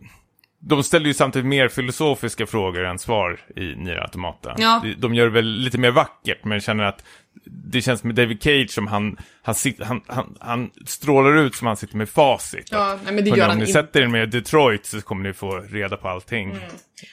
de 0.59 0.83
ställer 0.83 1.05
ju 1.05 1.13
samtidigt 1.13 1.45
mer 1.45 1.67
filosofiska 1.67 2.45
frågor 2.45 2.85
än 2.85 2.99
svar 2.99 3.39
i 3.55 3.75
Nier 3.75 4.01
Automata. 4.01 4.55
Ja. 4.57 4.81
De, 4.83 4.93
de 4.93 5.15
gör 5.15 5.25
det 5.25 5.31
väl 5.31 5.45
lite 5.45 5.77
mer 5.77 5.91
vackert, 5.91 6.43
men 6.43 6.61
känner 6.61 6.83
att 6.83 7.03
det 7.43 7.81
känns 7.81 8.03
med 8.03 8.15
David 8.15 8.43
Cage 8.43 8.69
som 8.69 8.87
han, 8.87 9.17
han, 9.41 9.55
sit, 9.55 9.83
han, 9.83 10.01
han, 10.07 10.37
han 10.39 10.69
strålar 10.85 11.37
ut 11.37 11.55
som 11.55 11.67
han 11.67 11.77
sitter 11.77 11.97
med 11.97 12.09
facit. 12.09 12.67
Ja, 12.71 12.99
nej, 13.03 13.13
men 13.13 13.23
det 13.23 13.29
gör 13.29 13.43
om 13.43 13.49
han 13.49 13.57
ni 13.57 13.63
inte. 13.63 13.73
sätter 13.73 14.01
er 14.01 14.07
med 14.07 14.29
Detroit 14.29 14.85
så 14.85 15.01
kommer 15.01 15.23
ni 15.23 15.33
få 15.33 15.59
reda 15.59 15.97
på 15.97 16.07
allting. 16.07 16.57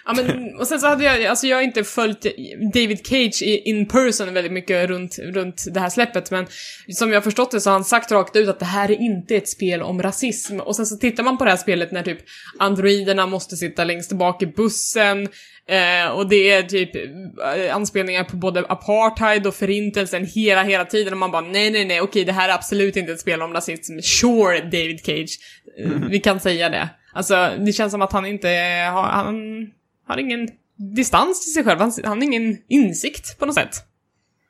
Ja, 0.05 0.15
men, 0.17 0.57
och 0.57 0.67
sen 0.67 0.81
så 0.81 0.87
hade 0.87 1.05
jag, 1.05 1.25
alltså 1.25 1.47
jag 1.47 1.57
har 1.57 1.63
inte 1.63 1.85
följt 1.85 2.27
David 2.75 3.07
Cage 3.07 3.43
in 3.43 3.89
person 3.89 4.35
väldigt 4.35 4.53
mycket 4.53 4.89
runt, 4.89 5.19
runt 5.19 5.65
det 5.75 5.81
här 5.81 5.91
släppet, 5.91 6.31
men 6.31 6.47
som 6.89 7.09
jag 7.09 7.17
har 7.17 7.23
förstått 7.23 7.51
det 7.51 7.61
så 7.61 7.71
har 7.71 7.75
han 7.75 7.85
sagt 7.85 8.13
rakt 8.13 8.37
ut 8.37 8.49
att 8.49 8.59
det 8.59 8.65
här 8.65 8.91
är 8.91 9.01
inte 9.01 9.37
ett 9.37 9.49
spel 9.49 9.83
om 9.83 10.03
rasism. 10.03 10.61
Och 10.61 10.77
sen 10.77 10.87
så 10.87 10.97
tittar 10.97 11.23
man 11.23 11.39
på 11.39 11.45
det 11.45 11.51
här 11.51 11.57
spelet 11.57 11.93
när 11.93 12.03
typ 12.03 12.19
androiderna 12.59 13.27
måste 13.27 13.57
sitta 13.57 13.85
längst 13.85 14.13
bak 14.13 14.43
i 14.43 14.47
bussen, 14.47 15.29
eh, 15.69 16.11
och 16.13 16.29
det 16.29 16.51
är 16.51 16.63
typ 16.63 16.97
eh, 16.97 17.77
anspelningar 17.77 18.25
på 18.25 18.37
både 18.37 18.61
apartheid 18.61 19.47
och 19.47 19.55
förintelsen 19.55 20.27
hela, 20.27 20.63
hela 20.63 20.85
tiden, 20.85 21.13
och 21.13 21.19
man 21.19 21.31
bara 21.31 21.43
nej, 21.43 21.71
nej, 21.71 21.85
nej, 21.85 22.01
okej, 22.01 22.25
det 22.25 22.33
här 22.33 22.49
är 22.49 22.53
absolut 22.55 22.97
inte 22.97 23.13
ett 23.13 23.21
spel 23.21 23.43
om 23.43 23.53
rasism. 23.53 24.01
Sure, 24.03 24.61
David 24.61 25.01
Cage. 25.05 25.39
Eh, 25.79 25.91
Vi 26.11 26.21
kan 26.21 26.41
säga 26.41 26.69
det. 26.69 26.89
Alltså, 27.13 27.35
det 27.59 27.73
känns 27.73 27.93
som 27.93 28.03
att 28.03 28.13
han 28.13 28.27
inte 28.27 28.49
har, 28.93 29.03
han 29.03 29.71
har 30.07 30.17
ingen 30.19 30.49
distans 30.77 31.45
till 31.45 31.53
sig 31.53 31.65
själv, 31.65 31.81
han, 31.81 31.93
han 32.05 32.19
har 32.19 32.25
ingen 32.25 32.59
insikt 32.69 33.39
på 33.39 33.47
något 33.47 33.55
sätt. 33.55 33.85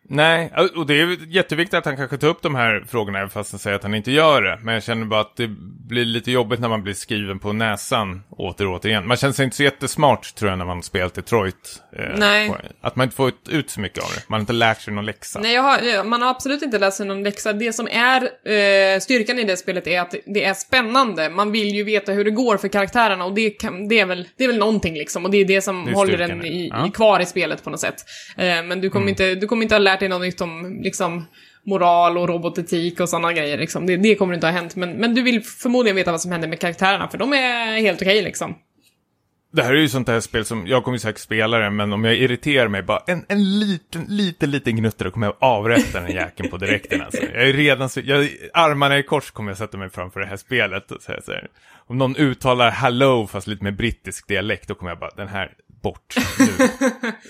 Nej, 0.09 0.53
och 0.77 0.87
det 0.87 1.01
är 1.01 1.17
jätteviktigt 1.35 1.75
att 1.75 1.85
han 1.85 1.97
kanske 1.97 2.17
tar 2.19 2.29
upp 2.29 2.43
de 2.43 2.55
här 2.55 2.85
frågorna, 2.89 3.19
även 3.19 3.31
fast 3.31 3.53
han 3.53 3.59
säger 3.59 3.77
att 3.77 3.83
han 3.83 3.95
inte 3.95 4.11
gör 4.13 4.43
det. 4.43 4.59
Men 4.63 4.75
jag 4.75 4.83
känner 4.83 5.05
bara 5.07 5.21
att 5.21 5.37
det 5.37 5.49
blir 5.89 6.05
lite 6.05 6.31
jobbigt 6.31 6.61
när 6.61 6.69
man 6.69 6.83
blir 6.83 6.95
skriven 6.95 7.39
på 7.39 7.53
näsan 7.53 8.23
åter 8.31 8.67
och 8.67 8.75
återigen. 8.81 9.07
Man 9.07 9.17
känner 9.17 9.35
sig 9.35 9.45
inte 9.45 9.57
så 9.57 9.63
jättesmart, 9.63 10.35
tror 10.35 10.51
jag, 10.51 10.59
när 10.59 10.65
man 10.65 10.83
spelat 10.83 11.15
Detroit. 11.15 11.83
Eh, 11.99 12.05
Nej. 12.17 12.53
Att 12.81 12.97
man 12.97 13.05
inte 13.05 13.17
får 13.17 13.33
ut- 13.51 13.71
så 13.71 13.81
mycket 13.81 14.05
av 14.05 14.11
det. 14.15 14.23
Man 14.29 14.37
har 14.37 14.41
inte 14.41 14.53
lärt 14.53 14.81
sig 14.81 14.95
någon 14.95 15.05
läxa. 15.07 15.41
Nej, 15.41 15.55
jag 15.55 15.63
har, 15.63 16.05
man 16.05 16.23
har 16.23 16.31
absolut 16.31 16.63
inte 16.63 16.79
läst 16.79 16.97
sig 16.97 17.07
någon 17.07 17.23
läxa. 17.23 17.53
Det 17.53 17.73
som 17.73 17.89
är 17.89 18.23
eh, 18.23 19.01
styrkan 19.01 19.39
i 19.39 19.45
det 19.45 19.57
spelet 19.57 19.87
är 19.87 20.01
att 20.01 20.15
det 20.27 20.45
är 20.45 20.55
spännande. 20.55 21.31
Man 21.31 21.53
vill 21.53 21.69
ju 21.75 21.85
veta 21.85 22.13
hur 22.13 22.25
det 22.25 22.31
går 22.31 22.57
för 22.57 22.69
karaktärerna 22.69 23.25
och 23.25 23.35
det, 23.35 23.51
kan, 23.51 23.89
det, 23.89 24.01
är, 24.01 24.07
väl, 24.07 24.29
det 24.37 24.45
är 24.45 24.49
väl 24.49 24.59
någonting 24.59 24.95
liksom. 24.95 25.25
Och 25.25 25.31
det 25.31 25.39
är 25.39 25.45
det 25.45 25.61
som 25.61 25.85
Det 25.85 25.91
är 25.91 25.95
håller 25.95 26.19
den 26.19 26.45
i 26.47 26.69
Ja. 26.73 26.91
kvar 26.95 27.21
i 27.21 27.27
spelet 27.27 27.65
på 27.65 27.71
något 27.71 27.81
sätt. 27.81 28.05
Eh, 28.37 28.63
men 28.63 28.81
du 28.81 28.91
kommer, 28.91 29.09
inte, 29.09 29.35
du 29.35 29.47
kommer 29.47 29.63
inte 29.63 29.75
ha 29.75 29.79
lärt 29.81 30.02
dig 30.03 30.09
något 30.09 30.23
nytt 30.23 30.41
om 30.41 30.81
liksom 30.83 31.25
moral 31.65 32.19
och 32.19 32.29
robotetik 32.29 33.01
och 33.01 33.09
sådana 33.09 33.33
grejer 33.33 33.59
liksom. 33.59 33.87
Det, 33.87 33.97
det 33.97 34.15
kommer 34.15 34.35
inte 34.35 34.47
ha 34.47 34.53
hänt. 34.53 34.77
Men, 34.77 34.93
men 34.93 35.15
du 35.15 35.23
vill 35.23 35.43
förmodligen 35.43 35.97
veta 35.97 36.11
vad 36.11 36.21
som 36.21 36.33
händer 36.33 36.49
med 36.49 36.61
karaktärerna, 36.61 37.09
för 37.09 37.19
de 37.19 37.33
är 37.33 37.81
helt 37.81 38.03
okej 38.03 38.23
liksom. 38.23 38.55
Det 39.53 39.63
här 39.63 39.75
är 39.75 39.81
ju 39.81 39.89
sånt 39.89 40.09
här 40.09 40.21
spel 40.21 40.45
som, 40.45 40.67
jag 40.67 40.85
kommer 40.85 40.95
ju 40.95 41.01
säkert 41.01 41.21
spela 41.21 41.59
det, 41.59 41.71
men 41.71 41.93
om 41.93 42.05
jag 42.05 42.17
irriterar 42.17 42.69
mig 42.69 42.83
bara 42.83 43.03
en, 43.07 43.25
en 43.29 43.59
liten, 43.59 44.05
liten, 44.09 44.51
liten 44.51 44.77
gnutta, 44.77 45.05
då 45.05 45.11
kommer 45.11 45.27
jag 45.27 45.37
avrätta 45.39 46.01
den 46.01 46.11
jäkeln 46.11 46.51
på 46.51 46.57
direkten 46.57 47.03
alltså. 47.03 47.23
Jag 47.23 47.49
är 47.49 47.53
redan 47.53 47.89
så, 47.89 48.01
jag, 48.05 48.29
armarna 48.55 48.99
i 48.99 49.03
kors 49.03 49.31
kommer 49.31 49.51
jag 49.51 49.59
sätta 49.59 49.79
mig 49.79 49.91
framför 49.91 50.21
det 50.21 50.27
här 50.27 50.37
spelet 50.37 50.91
och 50.91 51.03
säga 51.03 51.21
så 51.21 51.33
här. 51.33 51.49
Om 51.87 51.99
någon 51.99 52.17
uttalar 52.17 52.71
hello 52.71 53.27
fast 53.27 53.47
lite 53.47 53.65
med 53.65 53.77
brittisk 53.77 54.29
dialekt, 54.29 54.69
då 54.69 54.75
kommer 54.75 54.91
jag 54.91 54.99
bara, 54.99 55.11
den 55.17 55.29
här, 55.29 55.53
bort, 55.83 56.17
nu, 56.39 56.69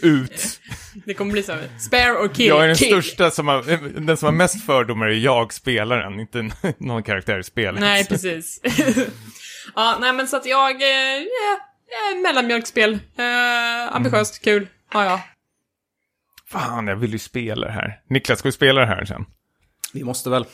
ut. 0.09 0.61
Det 1.07 1.15
kommer 1.15 1.33
bli 1.33 1.43
så 1.43 1.53
här, 1.53 1.69
spare 1.79 2.13
or 2.13 2.29
kill. 2.29 2.47
Jag 2.47 2.63
är 2.63 2.67
den 2.67 2.77
kill. 2.77 3.03
största 3.03 3.31
som 3.31 3.49
har, 3.49 3.63
den 4.01 4.17
som 4.17 4.27
har 4.27 4.33
mest 4.33 4.67
fördomar 4.67 5.07
är 5.07 5.19
jag, 5.19 5.53
spelaren, 5.53 6.21
inte 6.21 6.51
någon 6.79 7.03
karaktär 7.03 7.39
i 7.39 7.43
spelet. 7.43 7.81
Nej, 7.81 8.07
precis. 8.07 8.61
ja, 9.75 9.99
nej 10.01 10.13
men 10.13 10.29
så 10.29 10.37
att 10.37 10.47
jag, 10.47 10.83
eh, 10.83 11.19
ja, 11.19 12.21
mellanmjölkspel. 12.23 12.93
Eh, 12.93 13.95
ambitiöst, 13.95 14.45
kul. 14.45 14.67
Ja, 14.93 15.05
ja. 15.05 15.21
Fan, 16.51 16.87
jag 16.87 16.97
vill 16.97 17.13
ju 17.13 17.19
spela 17.19 17.67
det 17.67 17.73
här. 17.73 18.01
Niklas, 18.09 18.39
ska 18.39 18.49
vi 18.49 18.53
spela 18.53 18.81
det 18.81 18.87
här 18.87 19.05
sen? 19.05 19.25
Vi 19.93 20.05
måste 20.05 20.31
väl. 20.31 20.45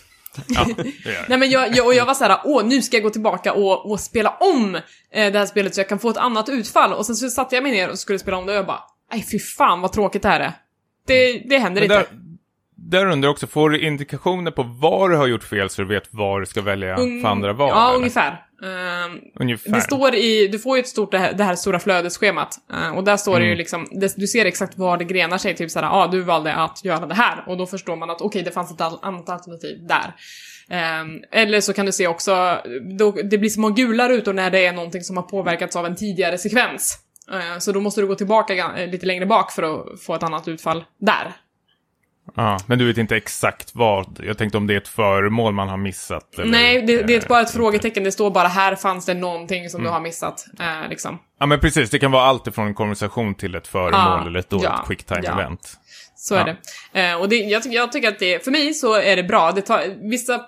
Ja. 0.47 0.67
Nej 1.29 1.39
men 1.39 1.51
jag, 1.51 1.77
jag, 1.77 1.87
och 1.87 1.95
jag 1.95 2.07
var 2.07 2.15
så 2.15 2.25
här, 2.25 2.39
åh 2.45 2.65
nu 2.65 2.83
ska 2.83 2.97
jag 2.97 3.05
gå 3.05 3.11
tillbaka 3.11 3.53
och, 3.53 3.91
och 3.91 4.01
spela 4.01 4.37
om 4.41 4.75
eh, 4.75 5.33
det 5.33 5.39
här 5.39 5.47
spelet 5.47 5.75
så 5.75 5.81
jag 5.81 5.89
kan 5.89 5.99
få 5.99 6.11
ett 6.11 6.17
annat 6.17 6.49
utfall. 6.49 6.93
Och 6.93 7.07
sen 7.07 7.17
så 7.17 7.31
satte 7.31 7.55
jag 7.55 7.63
mig 7.63 7.73
ner 7.73 7.89
och 7.91 7.99
skulle 7.99 8.19
spela 8.19 8.37
om 8.37 8.47
det 8.47 8.53
och 8.53 8.59
jag 8.59 8.67
bara, 8.67 8.83
nej 9.13 9.27
fy 9.33 9.39
fan 9.39 9.81
vad 9.81 9.93
tråkigt 9.93 10.23
det 10.23 10.29
här 10.29 10.41
är. 10.41 10.53
Det, 11.07 11.33
det 11.49 11.59
händer 11.59 11.89
Men 11.89 11.99
inte. 11.99 12.11
där, 12.13 12.28
där 12.79 13.07
undrar 13.07 13.31
också, 13.31 13.47
får 13.47 13.71
du 13.71 13.81
indikationer 13.81 14.51
på 14.51 14.63
vad 14.63 15.11
du 15.11 15.17
har 15.17 15.27
gjort 15.27 15.45
fel 15.45 15.71
så 15.71 15.83
du 15.83 15.89
vet 15.89 16.09
vad 16.11 16.43
du 16.43 16.47
ska 16.47 16.63
välja 16.63 16.97
Un- 16.97 17.23
för 17.23 17.29
andra 17.29 17.53
val? 17.53 17.69
Ja, 17.69 17.89
eller? 17.89 17.97
ungefär. 17.99 18.45
Ehm, 18.63 19.21
Ungefär. 19.41 19.71
Det 19.73 19.81
står 19.81 20.15
i, 20.15 20.49
du 20.49 20.59
får 20.59 20.77
ju 20.77 20.81
ett 20.81 20.89
stort 20.89 21.11
det 21.11 21.19
här, 21.19 21.33
det 21.33 21.45
här 21.45 21.55
stora 21.55 21.79
flödesschemat. 21.81 22.55
eh, 22.73 22.97
och 22.97 23.05
där 23.05 23.17
står 23.17 23.41
det 23.41 23.47
ju 23.47 23.55
liksom, 23.55 23.87
det, 23.91 24.15
du 24.17 24.27
ser 24.27 24.45
exakt 24.45 24.79
var 24.79 24.97
det 24.97 25.05
grenar 25.05 25.39
sig, 25.39 25.55
typ 25.57 25.71
såhär, 25.71 25.87
ja 25.87 25.93
ah, 25.93 26.07
du 26.07 26.21
valde 26.21 26.55
att 26.55 26.85
göra 26.85 27.07
det 27.07 27.15
här. 27.15 27.45
Och 27.47 27.57
då 27.57 27.67
förstår 27.67 27.97
man 27.97 28.11
att 28.11 28.21
okej, 28.21 28.43
det 28.43 28.51
fanns 28.51 28.73
ett 28.73 28.81
annat 28.81 29.29
alternativ 29.29 29.87
där. 29.89 30.15
Ehm, 30.71 31.09
eller 31.33 31.61
så 31.61 31.73
kan 31.73 31.87
du 31.87 31.93
se 31.93 32.07
också, 32.07 32.59
då, 32.99 33.11
det 33.13 33.39
blir 33.39 33.51
små 33.51 33.69
gula 33.69 34.09
rutor 34.09 34.33
när 34.33 34.51
det 34.51 34.67
är 34.67 34.73
någonting 34.73 35.03
som 35.03 35.17
har 35.17 35.25
påverkats 35.25 35.77
av 35.77 35.87
en 35.87 35.97
tidigare 35.97 36.39
sekvens. 36.39 36.99
Eh, 37.33 37.59
så 37.59 37.73
då 37.73 37.81
måste 37.81 38.01
du 38.01 38.07
gå 38.07 38.15
tillbaka 38.15 38.55
eh, 38.77 38.91
lite 38.91 39.07
längre 39.07 39.27
bak 39.27 39.53
för 39.53 39.63
att 39.63 40.01
få 40.03 40.15
ett 40.15 40.23
annat 40.23 40.49
utfall 40.49 40.85
där. 41.01 41.33
Ja, 42.35 42.59
men 42.67 42.79
du 42.79 42.87
vet 42.87 42.99
inte 42.99 43.17
exakt 43.17 43.71
vad. 43.75 44.21
Jag 44.23 44.39
tänkte 44.39 44.59
om 44.59 44.67
det 44.67 44.75
är 44.75 44.79
ett 44.79 44.89
föremål 44.89 45.53
man 45.53 45.69
har 45.69 45.77
missat. 45.77 46.39
Eller, 46.39 46.51
Nej, 46.51 46.83
det, 46.83 47.03
det 47.03 47.15
är 47.15 47.23
eh, 47.23 47.29
bara 47.29 47.41
ett 47.41 47.51
frågetecken, 47.51 48.05
det 48.05 48.13
står 48.13 48.31
bara 48.31 48.49
här 48.49 48.75
fanns 48.75 49.07
det 49.07 49.15
någonting 49.15 49.71
som 49.71 49.83
du 49.83 49.89
har 49.89 50.01
missat. 50.01 50.47
Eh, 50.61 50.89
liksom. 50.89 51.19
Ja, 51.41 51.47
men 51.47 51.61
precis. 51.61 51.91
Det 51.91 51.99
kan 51.99 52.11
vara 52.11 52.23
allt 52.23 52.47
ifrån 52.47 52.67
en 52.67 52.75
konversation 52.75 53.35
till 53.35 53.55
ett 53.55 53.69
föremål 53.69 53.91
Ja, 53.93 54.27
eller 54.27 54.41
ett 54.41 54.51
dåligt 54.51 54.65
ja, 54.65 54.85
quick 54.87 55.05
time 55.05 55.21
ja. 55.25 55.57
Så 56.17 56.35
är 56.35 56.45
det. 56.45 57.01
Eh, 57.01 57.21
och 57.21 57.29
det, 57.29 57.37
jag, 57.37 57.63
jag 57.67 57.93
tycker 57.93 58.09
att 58.09 58.19
det, 58.19 58.45
för 58.45 58.51
mig 58.51 58.75
så 58.75 58.95
är 58.95 59.17
det 59.17 59.23
bra. 59.23 59.53
Det 59.53 59.63
tar, 59.63 60.11
vissa 60.11 60.41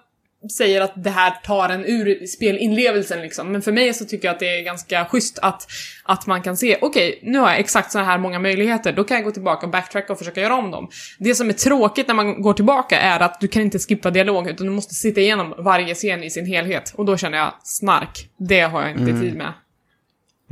säger 0.49 0.81
att 0.81 0.93
det 0.97 1.11
här 1.11 1.31
tar 1.31 1.69
en 1.69 1.85
ur 1.85 2.27
spelinlevelsen 2.27 3.23
liksom, 3.23 3.53
men 3.53 3.63
för 3.63 3.73
mig 3.73 3.95
så 3.95 4.05
tycker 4.05 4.29
jag 4.29 4.33
att 4.33 4.41
det 4.41 4.59
är 4.59 4.63
ganska 4.63 5.05
schysst 5.05 5.39
att, 5.43 5.67
att 6.05 6.27
man 6.27 6.43
kan 6.43 6.57
se, 6.57 6.79
okej, 6.81 7.21
nu 7.23 7.39
har 7.39 7.51
jag 7.51 7.59
exakt 7.59 7.93
så 7.93 7.99
här 7.99 8.19
många 8.19 8.39
möjligheter, 8.39 8.93
då 8.93 9.05
kan 9.05 9.17
jag 9.17 9.25
gå 9.25 9.31
tillbaka 9.31 9.67
och 9.67 9.73
backtracka 9.73 10.13
och 10.13 10.19
försöka 10.19 10.41
göra 10.41 10.55
om 10.55 10.71
dem. 10.71 10.89
Det 11.19 11.35
som 11.35 11.49
är 11.49 11.53
tråkigt 11.53 12.09
när 12.09 12.15
man 12.15 12.43
går 12.43 12.53
tillbaka 12.53 13.01
är 13.01 13.21
att 13.21 13.41
du 13.41 13.49
kan 13.49 13.63
inte 13.63 13.79
skippa 13.79 14.11
dialog, 14.11 14.49
utan 14.49 14.67
du 14.67 14.73
måste 14.73 14.95
sitta 14.95 15.21
igenom 15.21 15.55
varje 15.59 15.95
scen 15.95 16.23
i 16.25 16.31
sin 16.31 16.47
helhet. 16.47 16.93
Och 16.97 17.05
då 17.05 17.17
känner 17.17 17.39
jag, 17.39 17.55
snark, 17.63 18.29
det 18.39 18.61
har 18.61 18.83
jag 18.83 18.91
inte 18.91 19.21
tid 19.21 19.35
med. 19.35 19.53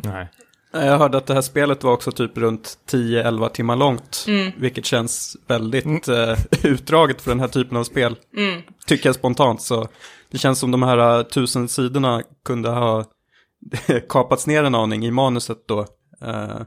Nej. 0.04 0.28
Jag 0.72 0.98
hörde 0.98 1.18
att 1.18 1.26
det 1.26 1.34
här 1.34 1.40
spelet 1.40 1.84
var 1.84 1.92
också 1.92 2.12
typ 2.12 2.38
runt 2.38 2.78
10-11 2.90 3.48
timmar 3.48 3.76
långt. 3.76 4.24
Mm. 4.28 4.52
Vilket 4.56 4.84
känns 4.84 5.36
väldigt 5.46 6.08
eh, 6.08 6.36
utdraget 6.62 7.20
för 7.20 7.30
den 7.30 7.40
här 7.40 7.48
typen 7.48 7.76
av 7.76 7.84
spel. 7.84 8.16
Mm. 8.36 8.62
Tycker 8.86 9.08
jag 9.08 9.16
spontant. 9.16 9.62
Så 9.62 9.88
det 10.30 10.38
känns 10.38 10.58
som 10.58 10.70
de 10.70 10.82
här 10.82 11.18
eh, 11.18 11.22
tusen 11.22 11.68
sidorna 11.68 12.22
kunde 12.44 12.68
ha 12.68 13.04
kapats 14.08 14.46
ner 14.46 14.64
en 14.64 14.74
aning 14.74 15.06
i 15.06 15.10
manuset 15.10 15.58
då. 15.68 15.80
Eh, 16.22 16.60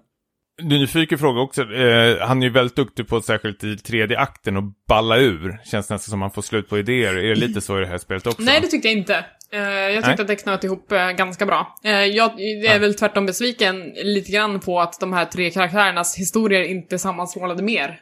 nyfiken 0.62 1.18
fråga 1.18 1.41
också. 1.41 1.62
Eh, 1.74 2.20
han 2.28 2.41
är 2.41 2.47
ju 2.47 2.49
väldigt 2.54 2.76
duktig 2.76 3.08
på, 3.08 3.22
särskilt 3.22 3.64
i 3.64 3.78
tredje 3.78 4.20
akten, 4.20 4.58
att 4.58 4.64
balla 4.88 5.18
ur. 5.18 5.58
Känns 5.64 5.89
nästan 5.89 6.10
som 6.12 6.20
man 6.20 6.32
får 6.32 6.41
slut 6.41 6.70
på 6.70 6.80
idéer. 6.80 7.16
Är 7.18 7.30
det 7.30 7.36
lite 7.36 7.62
så 7.62 7.78
i 7.78 7.82
det 7.82 7.88
här 7.88 7.97
spelet 7.97 8.28
också? 8.28 8.41
Nej, 8.41 8.60
det 8.62 8.68
tyckte 8.68 8.88
jag 8.88 8.97
inte. 8.97 9.26
Eh, 9.54 9.60
jag 9.62 9.95
tyckte 9.95 10.10
Nej. 10.10 10.22
att 10.22 10.28
det 10.28 10.36
knöt 10.36 10.64
ihop 10.64 10.91
eh, 10.91 11.10
ganska 11.12 11.45
bra. 11.45 11.76
Uh, 11.86 11.91
jag 11.91 12.41
är 12.41 12.80
väl 12.80 12.93
tvärtom 12.95 13.26
besviken 13.26 13.82
lite 14.04 14.32
grann 14.32 14.60
på 14.60 14.80
att 14.82 14.99
de 14.99 15.14
här 15.14 15.26
tre 15.26 15.49
karaktärernas 15.52 16.18
historier 16.18 16.62
inte 16.64 16.99
sammanstrålade 16.99 17.64
mer. 17.64 17.99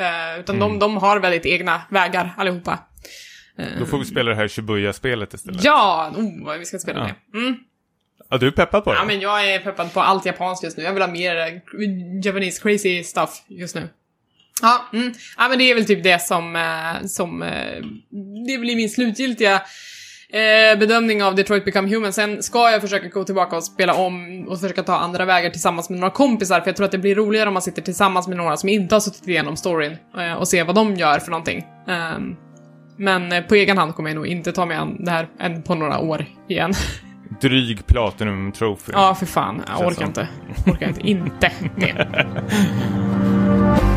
Eh, 0.00 0.40
utan 0.40 0.56
Mm. 0.56 0.68
de, 0.68 0.78
de 0.78 0.96
har 0.96 1.20
väldigt 1.20 1.46
egna 1.46 1.82
vägar 1.90 2.34
allihopa. 2.36 2.78
Eh, 3.58 3.64
Då 3.78 3.86
får 3.86 3.98
vi 3.98 4.04
spela 4.04 4.30
det 4.30 4.36
här 4.36 4.48
Shibuya-spelet 4.48 5.34
istället. 5.34 5.64
Ja! 5.64 6.12
Oh, 6.16 6.58
vi 6.58 6.64
ska 6.64 6.78
spela 6.78 6.98
Ja. 6.98 7.04
det. 7.32 7.38
Mm. 7.38 7.56
Ja, 8.30 8.38
du 8.38 8.46
är 8.46 8.50
peppad 8.50 8.84
på 8.84 8.92
det? 8.92 8.98
Ja, 8.98 9.04
men 9.04 9.20
jag 9.20 9.52
är 9.54 9.58
peppad 9.58 9.92
på 9.92 10.00
allt 10.00 10.26
japanskt 10.26 10.64
just 10.64 10.76
nu. 10.76 10.82
Jag 10.82 10.92
vill 10.92 11.02
ha 11.02 11.10
mer 11.10 11.36
eh, 11.36 12.24
Japanese 12.24 12.62
crazy 12.62 13.04
stuff 13.04 13.42
just 13.48 13.74
nu. 13.74 13.88
Ja, 14.62 14.88
mm. 14.92 15.12
ja, 15.38 15.48
men 15.48 15.58
det 15.58 15.70
är 15.70 15.74
väl 15.74 15.86
typ 15.86 16.02
det 16.02 16.22
som, 16.22 16.56
eh, 16.56 17.06
som 17.06 17.42
eh, 17.42 17.82
det 18.46 18.58
blir 18.58 18.76
min 18.76 18.90
slutgiltiga 18.90 19.62
eh, 20.28 20.78
bedömning 20.78 21.22
av 21.22 21.34
Detroit 21.34 21.64
Become 21.64 21.88
Human. 21.88 22.12
Sen 22.12 22.42
ska 22.42 22.70
jag 22.70 22.80
försöka 22.80 23.08
gå 23.08 23.24
tillbaka 23.24 23.56
och 23.56 23.64
spela 23.64 23.94
om 23.94 24.46
och 24.48 24.60
försöka 24.60 24.82
ta 24.82 24.96
andra 24.96 25.24
vägar 25.24 25.50
tillsammans 25.50 25.90
med 25.90 25.98
några 25.98 26.12
kompisar, 26.12 26.60
för 26.60 26.68
jag 26.68 26.76
tror 26.76 26.84
att 26.84 26.92
det 26.92 26.98
blir 26.98 27.14
roligare 27.14 27.48
om 27.48 27.52
man 27.52 27.62
sitter 27.62 27.82
tillsammans 27.82 28.28
med 28.28 28.36
några 28.36 28.56
som 28.56 28.68
inte 28.68 28.94
har 28.94 29.00
suttit 29.00 29.28
igenom 29.28 29.56
storyn 29.56 29.96
eh, 30.18 30.32
och 30.32 30.48
se 30.48 30.62
vad 30.62 30.74
de 30.74 30.96
gör 30.96 31.18
för 31.18 31.30
någonting. 31.30 31.64
Ehm, 31.88 32.36
men 32.98 33.44
på 33.44 33.54
egen 33.54 33.78
hand 33.78 33.94
kommer 33.94 34.10
jag 34.10 34.14
nog 34.14 34.26
inte 34.26 34.52
ta 34.52 34.66
mig 34.66 34.76
an 34.76 35.04
det 35.04 35.10
här 35.10 35.28
än 35.40 35.62
på 35.62 35.74
några 35.74 35.98
år 35.98 36.26
igen. 36.48 36.72
Dryg 37.40 37.86
Platinum 37.86 38.52
Trophy. 38.52 38.92
ja, 38.92 39.14
för 39.14 39.26
fan. 39.26 39.62
Jag 39.78 39.86
orkar 39.86 40.06
inte. 40.06 40.28
Orkar 40.66 40.88
inte. 40.88 41.08
Inte 41.08 41.52
det. 41.76 42.06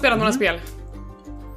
spelat 0.00 0.18
några 0.18 0.32
spel. 0.32 0.60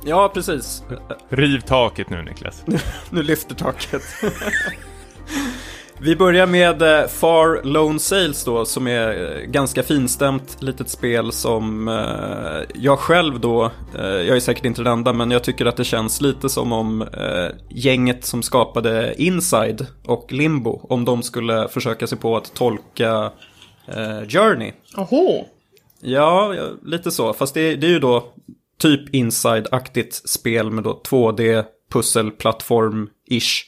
Ja, 0.06 0.32
precis. 0.34 0.84
Riv 1.30 1.60
taket 1.60 2.10
nu 2.10 2.22
Niklas. 2.22 2.64
Nu 3.10 3.24
lyfter 3.24 3.56
taket. 3.56 4.02
Vi 6.00 6.16
börjar 6.16 6.48
med 6.48 6.82
eh, 6.82 7.08
Far 7.08 7.64
Lone 7.64 8.00
Sales 8.00 8.46
då, 8.46 8.66
som 8.66 8.88
är 8.88 9.38
eh, 9.38 9.46
ganska 9.46 9.84
finstämt 9.84 10.58
litet 10.60 10.90
spel 10.90 11.32
som 11.32 11.88
eh, 11.88 12.76
jag 12.76 13.00
själv 13.00 13.40
då, 13.40 13.72
jag 13.94 14.36
är 14.36 14.40
säkert 14.40 14.66
inte 14.66 14.82
den 14.82 14.94
enda, 14.94 15.14
men 15.14 15.32
jag 15.32 15.44
tycker 15.44 15.66
att 15.66 15.78
det 15.78 15.84
känns 15.84 16.22
lite 16.22 16.50
som 16.50 16.74
om 16.74 17.08
gänget 17.70 18.26
som 18.26 18.44
skapade 18.44 19.16
Inside 19.18 19.88
och 20.06 20.32
Limbo, 20.32 20.86
om 20.90 21.06
de 21.06 21.24
skulle 21.24 21.68
försöka 21.68 22.08
sig 22.08 22.18
på 22.18 22.38
att 22.38 22.54
tolka 22.54 23.32
Journey. 24.28 24.72
Oho! 24.98 25.46
Ja, 26.04 26.56
lite 26.86 27.12
så. 27.12 27.34
Fast 27.34 27.54
det, 27.54 27.76
det 27.76 27.88
är 27.88 27.92
ju 27.92 28.00
då 28.00 28.34
typ 28.80 29.16
inside-aktigt 29.16 30.30
spel 30.30 30.72
med 30.72 30.84
då 30.84 31.02
2D 31.10 31.64
pusselplattform-ish. 31.94 33.64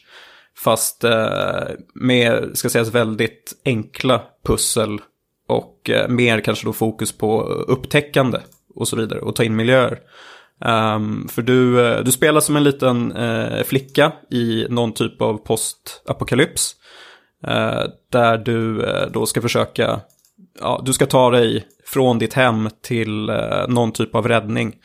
Fast 0.58 1.04
eh, 1.04 1.64
med, 1.94 2.58
ska 2.58 2.70
sägas, 2.70 2.94
väldigt 2.94 3.62
enkla 3.66 4.22
pussel. 4.46 5.02
Och 5.48 5.90
eh, 5.90 6.08
mer 6.08 6.42
kanske 6.42 6.66
då 6.66 6.74
fokus 6.74 7.18
på 7.18 7.42
upptäckande 7.44 8.40
och 8.76 8.88
så 8.88 8.96
vidare. 8.96 9.20
Och 9.20 9.36
ta 9.36 9.44
in 9.44 9.56
miljöer. 9.56 10.00
Um, 10.66 11.28
för 11.28 11.42
du, 11.42 11.88
eh, 11.88 12.04
du 12.04 12.12
spelar 12.12 12.42
som 12.42 12.56
en 12.56 12.64
liten 12.64 13.12
eh, 13.12 13.64
flicka 13.64 14.12
i 14.32 14.66
någon 14.70 14.94
typ 14.94 15.22
av 15.22 15.38
postapokalyps. 15.38 16.76
Eh, 17.48 17.84
där 18.12 18.38
du 18.38 18.84
eh, 18.84 19.08
då 19.12 19.26
ska 19.26 19.42
försöka, 19.42 20.00
ja, 20.60 20.82
du 20.86 20.94
ska 20.94 21.06
ta 21.06 21.30
dig 21.30 21.68
från 21.96 22.20
ditt 22.20 22.34
hem 22.34 22.70
till 22.82 23.30
eh, 23.30 23.68
någon 23.68 23.92
typ 23.92 24.16
av 24.16 24.28
räddning. 24.28 24.76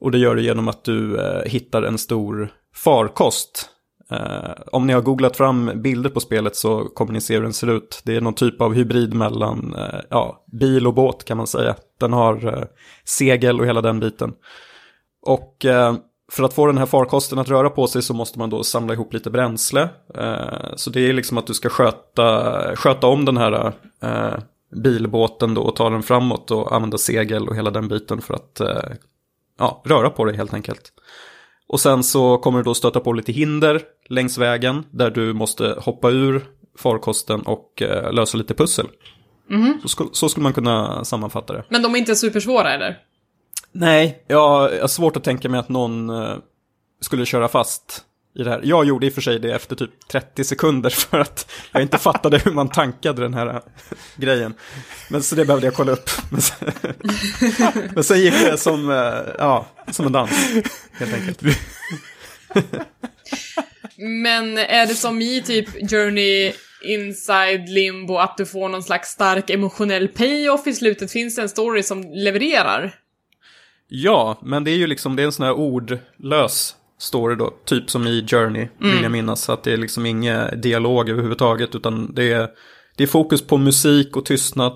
Och 0.00 0.10
det 0.10 0.18
gör 0.18 0.34
du 0.34 0.42
genom 0.42 0.68
att 0.68 0.84
du 0.84 1.20
eh, 1.20 1.42
hittar 1.44 1.82
en 1.82 1.98
stor 1.98 2.48
farkost. 2.74 3.70
Eh, 4.10 4.50
om 4.72 4.86
ni 4.86 4.92
har 4.92 5.00
googlat 5.00 5.36
fram 5.36 5.70
bilder 5.74 6.10
på 6.10 6.20
spelet 6.20 6.56
så 6.56 6.84
kommer 6.84 7.12
ni 7.12 7.20
se 7.20 7.34
hur 7.34 7.42
den 7.42 7.52
ser 7.52 7.70
ut. 7.70 8.02
Det 8.04 8.16
är 8.16 8.20
någon 8.20 8.34
typ 8.34 8.60
av 8.60 8.74
hybrid 8.74 9.14
mellan 9.14 9.76
ja, 10.10 10.44
bil 10.52 10.86
och 10.86 10.94
båt 10.94 11.24
kan 11.24 11.36
man 11.36 11.46
säga. 11.46 11.74
Den 12.00 12.12
har 12.12 12.68
segel 13.04 13.60
och 13.60 13.66
hela 13.66 13.80
den 13.80 14.00
biten. 14.00 14.32
Och 15.22 15.66
för 16.32 16.42
att 16.44 16.54
få 16.54 16.66
den 16.66 16.78
här 16.78 16.86
farkosten 16.86 17.38
att 17.38 17.48
röra 17.48 17.70
på 17.70 17.86
sig 17.86 18.02
så 18.02 18.14
måste 18.14 18.38
man 18.38 18.50
då 18.50 18.64
samla 18.64 18.94
ihop 18.94 19.12
lite 19.12 19.30
bränsle. 19.30 19.88
Så 20.76 20.90
det 20.90 21.00
är 21.00 21.12
liksom 21.12 21.38
att 21.38 21.46
du 21.46 21.54
ska 21.54 21.68
sköta, 21.68 22.76
sköta 22.76 23.06
om 23.06 23.24
den 23.24 23.36
här 23.36 23.72
bilbåten 24.70 25.54
då 25.54 25.62
och 25.62 25.76
ta 25.76 25.90
den 25.90 26.02
framåt 26.02 26.50
och 26.50 26.74
använda 26.74 26.98
segel 26.98 27.48
och 27.48 27.56
hela 27.56 27.70
den 27.70 27.88
biten 27.88 28.20
för 28.20 28.34
att 28.34 28.60
eh, 28.60 28.96
ja, 29.58 29.82
röra 29.84 30.10
på 30.10 30.24
dig 30.24 30.36
helt 30.36 30.54
enkelt. 30.54 30.92
Och 31.68 31.80
sen 31.80 32.02
så 32.02 32.38
kommer 32.38 32.58
du 32.58 32.64
då 32.64 32.74
stöta 32.74 33.00
på 33.00 33.12
lite 33.12 33.32
hinder 33.32 33.82
längs 34.08 34.38
vägen 34.38 34.84
där 34.90 35.10
du 35.10 35.32
måste 35.32 35.76
hoppa 35.78 36.10
ur 36.10 36.44
farkosten 36.78 37.40
och 37.40 37.82
eh, 37.82 38.12
lösa 38.12 38.38
lite 38.38 38.54
pussel. 38.54 38.86
Så, 39.82 39.88
skulle, 39.88 40.10
så 40.12 40.28
skulle 40.28 40.42
man 40.42 40.52
kunna 40.52 41.04
sammanfatta 41.04 41.52
det. 41.52 41.64
Men 41.68 41.82
de 41.82 41.94
är 41.94 41.98
inte 41.98 42.16
supersvåra 42.16 42.74
eller? 42.74 42.98
Nej, 43.72 44.24
jag 44.26 44.74
jag 44.74 44.80
har 44.80 44.88
svårt 44.88 45.16
att 45.16 45.24
tänka 45.24 45.48
mig 45.48 45.60
att 45.60 45.68
någon 45.68 46.10
eh, 46.10 46.36
skulle 47.00 47.26
köra 47.26 47.48
fast 47.48 48.04
i 48.36 48.42
det 48.42 48.50
här. 48.50 48.60
Jag 48.64 48.84
gjorde 48.84 49.06
i 49.06 49.08
och 49.08 49.14
för 49.14 49.20
sig 49.20 49.38
det 49.38 49.52
efter 49.52 49.76
typ 49.76 50.08
30 50.08 50.44
sekunder 50.44 50.90
för 51.10 51.18
att 51.18 51.52
jag 51.72 51.82
inte 51.82 51.98
fattade 51.98 52.38
hur 52.38 52.52
man 52.52 52.68
tankade 52.68 53.22
den 53.22 53.34
här 53.34 53.62
grejen. 54.16 54.54
Men 55.10 55.22
så 55.22 55.34
det 55.34 55.44
behövde 55.44 55.66
jag 55.66 55.74
kolla 55.74 55.92
upp. 55.92 56.10
Men 56.30 56.40
sen, 56.40 56.72
men 57.94 58.04
sen 58.04 58.20
gick 58.20 58.34
det 58.34 58.58
som, 58.58 58.90
eh, 58.90 59.34
ja, 59.38 59.66
som 59.90 60.06
en 60.06 60.12
dans, 60.12 60.30
helt 60.92 61.14
enkelt. 61.14 61.42
Men 63.96 64.58
är 64.58 64.86
det 64.86 64.94
som 64.94 65.22
i 65.22 65.42
typ 65.42 65.90
Journey 65.90 66.52
Inside 66.84 67.68
Limbo 67.68 68.16
att 68.16 68.36
du 68.36 68.46
får 68.46 68.68
någon 68.68 68.82
slags 68.82 69.08
stark 69.08 69.50
emotionell 69.50 70.08
payoff 70.08 70.66
i 70.66 70.72
slutet? 70.72 71.12
Finns 71.12 71.36
det 71.36 71.42
en 71.42 71.48
story 71.48 71.82
som 71.82 72.02
levererar? 72.02 72.94
Ja, 73.88 74.40
men 74.42 74.64
det 74.64 74.70
är 74.70 74.76
ju 74.76 74.86
liksom, 74.86 75.16
det 75.16 75.22
är 75.22 75.26
en 75.26 75.32
sån 75.32 75.46
här 75.46 75.52
ordlös 75.52 76.76
story 76.98 77.36
då, 77.36 77.54
typ 77.64 77.90
som 77.90 78.06
i 78.06 78.26
Journey, 78.28 78.68
vill 78.78 79.02
jag 79.02 79.12
minnas. 79.12 79.42
Så 79.42 79.52
att 79.52 79.62
det 79.62 79.72
är 79.72 79.76
liksom 79.76 80.06
ingen 80.06 80.60
dialog 80.60 81.08
överhuvudtaget, 81.08 81.74
utan 81.74 82.14
det 82.14 82.32
är, 82.32 82.48
det 82.96 83.02
är 83.02 83.08
fokus 83.08 83.46
på 83.46 83.56
musik 83.56 84.16
och 84.16 84.24
tystnad 84.24 84.72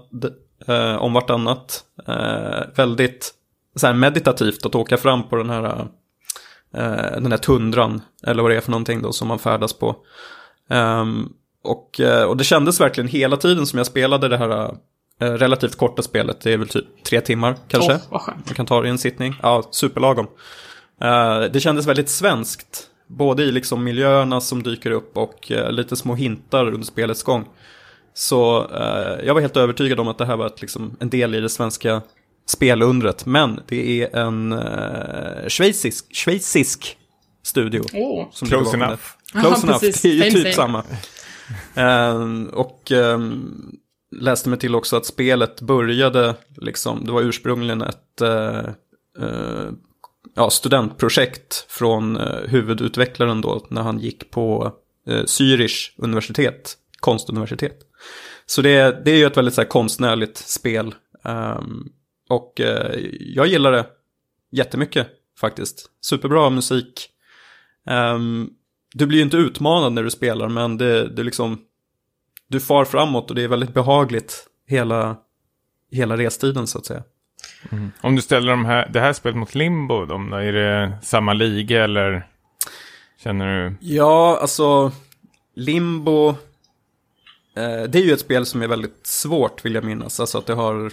eh, 0.67 0.97
om 0.97 1.13
vartannat. 1.13 1.85
Eh, 2.07 2.61
väldigt 2.75 3.35
så 3.77 3.87
här 3.87 3.95
meditativt 3.95 4.67
att 4.67 4.75
åka 4.75 4.97
fram 4.97 5.29
på 5.29 5.37
den 5.37 5.51
här, 5.51 5.65
eh, 6.75 7.21
den 7.21 7.33
här 7.33 7.39
tundran, 7.39 8.03
eller 8.27 8.43
vad 8.43 8.51
det 8.51 8.57
är 8.57 8.61
för 8.61 8.71
någonting 8.71 9.03
då 9.03 9.13
som 9.13 9.29
man 9.29 9.39
färdas 9.39 9.73
på. 9.73 9.97
Ehm, 10.71 11.29
och, 11.65 12.01
eh, 12.01 12.25
och 12.25 12.37
det 12.37 12.45
kändes 12.45 12.81
verkligen 12.81 13.09
hela 13.09 13.37
tiden 13.37 13.67
som 13.67 13.77
jag 13.77 13.87
spelade 13.87 14.29
det 14.29 14.37
här 14.37 14.75
eh, 15.21 15.33
relativt 15.33 15.77
korta 15.77 16.03
spelet, 16.03 16.41
det 16.41 16.53
är 16.53 16.59
väl 16.59 16.69
typ 16.69 17.05
tre 17.05 17.21
timmar 17.21 17.57
kanske. 17.69 17.93
Skönt. 17.93 18.47
Man 18.47 18.55
kan 18.55 18.67
ta 18.67 18.81
det 18.81 18.87
i 18.87 18.91
en 18.91 18.99
sittning. 18.99 19.35
Ja, 19.43 19.63
superlagom. 19.71 20.27
Eh, 21.01 21.41
det 21.53 21.61
kändes 21.61 21.87
väldigt 21.87 22.09
svenskt. 22.09 22.87
Både 23.07 23.43
i 23.43 23.53
liksom 23.53 23.85
miljöerna 23.85 24.41
som 24.41 24.63
dyker 24.63 24.91
upp 24.91 25.17
och 25.17 25.53
eh, 25.53 25.73
lite 25.73 25.97
små 25.97 26.15
hintar 26.15 26.67
under 26.67 26.87
spelets 26.87 27.23
gång. 27.23 27.45
Så 28.15 28.69
eh, 28.75 29.27
jag 29.27 29.35
var 29.35 29.41
helt 29.41 29.57
övertygad 29.57 30.01
om 30.01 30.09
att 30.09 30.19
det 30.19 30.27
här 30.27 30.37
var 30.37 30.47
ett, 30.47 30.61
liksom, 30.61 30.97
en 31.01 31.11
del 31.11 31.35
i 31.35 31.41
det 31.41 31.49
svenska 31.49 32.03
spelundret. 32.47 33.27
Men 33.27 33.61
det 33.69 34.03
är 34.03 34.17
en 34.17 34.53
uh, 34.53 35.49
schweizisk, 35.49 36.15
schweizisk 36.17 36.97
studio. 37.43 37.85
Åh. 37.93 38.27
Som 38.33 38.47
ligger 38.49 38.59
Close 38.59 38.77
bakom 38.77 38.83
enough. 38.83 39.03
det. 39.33 39.41
Close 39.41 39.57
Ja, 39.57 39.63
enough, 39.63 39.81
precis. 39.81 40.03
det 40.03 40.09
är 40.09 40.13
ju 40.25 40.31
typ 40.31 40.55
same. 40.55 40.83
samma. 40.83 40.85
Ehm, 41.75 42.47
och 42.47 42.93
ehm, 42.93 43.55
läste 44.17 44.49
mig 44.49 44.59
till 44.59 44.75
också 44.75 44.97
att 44.97 45.07
spelet 45.07 45.61
började, 45.61 46.35
liksom, 46.57 47.07
det 47.07 47.13
var 47.13 47.23
ursprungligen 47.23 47.83
ett 47.83 48.21
eh, 48.21 48.59
eh, 49.21 49.71
ja, 50.35 50.51
studentprojekt 50.51 51.67
från 51.69 52.17
eh, 52.17 52.49
huvudutvecklaren 52.49 53.41
då, 53.41 53.67
när 53.71 53.83
han 53.83 53.99
gick 53.99 54.31
på 54.31 54.73
eh, 55.07 55.23
Zürich 55.23 55.91
universitet, 55.97 56.77
konstuniversitet. 57.01 57.79
Så 58.47 58.63
det, 58.63 59.05
det 59.05 59.11
är 59.11 59.17
ju 59.17 59.27
ett 59.27 59.37
väldigt 59.37 59.55
så 59.55 59.61
här, 59.61 59.69
konstnärligt 59.69 60.37
spel. 60.37 60.95
Um, 61.25 61.93
och 62.29 62.61
eh, 62.61 63.01
jag 63.21 63.47
gillar 63.47 63.73
det 63.73 63.87
jättemycket 64.53 65.07
faktiskt. 65.41 65.91
Superbra 66.01 66.51
musik. 66.51 67.09
Um, 67.87 68.51
du 68.95 69.07
blir 69.07 69.19
ju 69.19 69.25
inte 69.25 69.37
utmanad 69.37 69.93
när 69.93 70.03
du 70.03 70.11
spelar, 70.11 70.49
men 70.49 70.77
det, 70.77 71.09
det 71.09 71.23
liksom... 71.23 71.61
Du 72.49 72.61
far 72.61 72.85
framåt 72.85 73.31
och 73.31 73.37
det 73.37 73.43
är 73.43 73.49
väldigt 73.49 73.75
behagligt 73.75 74.47
hela, 74.67 75.17
hela 75.91 76.17
restiden 76.17 76.67
så 76.67 76.79
att 76.79 76.87
säga. 76.87 77.03
Om 78.01 78.17
du 78.17 78.23
ställer 78.23 78.51
de 78.51 78.65
här, 78.65 78.89
det 78.93 79.01
här 79.01 79.13
spelet 79.13 79.37
mot 79.37 79.55
Limbo, 79.55 80.05
de, 80.05 80.33
är 80.33 80.53
det 80.53 80.93
samma 81.03 81.33
liga 81.33 81.85
eller 81.85 82.27
känner 83.25 83.65
du? 83.65 83.75
Ja, 83.81 84.39
alltså 84.41 84.93
Limbo. 85.57 86.29
Eh, 87.57 87.83
det 87.89 87.99
är 87.99 88.03
ju 88.03 88.13
ett 88.13 88.21
spel 88.21 88.47
som 88.47 88.63
är 88.63 88.67
väldigt 88.69 89.01
svårt 89.07 89.65
vill 89.65 89.75
jag 89.75 89.85
minnas. 89.85 90.21
Alltså 90.21 90.39
att 90.39 90.47
det 90.47 90.55
har 90.55 90.91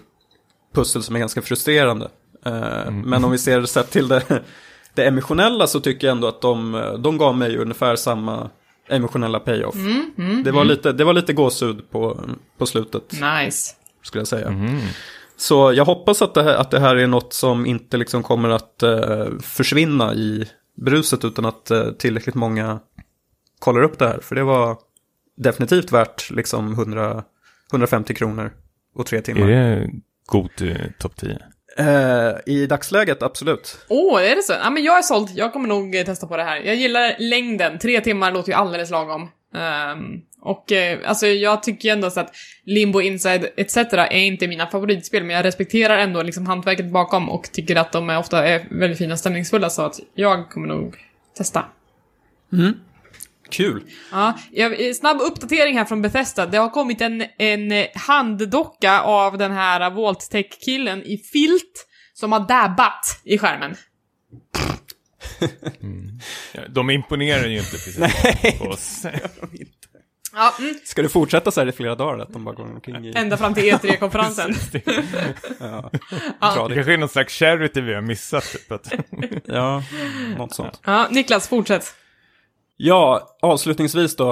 pussel 0.74 1.04
som 1.04 1.16
är 1.16 1.20
ganska 1.20 1.42
frustrerande. 1.42 2.10
Eh, 2.46 2.92
Men 2.92 3.24
om 3.24 3.32
vi 3.32 3.38
ser 3.38 3.66
sett 3.66 3.92
till 3.92 4.08
det 4.08 4.24
det 4.94 5.06
emotionella 5.08 5.68
så 5.68 5.80
tycker 5.80 6.08
jag 6.08 6.16
ändå 6.16 6.28
att 6.28 6.42
de, 6.42 6.72
de 7.00 7.18
gav 7.18 7.38
mig 7.38 7.58
ungefär 7.58 7.96
samma 7.96 8.50
emotionella 8.90 9.40
payoff. 9.40 9.76
det, 10.44 10.52
var 10.52 10.66
lite, 10.66 10.92
det 10.92 11.04
var 11.04 11.14
lite 11.14 11.34
gåshud 11.34 11.90
på, 11.92 12.20
på 12.58 12.66
slutet, 12.66 13.12
Nice. 13.12 13.74
skulle 14.04 14.20
jag 14.20 14.28
säga. 14.28 14.54
Så 15.38 15.74
jag 15.74 15.86
hoppas 15.86 16.22
att 16.22 16.34
det, 16.34 16.44
här, 16.44 16.56
att 16.56 16.72
det 16.72 16.80
här 16.80 16.96
är 16.96 17.08
något 17.08 17.34
som 17.34 17.66
inte 17.66 17.98
liksom 17.98 18.24
kommer 18.24 18.50
att 18.50 18.84
eh, 18.84 19.26
försvinna 19.42 20.14
i 20.14 20.46
bruset 20.82 21.26
utan 21.26 21.46
att 21.46 21.72
eh, 21.72 21.92
tillräckligt 21.92 22.36
många 22.36 22.80
kollar 23.60 23.82
upp 23.84 24.00
det 24.00 24.08
här. 24.08 24.20
För 24.20 24.36
det 24.36 24.44
var 24.44 24.78
definitivt 25.38 25.92
värt 25.92 26.32
liksom 26.32 26.74
100, 26.74 27.24
150 27.72 28.14
kronor 28.14 28.52
och 28.96 29.06
tre 29.06 29.18
Är 29.18 29.22
timmar. 29.22 29.48
det 29.48 29.90
god 30.26 30.62
eh, 30.62 30.76
topp 31.00 31.16
10? 31.16 31.40
Eh, 31.78 32.34
I 32.46 32.66
dagsläget, 32.68 33.24
absolut. 33.24 33.78
Åh, 33.88 34.22
är 34.24 34.36
det 34.36 34.44
så? 34.44 34.54
Ja, 34.64 34.70
men 34.70 34.84
jag 34.84 34.98
är 34.98 35.02
såld. 35.02 35.30
Jag 35.36 35.54
kommer 35.54 35.68
nog 35.68 36.06
testa 36.06 36.28
på 36.28 36.38
det 36.38 36.44
här. 36.44 36.58
Jag 36.58 36.76
gillar 36.76 37.16
längden. 37.20 37.80
Tre 37.80 38.02
timmar 38.02 38.32
låter 38.32 38.52
ju 38.52 38.56
alldeles 38.58 38.90
lagom. 38.92 39.30
Ehm, 39.56 40.22
och 40.48 40.72
eh, 40.72 41.00
alltså 41.06 41.28
jag 41.28 41.64
tycker 41.64 41.92
ändå 41.92 42.10
så 42.10 42.20
att 42.20 42.36
Limbo 42.64 43.02
Inside 43.02 43.50
etc. 43.58 43.78
är 43.78 44.14
inte 44.14 44.48
mina 44.48 44.68
favoritspel, 44.68 45.24
men 45.24 45.36
jag 45.36 45.46
respekterar 45.46 45.98
ändå 45.98 46.22
liksom 46.22 46.48
hantverket 46.48 46.92
bakom 46.92 47.30
och 47.30 47.52
tycker 47.52 47.76
att 47.76 47.92
de 47.92 48.10
är 48.10 48.20
ofta 48.20 48.48
är 48.48 48.68
väldigt 48.70 48.98
fina 48.98 49.18
stämningsfulla, 49.18 49.70
så 49.70 49.82
att 49.82 50.00
jag 50.14 50.50
kommer 50.50 50.68
nog 50.68 50.96
testa. 51.38 51.66
Kul. 53.50 53.84
Ja, 54.12 54.38
jag, 54.52 54.96
snabb 54.96 55.22
uppdatering 55.22 55.78
här 55.78 55.86
från 55.86 56.02
Bethesda. 56.02 56.46
Det 56.46 56.58
har 56.58 56.70
kommit 56.70 57.02
en, 57.02 57.24
en 57.38 57.72
eh, 57.72 57.86
handdocka 57.96 59.02
av 59.02 59.38
den 59.38 59.52
här 59.52 59.90
Vault-Tech-killen 59.90 61.04
i 61.04 61.18
filt 61.18 61.88
som 62.14 62.32
har 62.32 62.40
dabbat 62.40 63.22
i 63.24 63.38
skärmen. 63.38 63.76
Ja, 66.52 66.62
De 66.70 66.90
imponerar 66.90 67.48
ju 67.48 67.58
inte 67.58 67.72
precis 67.72 67.98
på 68.60 68.66
oss. 68.66 69.06
Ja, 70.34 70.54
mm, 70.60 70.76
Ska 70.84 71.02
du 71.02 71.10
fortsätta 71.10 71.52
så 71.52 71.62
här 71.62 71.68
i 71.68 71.72
flera 71.72 71.96
dagar? 71.96 72.20
Att 72.20 72.34
de 72.34 72.44
bara 72.46 72.56
går 72.56 72.64
omkring 72.64 73.06
i... 73.06 73.14
ända 73.16 73.38
fram 73.38 73.54
till 73.54 73.64
E3-konferensen. 73.64 74.54
Ja, 75.60 75.90
Det 76.40 76.54
tradigt. 76.54 76.76
kanske 76.76 76.94
är 76.94 76.98
någon 76.98 77.10
slags 77.10 77.34
charity 77.34 77.82
vi 77.82 77.94
har 77.94 78.02
missat. 78.02 78.44
Typ, 78.44 78.72
att... 78.72 78.94
ja, 79.46 79.84
något 80.38 80.54
sånt. 80.56 80.82
Ja, 80.86 81.08
Niklas, 81.12 81.48
fortsätt. 81.48 81.94
Ja, 82.78 83.28
avslutningsvis 83.42 84.16
då. 84.16 84.30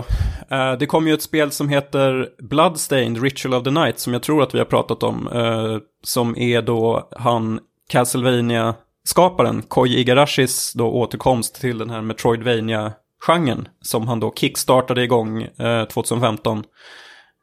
Eh, 0.52 0.74
det 0.80 0.86
kom 0.86 1.08
ju 1.08 1.14
ett 1.14 1.22
spel 1.22 1.52
som 1.52 1.70
heter 1.70 2.30
Bloodstained 2.40 3.22
Ritual 3.24 3.54
of 3.54 3.64
the 3.64 3.72
Night 3.72 4.00
som 4.00 4.14
jag 4.14 4.24
tror 4.24 4.44
att 4.44 4.54
vi 4.54 4.58
har 4.58 4.66
pratat 4.66 5.04
om. 5.04 5.28
eh, 5.28 5.78
som 6.04 6.38
är 6.38 6.62
då 6.62 7.10
han 7.18 7.60
castlevania 7.90 8.76
skaparen 9.04 9.62
Koji 9.62 10.00
Igarashis 10.00 10.74
då 10.74 10.88
återkomst 10.92 11.62
till 11.62 11.78
den 11.78 11.90
här 11.90 12.02
metroidvania 12.02 12.92
genren 13.20 13.68
som 13.82 14.08
han 14.08 14.20
då 14.20 14.34
kickstartade 14.36 15.04
igång 15.04 15.42
eh, 15.42 15.86
2015. 15.86 16.64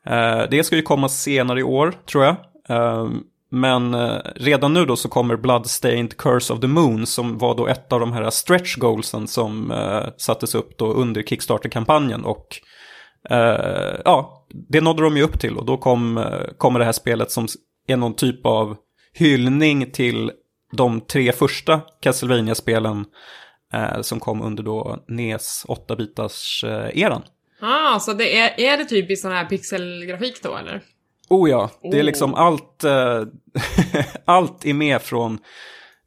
Eh, 0.07 0.43
det 0.51 0.65
ska 0.65 0.77
ju 0.77 0.83
komma 0.83 1.09
senare 1.09 1.61
i 1.61 1.63
år, 1.63 1.95
tror 2.07 2.25
jag. 2.25 2.37
Eh, 2.69 3.09
men 3.51 3.95
eh, 3.95 4.19
redan 4.37 4.73
nu 4.73 4.85
då 4.85 4.97
så 4.97 5.09
kommer 5.09 5.37
Bloodstained 5.37 6.17
Curse 6.17 6.53
of 6.53 6.61
the 6.61 6.67
Moon 6.67 7.07
som 7.07 7.39
var 7.39 7.55
då 7.55 7.67
ett 7.67 7.93
av 7.93 8.01
de 8.01 8.13
här 8.13 8.31
stretch 8.31 8.77
goalsen 8.77 9.29
som 9.29 9.71
eh, 9.71 10.05
sattes 10.17 10.55
upp 10.55 10.79
då 10.79 10.93
under 10.93 11.23
Kickstarter-kampanjen. 11.23 12.25
Och 12.25 12.47
eh, 13.31 14.01
ja, 14.05 14.47
det 14.69 14.81
nådde 14.81 15.03
de 15.03 15.17
ju 15.17 15.23
upp 15.23 15.41
till 15.41 15.57
och 15.57 15.67
då 15.67 15.77
kom, 15.77 16.19
eh, 16.19 16.41
kommer 16.59 16.79
det 16.79 16.85
här 16.85 16.93
spelet 16.93 17.31
som 17.31 17.49
är 17.87 17.97
någon 17.97 18.15
typ 18.15 18.47
av 18.47 18.77
hyllning 19.13 19.91
till 19.91 20.33
de 20.73 21.01
tre 21.01 21.33
första 21.33 21.81
Castlevania-spelen 22.01 22.99
eh, 22.99 23.05
som 24.01 24.21
kom 24.21 24.43
under 24.43 24.63
då 24.63 25.05
NES 25.09 25.67
8-bitars 25.69 26.65
eh. 26.65 27.19
Ah, 27.61 28.01
så 28.01 28.13
det 28.13 28.39
är, 28.39 28.61
är 28.61 28.77
det 28.77 28.85
typiskt 28.85 29.23
sån 29.23 29.33
här 29.33 29.45
pixelgrafik 29.45 30.43
då, 30.43 30.57
eller? 30.57 30.83
Oh 31.29 31.51
ja, 31.51 31.71
det 31.83 31.97
är 31.97 32.01
Oh. 32.01 32.05
liksom 32.05 32.35
allt, 32.35 32.85
eh, 32.85 33.23
allt 34.25 34.67
är 34.67 34.75
med 34.75 35.03
från, 35.03 35.39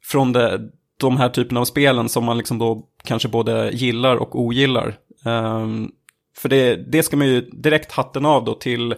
från 0.02 0.32
det, 0.32 0.60
de 1.00 1.16
här 1.16 1.28
typerna 1.28 1.60
av 1.60 1.64
spelen 1.64 2.08
som 2.08 2.24
man 2.24 2.38
liksom 2.38 2.58
då 2.58 2.82
kanske 3.04 3.28
både 3.28 3.70
gillar 3.72 4.16
och 4.16 4.40
ogillar. 4.40 4.96
Ehm, 5.24 5.90
för 6.36 6.48
det, 6.48 6.76
det 6.92 7.02
ska 7.02 7.16
man 7.16 7.26
ju 7.26 7.40
direkt 7.40 7.92
hatten 7.92 8.26
av 8.26 8.44
då 8.44 8.54
till 8.54 8.94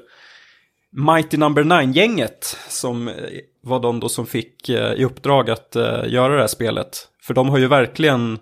Mighty 0.93 1.37
Number 1.37 1.63
9-gänget 1.63 2.57
som 2.69 3.09
eh, 3.09 3.15
var 3.63 3.81
de 3.81 4.01
då 4.01 4.09
som 4.09 4.27
fick 4.27 4.69
eh, 4.69 4.93
i 4.93 5.05
uppdrag 5.05 5.51
att 5.51 5.77
eh, 5.77 6.05
göra 6.07 6.35
det 6.35 6.41
här 6.41 6.47
spelet. 6.47 7.09
För 7.23 7.35
de 7.35 7.49
har 7.49 7.59
ju 7.59 7.67
verkligen 7.67 8.39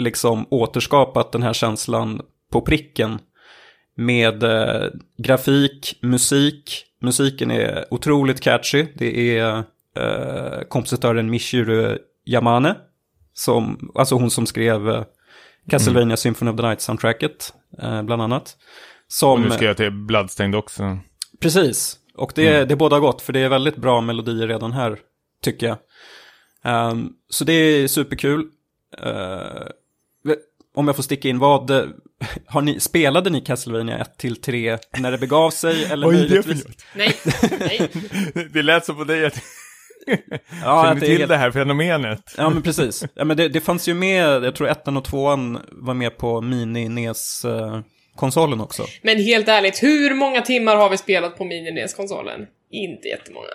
liksom 0.00 0.46
återskapat 0.50 1.32
den 1.32 1.42
här 1.42 1.52
känslan 1.52 2.22
på 2.52 2.60
pricken 2.60 3.18
med 3.96 4.42
eh, 4.42 4.88
grafik, 5.18 5.98
musik. 6.02 6.84
Musiken 7.02 7.50
är 7.50 7.84
otroligt 7.90 8.40
catchy. 8.40 8.86
Det 8.94 9.38
är 9.38 9.64
eh, 9.96 10.62
kompositören 10.68 11.30
Michiru 11.30 11.98
Yamane, 12.26 12.76
som, 13.32 13.90
alltså 13.94 14.14
hon 14.14 14.30
som 14.30 14.46
skrev 14.46 14.90
eh, 14.90 15.04
Castlevania 15.70 16.16
Symphony 16.16 16.50
of 16.50 16.56
the 16.56 16.62
Night-soundtracket, 16.62 17.52
eh, 17.82 18.02
bland 18.02 18.22
annat. 18.22 18.42
Och 18.42 19.12
Som, 19.12 19.42
nu 19.42 19.50
ska 19.50 19.64
jag 19.64 19.76
till 19.76 19.90
Bloodstained 19.90 20.58
också. 20.58 20.98
Precis, 21.40 21.98
och 22.14 22.32
det, 22.34 22.64
det 22.64 22.74
är 22.74 22.76
båda 22.76 23.00
gott, 23.00 23.22
för 23.22 23.32
det 23.32 23.40
är 23.40 23.48
väldigt 23.48 23.76
bra 23.76 24.00
melodier 24.00 24.48
redan 24.48 24.72
här, 24.72 24.98
tycker 25.42 25.66
jag. 25.66 25.78
Ehm, 26.64 27.08
så 27.28 27.44
det 27.44 27.52
är 27.52 27.88
superkul. 27.88 28.44
Eh, 28.98 29.66
om 30.74 30.86
jag 30.86 30.96
får 30.96 31.02
sticka 31.02 31.28
in, 31.28 31.38
vad, 31.38 31.70
har 32.46 32.60
ni, 32.62 32.80
spelade 32.80 33.30
ni 33.30 33.40
Castlevania 33.40 33.98
1 33.98 34.18
till 34.18 34.36
3 34.40 34.78
när 34.98 35.10
det 35.12 35.18
begav 35.18 35.50
sig? 35.50 35.84
Eller 35.84 36.06
Vad 36.06 36.14
är 36.16 36.28
det 36.28 36.42
för 36.42 36.48
möjligtvis- 36.48 36.64
något? 36.68 36.84
Nej, 36.94 37.14
nej. 37.60 37.88
Det 38.52 38.62
lät 38.62 38.84
så 38.84 38.94
på 38.94 39.04
dig 39.04 39.26
att 39.26 39.34
Ja, 40.64 40.82
känner 40.82 40.92
att 40.92 41.00
det 41.00 41.06
är 41.06 41.08
till 41.08 41.18
helt- 41.18 41.28
det 41.28 41.36
här 41.36 41.50
fenomenet. 41.50 42.34
Ja, 42.36 42.50
men 42.50 42.62
precis. 42.62 43.04
Ja, 43.14 43.24
men 43.24 43.36
det, 43.36 43.48
det 43.48 43.60
fanns 43.60 43.88
ju 43.88 43.94
med, 43.94 44.44
jag 44.44 44.54
tror 44.54 44.68
ettan 44.68 44.96
och 44.96 45.04
tvåan 45.04 45.58
var 45.68 45.94
med 45.94 46.16
på 46.18 46.40
mini-NES-konsolen 46.40 48.60
också. 48.60 48.86
Men 49.02 49.18
helt 49.18 49.48
ärligt, 49.48 49.82
hur 49.82 50.14
många 50.14 50.42
timmar 50.42 50.76
har 50.76 50.90
vi 50.90 50.96
spelat 50.96 51.36
på 51.38 51.44
mini-NES-konsolen? 51.44 52.46
Inte 52.70 53.08
jättemånga. 53.08 53.46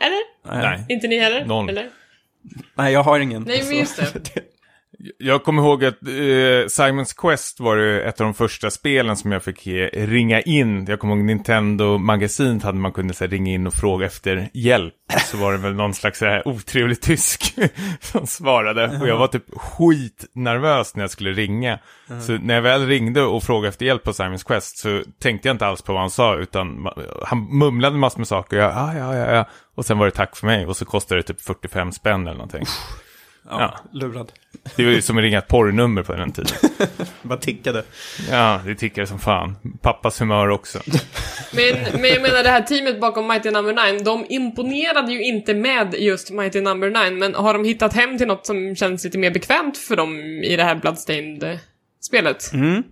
Eller? 0.00 0.20
Nej. 0.62 0.84
Inte 0.88 1.08
ni 1.08 1.18
heller? 1.18 1.44
Noll. 1.44 1.68
Eller? 1.68 1.90
Nej, 2.74 2.92
jag 2.92 3.02
har 3.02 3.20
ingen. 3.20 3.42
Nej, 3.42 3.62
men 3.68 3.76
just 3.76 3.96
det. 3.96 4.30
Jag 5.18 5.44
kommer 5.44 5.62
ihåg 5.62 5.84
att 5.84 6.02
eh, 6.02 6.68
Simons 6.68 7.12
Quest 7.12 7.60
var 7.60 7.78
ett 7.78 8.20
av 8.20 8.24
de 8.24 8.34
första 8.34 8.70
spelen 8.70 9.16
som 9.16 9.32
jag 9.32 9.42
fick 9.42 9.66
ringa 9.92 10.40
in. 10.40 10.86
Jag 10.88 11.00
kommer 11.00 11.16
ihåg 11.16 11.24
Nintendo 11.24 11.98
magasinet 11.98 12.62
hade 12.62 12.78
man 12.78 12.92
kunnat 12.92 13.16
så 13.16 13.24
här, 13.24 13.30
ringa 13.30 13.52
in 13.52 13.66
och 13.66 13.74
fråga 13.74 14.06
efter 14.06 14.48
hjälp. 14.54 14.94
Så 15.26 15.36
var 15.36 15.52
det 15.52 15.58
väl 15.58 15.74
någon 15.74 15.94
slags 15.94 16.18
så 16.18 16.24
här, 16.24 16.48
otrevlig 16.48 17.00
tysk 17.00 17.54
som 18.00 18.26
svarade. 18.26 18.98
Och 19.00 19.08
jag 19.08 19.18
var 19.18 19.26
typ 19.26 19.44
skitnervös 19.56 20.96
när 20.96 21.02
jag 21.02 21.10
skulle 21.10 21.32
ringa. 21.32 21.78
Så 22.26 22.32
när 22.32 22.54
jag 22.54 22.62
väl 22.62 22.86
ringde 22.86 23.22
och 23.22 23.42
frågade 23.42 23.68
efter 23.68 23.86
hjälp 23.86 24.02
på 24.02 24.12
Simons 24.12 24.44
Quest 24.44 24.78
så 24.78 25.02
tänkte 25.22 25.48
jag 25.48 25.54
inte 25.54 25.66
alls 25.66 25.82
på 25.82 25.92
vad 25.92 26.00
han 26.00 26.10
sa. 26.10 26.36
Utan 26.36 26.88
han 27.26 27.58
mumlade 27.58 27.96
massor 27.96 28.18
med 28.18 28.28
saker. 28.28 28.56
Och 28.56 28.62
jag, 28.62 28.72
ah, 28.76 28.94
ja, 28.94 29.16
ja, 29.16 29.34
ja. 29.34 29.44
Och 29.74 29.86
sen 29.86 29.98
var 29.98 30.06
det 30.06 30.12
tack 30.12 30.36
för 30.36 30.46
mig. 30.46 30.66
Och 30.66 30.76
så 30.76 30.84
kostade 30.84 31.20
det 31.20 31.26
typ 31.26 31.40
45 31.40 31.92
spänn 31.92 32.20
eller 32.20 32.32
någonting. 32.32 32.64
Ja, 33.50 33.60
Ja. 33.60 33.98
lurad. 34.00 34.32
Det 34.76 34.84
var 34.84 34.92
ju 34.92 35.02
som 35.02 35.16
att 35.18 35.22
ringa 35.22 35.38
ett 35.38 35.48
porrnummer 35.48 36.02
på 36.02 36.12
den 36.12 36.32
tiden. 36.32 36.52
Bara 37.22 37.38
tickade. 37.38 37.82
Ja, 38.30 38.60
det 38.64 38.74
tickade 38.74 39.06
som 39.06 39.18
fan. 39.18 39.56
Pappas 39.82 40.20
humör 40.20 40.48
också. 40.48 40.78
Men, 41.52 42.00
men 42.00 42.10
jag 42.10 42.22
menar 42.22 42.42
det 42.42 42.50
här 42.50 42.62
teamet 42.62 43.00
bakom 43.00 43.26
Mighty 43.28 43.50
Number 43.50 43.92
9, 43.92 44.04
de 44.04 44.26
imponerade 44.28 45.12
ju 45.12 45.22
inte 45.24 45.54
med 45.54 45.94
just 45.94 46.30
Mighty 46.30 46.60
Number 46.60 46.90
9, 47.10 47.18
men 47.18 47.34
har 47.34 47.52
de 47.52 47.64
hittat 47.64 47.92
hem 47.92 48.18
till 48.18 48.26
något 48.26 48.46
som 48.46 48.76
känns 48.76 49.04
lite 49.04 49.18
mer 49.18 49.30
bekvämt 49.30 49.78
för 49.78 49.96
dem 49.96 50.16
i 50.44 50.56
det 50.56 50.64
här 50.64 50.74
Bloodstained-spelet? 50.74 52.52
Mm. 52.52 52.82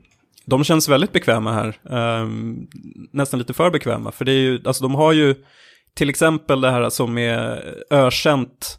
De 0.46 0.64
känns 0.64 0.88
väldigt 0.88 1.12
bekväma 1.12 1.52
här. 1.52 1.74
Ehm, 1.90 2.56
nästan 3.12 3.38
lite 3.38 3.54
för 3.54 3.70
bekväma. 3.70 4.12
För 4.12 4.24
det 4.24 4.32
är 4.32 4.40
ju, 4.40 4.60
alltså 4.64 4.82
de 4.82 4.94
har 4.94 5.12
ju 5.12 5.34
till 5.94 6.10
exempel 6.10 6.60
det 6.60 6.70
här 6.70 6.88
som 6.90 7.18
är 7.18 7.74
ökänt 7.90 8.78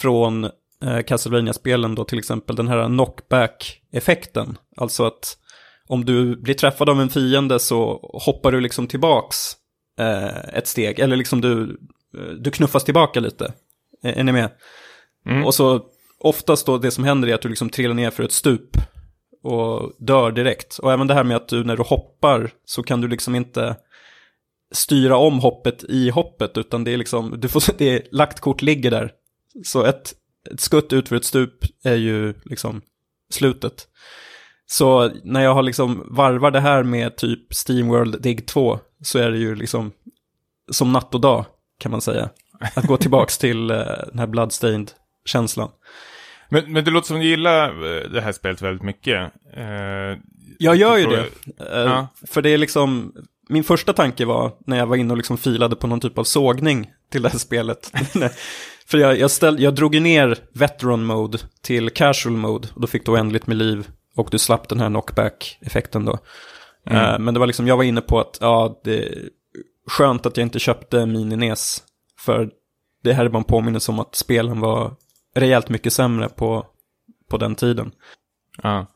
från 0.00 0.50
eh, 0.84 1.02
Castlevania-spelen 1.02 1.94
då 1.94 2.04
till 2.04 2.18
exempel 2.18 2.56
den 2.56 2.68
här 2.68 2.86
knockback-effekten. 2.86 4.58
Alltså 4.76 5.04
att 5.04 5.38
om 5.86 6.04
du 6.04 6.36
blir 6.36 6.54
träffad 6.54 6.88
av 6.88 7.00
en 7.00 7.08
fiende 7.08 7.58
så 7.58 8.10
hoppar 8.24 8.52
du 8.52 8.60
liksom 8.60 8.86
tillbaks 8.86 9.36
eh, 9.98 10.54
ett 10.54 10.66
steg. 10.66 10.98
Eller 10.98 11.16
liksom 11.16 11.40
du, 11.40 11.80
eh, 12.18 12.34
du 12.40 12.50
knuffas 12.50 12.84
tillbaka 12.84 13.20
lite. 13.20 13.52
Är, 14.02 14.12
är 14.12 14.24
ni 14.24 14.32
med? 14.32 14.50
Mm. 15.26 15.44
Och 15.44 15.54
så 15.54 15.86
oftast 16.18 16.66
då 16.66 16.78
det 16.78 16.90
som 16.90 17.04
händer 17.04 17.28
är 17.28 17.34
att 17.34 17.42
du 17.42 17.48
liksom 17.48 17.70
trillar 17.70 17.94
ner 17.94 18.10
för 18.10 18.22
ett 18.22 18.32
stup 18.32 18.76
och 19.42 19.92
dör 19.98 20.32
direkt. 20.32 20.78
Och 20.78 20.92
även 20.92 21.06
det 21.06 21.14
här 21.14 21.24
med 21.24 21.36
att 21.36 21.48
du 21.48 21.64
när 21.64 21.76
du 21.76 21.82
hoppar 21.82 22.50
så 22.64 22.82
kan 22.82 23.00
du 23.00 23.08
liksom 23.08 23.34
inte 23.34 23.76
styra 24.72 25.16
om 25.16 25.38
hoppet 25.40 25.84
i 25.84 26.10
hoppet 26.10 26.58
utan 26.58 26.84
det 26.84 26.92
är 26.92 26.96
liksom, 26.96 27.34
du 27.40 27.48
får, 27.48 27.62
det 27.78 27.90
är, 27.90 28.02
lagt 28.12 28.40
kort 28.40 28.62
ligger 28.62 28.90
där. 28.90 29.12
Så 29.64 29.84
ett, 29.84 30.14
ett 30.52 30.60
skutt 30.60 30.92
ut 30.92 31.08
för 31.08 31.16
ett 31.16 31.24
stup 31.24 31.54
är 31.84 31.94
ju 31.94 32.34
liksom 32.44 32.80
slutet. 33.30 33.88
Så 34.66 35.10
när 35.24 35.40
jag 35.44 35.54
har 35.54 35.62
liksom 35.62 36.06
varvar 36.10 36.50
det 36.50 36.60
här 36.60 36.82
med 36.82 37.16
typ 37.16 37.54
Steamworld 37.54 38.22
Dig 38.22 38.36
2 38.36 38.78
så 39.02 39.18
är 39.18 39.30
det 39.30 39.38
ju 39.38 39.54
liksom 39.54 39.92
som 40.70 40.92
natt 40.92 41.14
och 41.14 41.20
dag 41.20 41.44
kan 41.80 41.90
man 41.92 42.00
säga. 42.00 42.28
Att 42.74 42.84
gå 42.86 42.96
tillbaks 42.96 43.38
till 43.38 43.70
eh, 43.70 43.76
den 44.08 44.18
här 44.18 44.26
Bloodstained-känslan. 44.26 45.68
Men, 46.48 46.72
men 46.72 46.84
det 46.84 46.90
låter 46.90 47.06
som 47.06 47.18
du 47.18 47.26
gillar 47.26 47.68
eh, 47.96 48.10
det 48.10 48.20
här 48.20 48.32
spelet 48.32 48.62
väldigt 48.62 48.82
mycket. 48.82 49.32
Eh, 49.56 50.18
Jag 50.58 50.76
gör 50.76 50.96
ju 50.96 51.06
det. 51.06 51.16
jag- 51.56 51.66
Eh, 51.72 51.92
Ja. 51.92 52.06
För 52.26 52.42
det 52.42 52.50
är 52.50 52.58
liksom, 52.58 53.12
min 53.48 53.64
första 53.64 53.92
tanke 53.92 54.24
var 54.24 54.52
när 54.66 54.76
jag 54.78 54.86
var 54.86 54.96
inne 54.96 55.10
och 55.12 55.16
liksom 55.16 55.38
filade 55.38 55.76
på 55.76 55.86
någon 55.86 56.00
typ 56.00 56.18
av 56.18 56.24
sågning 56.24 56.90
till 57.10 57.22
det 57.22 57.28
här 57.28 57.38
spelet. 57.38 57.92
för 58.86 58.98
jag, 58.98 59.18
jag, 59.18 59.30
ställ, 59.30 59.62
jag 59.62 59.74
drog 59.74 59.94
ju 59.94 60.00
ner 60.00 60.38
veteran 60.52 61.04
mode 61.04 61.38
till 61.60 61.90
casual 61.90 62.36
mode 62.36 62.68
och 62.74 62.80
då 62.80 62.86
fick 62.86 63.06
du 63.06 63.12
oändligt 63.12 63.46
med 63.46 63.56
liv 63.56 63.88
och 64.16 64.28
du 64.30 64.38
slapp 64.38 64.68
den 64.68 64.80
här 64.80 64.88
knockback-effekten 64.88 66.04
då. 66.04 66.18
Eh, 66.86 67.18
men 67.18 67.34
det 67.34 67.40
var 67.40 67.46
liksom, 67.46 67.66
jag 67.66 67.76
var 67.76 67.84
inne 67.84 68.00
på 68.00 68.20
att 68.20 68.38
ja, 68.40 68.80
det 68.84 68.98
är 68.98 69.28
skönt 69.86 70.26
att 70.26 70.36
jag 70.36 70.46
inte 70.46 70.58
köpte 70.58 71.06
Mini-NES. 71.06 71.82
För 72.18 72.50
det 73.02 73.12
här 73.12 73.24
är 73.24 73.28
bara 73.28 73.38
en 73.38 73.44
påminnelse 73.44 73.92
om 73.92 73.98
att 73.98 74.14
spelen 74.14 74.60
var 74.60 74.96
rejält 75.34 75.68
mycket 75.68 75.92
sämre 75.92 76.28
på, 76.28 76.66
på 77.30 77.36
den 77.36 77.54
tiden. 77.54 77.92
Ja. 78.62 78.86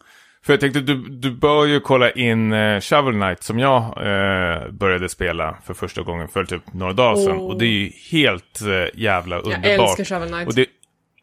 För 0.48 0.52
jag 0.52 0.60
tänkte, 0.60 0.80
du, 0.80 0.94
du 1.08 1.30
bör 1.30 1.66
ju 1.66 1.80
kolla 1.80 2.10
in 2.10 2.52
eh, 2.52 2.80
Shovel 2.80 3.14
Knight 3.14 3.42
som 3.42 3.58
jag 3.58 3.82
eh, 3.82 4.70
började 4.70 5.08
spela 5.08 5.58
för 5.64 5.74
första 5.74 6.02
gången 6.02 6.28
för 6.28 6.44
typ 6.44 6.72
några 6.72 6.92
dagar 6.92 7.16
sedan. 7.16 7.36
Åh. 7.36 7.46
Och 7.46 7.58
det 7.58 7.64
är 7.64 7.68
ju 7.68 7.90
helt 8.10 8.60
eh, 8.60 9.00
jävla 9.00 9.36
Jag 9.36 9.44
underbart. 9.44 9.98
älskar 9.98 10.04
Shovel 10.04 10.28
Knight. 10.28 10.48
Och 10.48 10.54
det, 10.54 10.66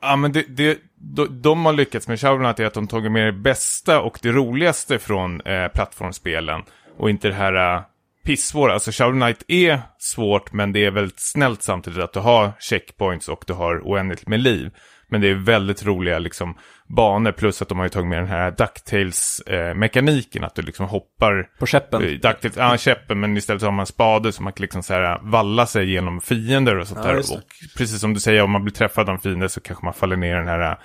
ja, 0.02 0.16
men 0.16 0.32
det, 0.32 0.46
det, 0.48 0.78
de, 0.98 1.42
de 1.42 1.66
har 1.66 1.74
lyckats 1.74 2.08
med 2.08 2.20
Shovel 2.20 2.40
Knight 2.40 2.60
är 2.60 2.66
att 2.66 2.74
de 2.74 2.88
tagit 2.88 3.12
med 3.12 3.26
det 3.26 3.32
bästa 3.32 4.02
och 4.02 4.20
det 4.22 4.32
roligaste 4.32 5.00
från 5.00 5.42
eh, 5.42 5.68
plattformsspelen. 5.68 6.62
Och 6.98 7.10
inte 7.10 7.28
det 7.28 7.34
här 7.34 7.76
eh, 7.76 7.82
pissvåra. 8.26 8.74
Alltså 8.74 8.92
Shovel 8.92 9.22
Knight 9.22 9.44
är 9.48 9.82
svårt 9.98 10.54
men 10.54 10.74
det 10.74 10.86
är 10.86 10.92
väldigt 10.92 11.20
snällt 11.20 11.64
samtidigt 11.64 12.00
att 12.00 12.14
du 12.14 12.20
har 12.20 12.52
checkpoints 12.60 13.30
och 13.30 13.44
du 13.48 13.54
har 13.54 13.82
oändligt 13.84 14.28
med 14.28 14.40
liv. 14.40 14.72
Men 15.08 15.22
det 15.22 15.30
är 15.30 15.36
väldigt 15.36 15.86
roliga 15.86 16.20
liksom 16.20 16.58
banor 16.88 17.32
plus 17.32 17.62
att 17.62 17.70
de 17.70 17.78
har 17.78 17.86
ju 17.86 17.90
tagit 17.90 18.08
med 18.08 18.18
den 18.20 18.28
här 18.28 18.52
DuckTales-mekaniken. 18.52 20.44
att 20.44 20.56
du 20.56 20.62
liksom 20.62 20.86
hoppar 20.86 21.50
På 21.60 21.66
käppen. 21.66 22.02
DuckTales, 22.02 22.58
ja, 22.58 22.78
käppen, 22.78 23.20
men 23.20 23.38
istället 23.38 23.62
har 23.62 23.72
man 23.72 23.86
spade 23.86 24.32
så 24.32 24.44
man 24.44 24.54
kan 24.54 24.62
liksom 24.62 24.84
så 24.84 24.94
här 24.94 25.20
valla 25.22 25.66
sig 25.66 25.92
genom 25.92 26.22
fiender 26.22 26.78
och 26.78 26.88
sånt 26.88 27.00
Ja, 27.04 27.12
där. 27.12 27.20
Och 27.20 27.42
precis 27.78 28.00
som 28.00 28.14
du 28.14 28.20
säger, 28.20 28.42
om 28.44 28.52
man 28.52 28.64
blir 28.64 28.74
träffad 28.74 29.10
av 29.10 29.16
en 29.16 29.22
fiende 29.22 29.50
så 29.50 29.62
kanske 29.62 29.86
man 29.86 29.94
faller 29.94 30.16
ner 30.16 30.36
i 30.36 30.40
den 30.40 30.48
här 30.48 30.78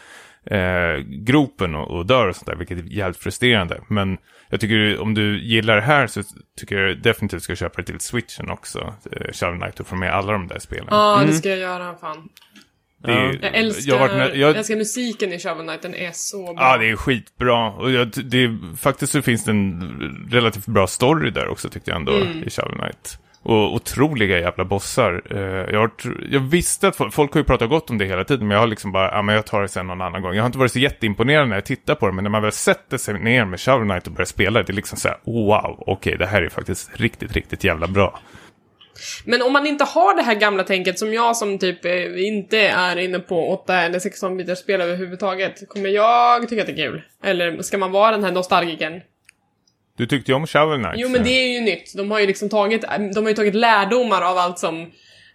eh, 0.46 0.98
gropen 1.02 1.74
och, 1.74 1.90
och 1.90 2.06
dör 2.06 2.28
och 2.28 2.36
sånt 2.36 2.46
där, 2.46 2.56
vilket 2.56 2.78
är 2.78 2.82
jävligt 2.82 3.18
frustrerande. 3.18 3.80
Men 3.88 4.18
jag 4.48 4.60
tycker 4.60 5.00
om 5.00 5.14
du 5.14 5.42
gillar 5.44 5.76
det 5.76 5.82
här 5.82 6.06
så 6.06 6.22
tycker 6.60 6.76
jag 6.78 7.02
definitivt 7.02 7.42
ska 7.42 7.56
köpa 7.56 7.80
det 7.82 7.86
till 7.86 8.00
switchen 8.00 8.50
också, 8.50 8.94
eh, 9.12 9.32
Shovel 9.32 9.58
Knight, 9.60 9.80
och 9.80 9.86
få 9.86 9.96
med 9.96 10.12
alla 10.14 10.32
de 10.32 10.46
där 10.48 10.58
spelen. 10.58 10.86
Ja, 10.90 11.22
det 11.26 11.32
ska 11.32 11.48
jag 11.48 11.58
göra. 11.58 11.94
Fan. 12.00 12.28
Det 13.04 13.12
är, 13.12 13.38
Jag 13.42 13.54
älskar, 13.54 13.92
jag 13.92 13.98
varit 13.98 14.12
jag- 14.18 14.36
jag 14.36 14.56
älskar 14.56 14.76
musiken 14.76 15.32
i 15.32 15.38
Shovel 15.38 15.66
Knight. 15.66 15.82
Den 15.82 15.94
är 15.94 16.10
så 16.12 16.54
bra. 16.54 16.64
Ja, 16.64 16.78
det 16.78 16.90
är 16.90 16.96
skitbra. 16.96 17.70
Och 17.70 17.90
jag, 17.90 18.08
det 18.24 18.44
är, 18.44 18.76
faktiskt 18.76 19.12
så 19.12 19.22
finns 19.22 19.44
det 19.44 19.50
en 19.50 20.28
relativt 20.30 20.66
bra 20.66 20.86
story 20.86 21.30
där 21.30 21.48
också 21.48 21.68
tyckte 21.68 21.90
jag 21.90 21.96
ändå 21.98 22.12
Mm. 22.16 22.42
i 22.46 22.50
Shovel 22.50 22.78
Knight. 22.78 23.18
Och 23.42 23.74
otroliga 23.74 24.38
jävla 24.38 24.64
bossar. 24.64 25.22
Eh, 25.30 25.38
jag, 25.74 25.78
har, 25.80 25.90
jag 26.30 26.40
visste 26.40 26.88
att 26.88 26.96
folk, 26.96 27.14
folk 27.14 27.32
har 27.32 27.40
ju 27.40 27.44
pratat 27.44 27.68
gott 27.68 27.90
om 27.90 27.98
det 27.98 28.04
hela 28.04 28.24
tiden, 28.24 28.48
men 28.48 28.54
jag 28.54 28.60
har 28.62 28.66
liksom 28.66 28.92
bara, 28.92 29.10
ja 29.10 29.22
men 29.22 29.34
jag 29.34 29.46
tar 29.46 29.62
det 29.62 29.68
sen 29.68 29.86
någon 29.86 30.00
annan 30.00 30.22
gång. 30.22 30.34
Jag 30.34 30.42
har 30.42 30.46
inte 30.46 30.58
varit 30.58 30.72
så 30.72 30.78
jätteimponerad 30.78 31.48
när 31.48 31.56
jag 31.56 31.64
tittar 31.64 31.94
på 31.94 32.06
det, 32.06 32.12
men 32.12 32.24
när 32.24 32.30
man 32.30 32.42
väl 32.42 32.52
sätter 32.52 32.96
sig 32.98 33.18
ner 33.18 33.44
med 33.44 33.60
Shovel 33.60 33.88
Knight 33.88 34.06
och 34.06 34.12
börjar 34.12 34.26
spela, 34.26 34.62
det 34.62 34.72
är 34.72 34.74
liksom 34.74 34.98
så 34.98 35.08
här, 35.08 35.16
wow, 35.24 35.84
okej, 35.86 36.16
det 36.18 36.26
här 36.26 36.42
är 36.42 36.48
faktiskt 36.48 36.90
riktigt, 37.00 37.32
riktigt 37.32 37.64
jävla 37.64 37.86
bra. 37.86 38.20
Men 39.24 39.42
om 39.42 39.52
man 39.52 39.66
inte 39.66 39.84
har 39.84 40.16
det 40.16 40.22
här 40.22 40.34
gamla 40.34 40.64
tänket 40.64 40.98
som 40.98 41.14
jag 41.14 41.36
som 41.36 41.58
typ 41.58 41.84
eh, 41.84 42.26
inte 42.26 42.58
är 42.58 42.96
inne 42.96 43.18
på 43.18 43.48
8 43.48 43.76
eller 43.76 43.98
16 43.98 44.36
bitars 44.36 44.58
spel 44.58 44.80
överhuvudtaget, 44.80 45.68
kommer 45.68 45.88
jag 45.90 46.48
tycka 46.48 46.62
att 46.62 46.66
det 46.66 46.72
är 46.72 46.76
kul? 46.76 47.02
Eller 47.24 47.62
ska 47.62 47.78
man 47.78 47.92
vara 47.92 48.10
den 48.10 48.24
här 48.24 48.32
nostalgiken? 48.32 49.00
Du 49.96 50.06
tyckte 50.06 50.30
ju 50.30 50.36
om 50.36 50.46
Shovel 50.46 50.78
Knight. 50.78 50.94
Jo 50.96 51.08
men 51.08 51.22
det 51.22 51.30
är 51.30 51.54
ju 51.54 51.60
nytt. 51.60 51.96
De 51.96 52.10
har 52.10 52.20
ju 52.20 52.26
liksom 52.26 52.48
tagit, 52.48 52.84
de 53.14 53.20
har 53.22 53.28
ju 53.28 53.34
tagit 53.34 53.54
lärdomar 53.54 54.22
av 54.22 54.38
allt 54.38 54.58
som 54.58 54.80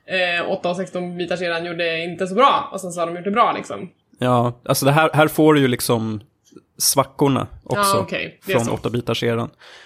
eh, 0.07 0.49
8 0.51 0.69
och 0.69 0.75
16 0.75 1.17
bitar 1.17 1.35
sedan 1.35 1.65
gjorde 1.65 2.03
inte 2.03 2.27
så 2.27 2.35
bra. 2.35 2.69
Och 2.71 2.81
sen 2.81 2.91
så 2.91 2.99
har 2.99 3.07
de 3.07 3.15
gjort 3.15 3.25
det 3.25 3.31
bra 3.31 3.53
liksom. 3.53 3.89
Ja, 4.19 4.61
alltså 4.65 4.85
det 4.85 4.91
här, 4.91 5.09
här 5.13 5.27
får 5.27 5.53
du 5.53 5.59
ju 5.59 5.67
liksom 5.67 6.21
svackorna 6.77 7.47
också 7.63 7.81
Ja. 7.97 8.05
Det 8.45 8.51
är 8.51 8.55
från 8.55 8.65
så. 8.65 8.71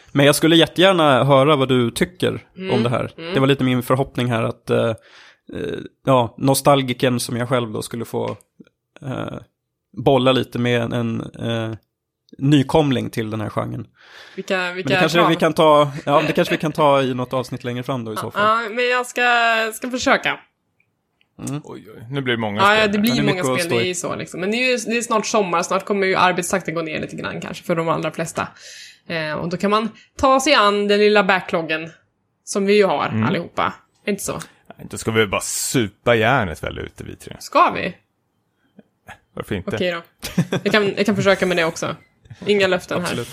8-bitars-eran. 0.09 0.17
Men 0.17 0.25
jag 0.25 0.35
skulle 0.35 0.55
jättegärna 0.55 1.23
höra 1.23 1.55
vad 1.55 1.67
du 1.69 1.91
tycker 1.91 2.45
Mm, 2.57 2.75
om 2.75 2.83
det 2.83 2.89
här. 2.89 3.11
Det 3.33 3.39
var 3.39 3.47
lite 3.47 3.63
min 3.63 3.83
förhoppning 3.83 4.27
här 4.31 4.43
att, 4.43 4.69
eh, 4.69 4.89
eh, 5.53 5.79
ja, 6.05 6.35
nostalgiken 6.37 7.19
som 7.19 7.37
jag 7.37 7.49
själv 7.49 7.71
då 7.71 7.81
skulle 7.81 8.05
få 8.05 8.37
eh, 9.01 9.37
bolla 9.97 10.31
lite 10.31 10.59
med 10.59 10.81
en, 10.81 10.93
en 10.93 11.21
eh, 11.71 11.75
nykomling 12.37 13.09
till 13.09 13.29
den 13.29 13.41
här 13.41 13.49
genren. 13.49 13.87
Vilka, 14.35 14.57
Men 14.57 14.75
vilka 14.75 14.89
det 14.93 14.99
kanske 14.99 15.27
vi 15.27 15.35
kan 15.35 15.53
ta, 15.53 15.91
ja, 16.05 16.23
det 16.27 16.33
kanske 16.33 16.53
vi 16.53 16.57
kan 16.57 16.71
ta 16.71 17.01
i 17.01 17.13
något 17.13 17.33
avsnitt 17.33 17.63
längre 17.63 17.83
fram 17.83 18.05
då 18.05 18.13
i 18.13 18.17
så 18.17 18.31
fall. 18.31 18.63
Ja, 18.63 18.69
men 18.69 18.87
jag 18.89 19.05
ska, 19.05 19.21
ska 19.73 19.89
försöka. 19.89 20.39
Oj, 21.41 21.61
oj, 21.63 22.07
nu 22.09 22.21
blir 22.21 22.33
det 22.33 22.39
många 22.39 22.61
Ja, 22.61 22.65
spel 22.67 22.79
ja, 22.79 22.87
det 22.87 22.99
blir 22.99 23.15
det 23.15 23.23
många 23.23 23.43
spel, 23.43 23.69
det 23.69 23.75
i. 23.75 23.79
är 23.79 23.85
ju 23.85 23.95
så 23.95 24.15
liksom. 24.15 24.39
Men 24.39 24.51
det 24.51 24.57
är 24.57 24.71
ju 24.71 24.77
det 24.77 24.97
är 24.97 25.01
snart 25.01 25.25
sommar, 25.25 25.61
snart 25.63 25.85
kommer 25.85 26.07
ju 26.07 26.15
arbetstakten 26.15 26.75
gå 26.75 26.81
ner 26.81 27.01
lite 27.01 27.15
grann 27.15 27.41
kanske 27.41 27.63
för 27.63 27.75
de 27.75 27.89
allra 27.89 28.11
flesta. 28.11 28.47
Eh, 29.09 29.33
och 29.33 29.49
då 29.49 29.57
kan 29.57 29.71
man 29.71 29.89
ta 30.17 30.39
sig 30.39 30.53
an 30.53 30.87
den 30.87 30.99
lilla 30.99 31.23
backloggen. 31.23 31.91
Som 32.43 32.65
vi 32.65 32.73
ju 32.77 32.85
har 32.85 33.05
Mm. 33.07 33.23
allihopa. 33.23 33.73
Inte 34.07 34.23
så? 34.23 34.39
Då 34.89 34.97
ska 34.97 35.11
vi 35.11 35.27
bara 35.27 35.41
supa 35.41 36.15
järnet 36.15 36.63
väl 36.63 36.79
ute 36.79 37.03
vi 37.03 37.15
tre. 37.15 37.35
Ska 37.39 37.71
vi? 37.71 37.95
Varför 39.33 39.55
inte? 39.55 39.75
Okej 39.75 39.91
då. 39.91 40.01
Jag 40.63 40.71
kan, 40.71 40.93
jag 40.97 41.05
kan 41.05 41.15
försöka 41.15 41.45
med 41.45 41.57
det 41.57 41.63
också. 41.65 41.95
Inga 42.45 42.67
löften 42.67 42.97
här. 43.01 43.05
Absolut. 43.05 43.27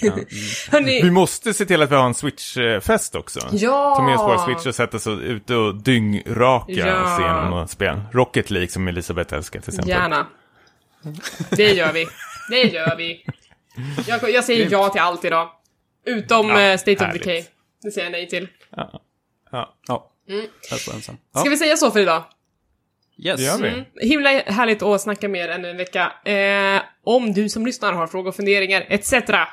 Hörni, 0.70 1.02
Vi 1.02 1.10
måste 1.10 1.54
se 1.54 1.64
till 1.66 1.82
att 1.82 1.90
vi 1.90 1.94
har 1.94 2.06
en 2.06 2.14
Switch-fest 2.14 3.14
också. 3.14 3.40
Ja! 3.52 3.94
Ta 3.96 4.02
med 4.02 4.14
oss 4.14 4.20
våra 4.20 4.38
Switch 4.46 4.66
och 4.66 4.74
sätta 4.74 4.96
oss 4.96 5.06
ute 5.06 5.54
och 5.54 5.74
dyngraka 5.82 6.72
Ja. 6.72 7.02
och 7.02 7.08
se 7.16 7.22
igenom 7.22 7.50
några 7.50 7.66
spel. 7.66 8.00
Rocket 8.12 8.50
League 8.50 8.68
som 8.68 8.88
Elisabeth 8.88 9.34
älskar 9.34 9.60
till 9.60 9.68
exempel. 9.68 9.88
Gärna. 9.90 10.26
Det 11.50 11.72
gör 11.74 11.92
vi. 11.92 12.06
Det 12.50 12.62
gör 12.62 12.96
vi. 12.96 13.24
Jag, 14.08 14.30
jag 14.30 14.44
säger 14.44 14.68
ja 14.70 14.88
till 14.88 15.00
allt 15.00 15.24
idag. 15.24 15.50
Utom 16.06 16.48
Ja, 16.48 16.60
eh, 16.60 16.76
State 16.78 16.92
of 16.96 17.00
härligt. 17.00 17.22
Decay. 17.24 17.44
Det 17.82 17.90
säger 17.90 18.04
jag 18.06 18.12
nej 18.12 18.28
till. 18.28 18.48
Ja. 18.76 19.02
Ja, 19.86 20.04
Mm. 20.28 20.46
jag 20.70 20.80
står 20.80 20.92
ensam. 20.94 21.16
Ska 21.34 21.44
Ja, 21.44 21.50
vi 21.50 21.56
säga 21.56 21.76
så 21.76 21.90
för 21.90 22.00
idag? 22.00 22.22
yes. 23.18 23.36
Det 23.36 23.42
gör 23.46 23.58
vi. 23.58 23.68
Mm. 23.68 23.84
Himla 24.00 24.28
härligt 24.30 24.82
att 24.82 25.00
snacka 25.00 25.28
med 25.28 25.40
er 25.44 25.48
ännu 25.48 25.70
en 25.70 25.76
vecka. 25.76 26.12
Eh, 26.24 26.82
om 27.04 27.32
du 27.32 27.48
som 27.48 27.66
lyssnar 27.66 27.92
har 27.92 28.06
frågor, 28.06 28.32
funderingar 28.32 28.84
etc. 28.88 29.12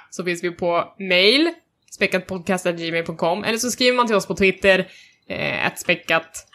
så 0.10 0.24
finns 0.24 0.44
vi 0.44 0.52
på 0.52 0.94
mail, 1.00 1.52
späckatpodcast.gmail.com 1.92 3.44
eller 3.44 3.58
så 3.58 3.72
skriver 3.72 3.98
man 3.98 4.08
till 4.08 4.16
oss 4.16 4.26
på 4.28 4.36
Twitter, 4.36 4.88
eh, 5.30 5.66
att 5.68 5.80
späckat, 5.80 6.48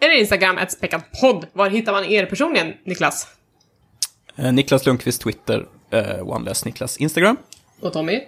eller 0.00 0.14
Instagram, 0.14 0.58
att 0.58 0.72
späckatpodd. 0.72 1.46
Var 1.52 1.70
hittar 1.70 1.92
man 1.92 2.04
er 2.04 2.26
personligen, 2.26 2.74
Niklas? 2.84 3.28
Eh, 4.36 4.52
Niklas 4.52 4.86
Lundqvist 4.86 5.22
Twitter, 5.22 5.66
eh, 5.90 6.28
OneLess 6.28 6.64
Niklas 6.64 6.96
Instagram. 6.96 7.36
Och 7.80 7.92
Tommy? 7.92 8.20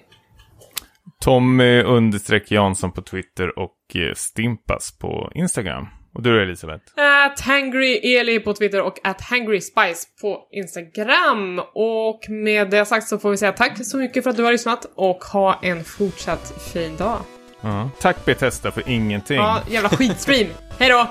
Tommy 1.20 1.82
understreck 1.82 2.50
Jansson 2.50 2.92
på 2.92 3.02
Twitter 3.02 3.58
och 3.58 3.76
eh, 3.94 4.14
Stimpas 4.14 4.98
på 4.98 5.32
Instagram. 5.34 5.86
Och 6.14 6.22
du 6.22 6.36
är 6.36 6.42
Elisabeth. 6.42 6.84
At 6.96 7.40
Hangry 7.40 7.94
Eli 8.16 8.40
på 8.40 8.54
Twitter 8.54 8.82
och 8.82 8.98
at 9.04 9.20
Hangry 9.20 9.60
Spice 9.60 10.06
på 10.20 10.48
Instagram. 10.52 11.60
Och 11.74 12.20
med 12.28 12.70
det 12.70 12.84
sagt 12.84 13.08
så 13.08 13.18
får 13.18 13.30
vi 13.30 13.36
säga 13.36 13.52
tack 13.52 13.86
så 13.86 13.96
mycket 13.96 14.22
för 14.22 14.30
att 14.30 14.36
du 14.36 14.42
har 14.42 14.52
lyssnat 14.52 14.86
och 14.94 15.24
ha 15.24 15.60
en 15.62 15.84
fortsatt 15.84 16.54
fin 16.72 16.96
dag. 16.96 17.18
Ja. 17.60 17.90
Tack 18.00 18.24
Bethesda 18.24 18.70
för 18.70 18.88
ingenting. 18.88 19.36
Ja, 19.36 19.60
jävla 19.70 19.88
skitstream. 19.88 20.48
Hej 20.78 20.88
då! 20.88 21.06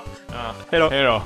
Hej 0.71 0.79
då. 0.79 0.89
Hej 0.89 1.03
då. 1.03 1.21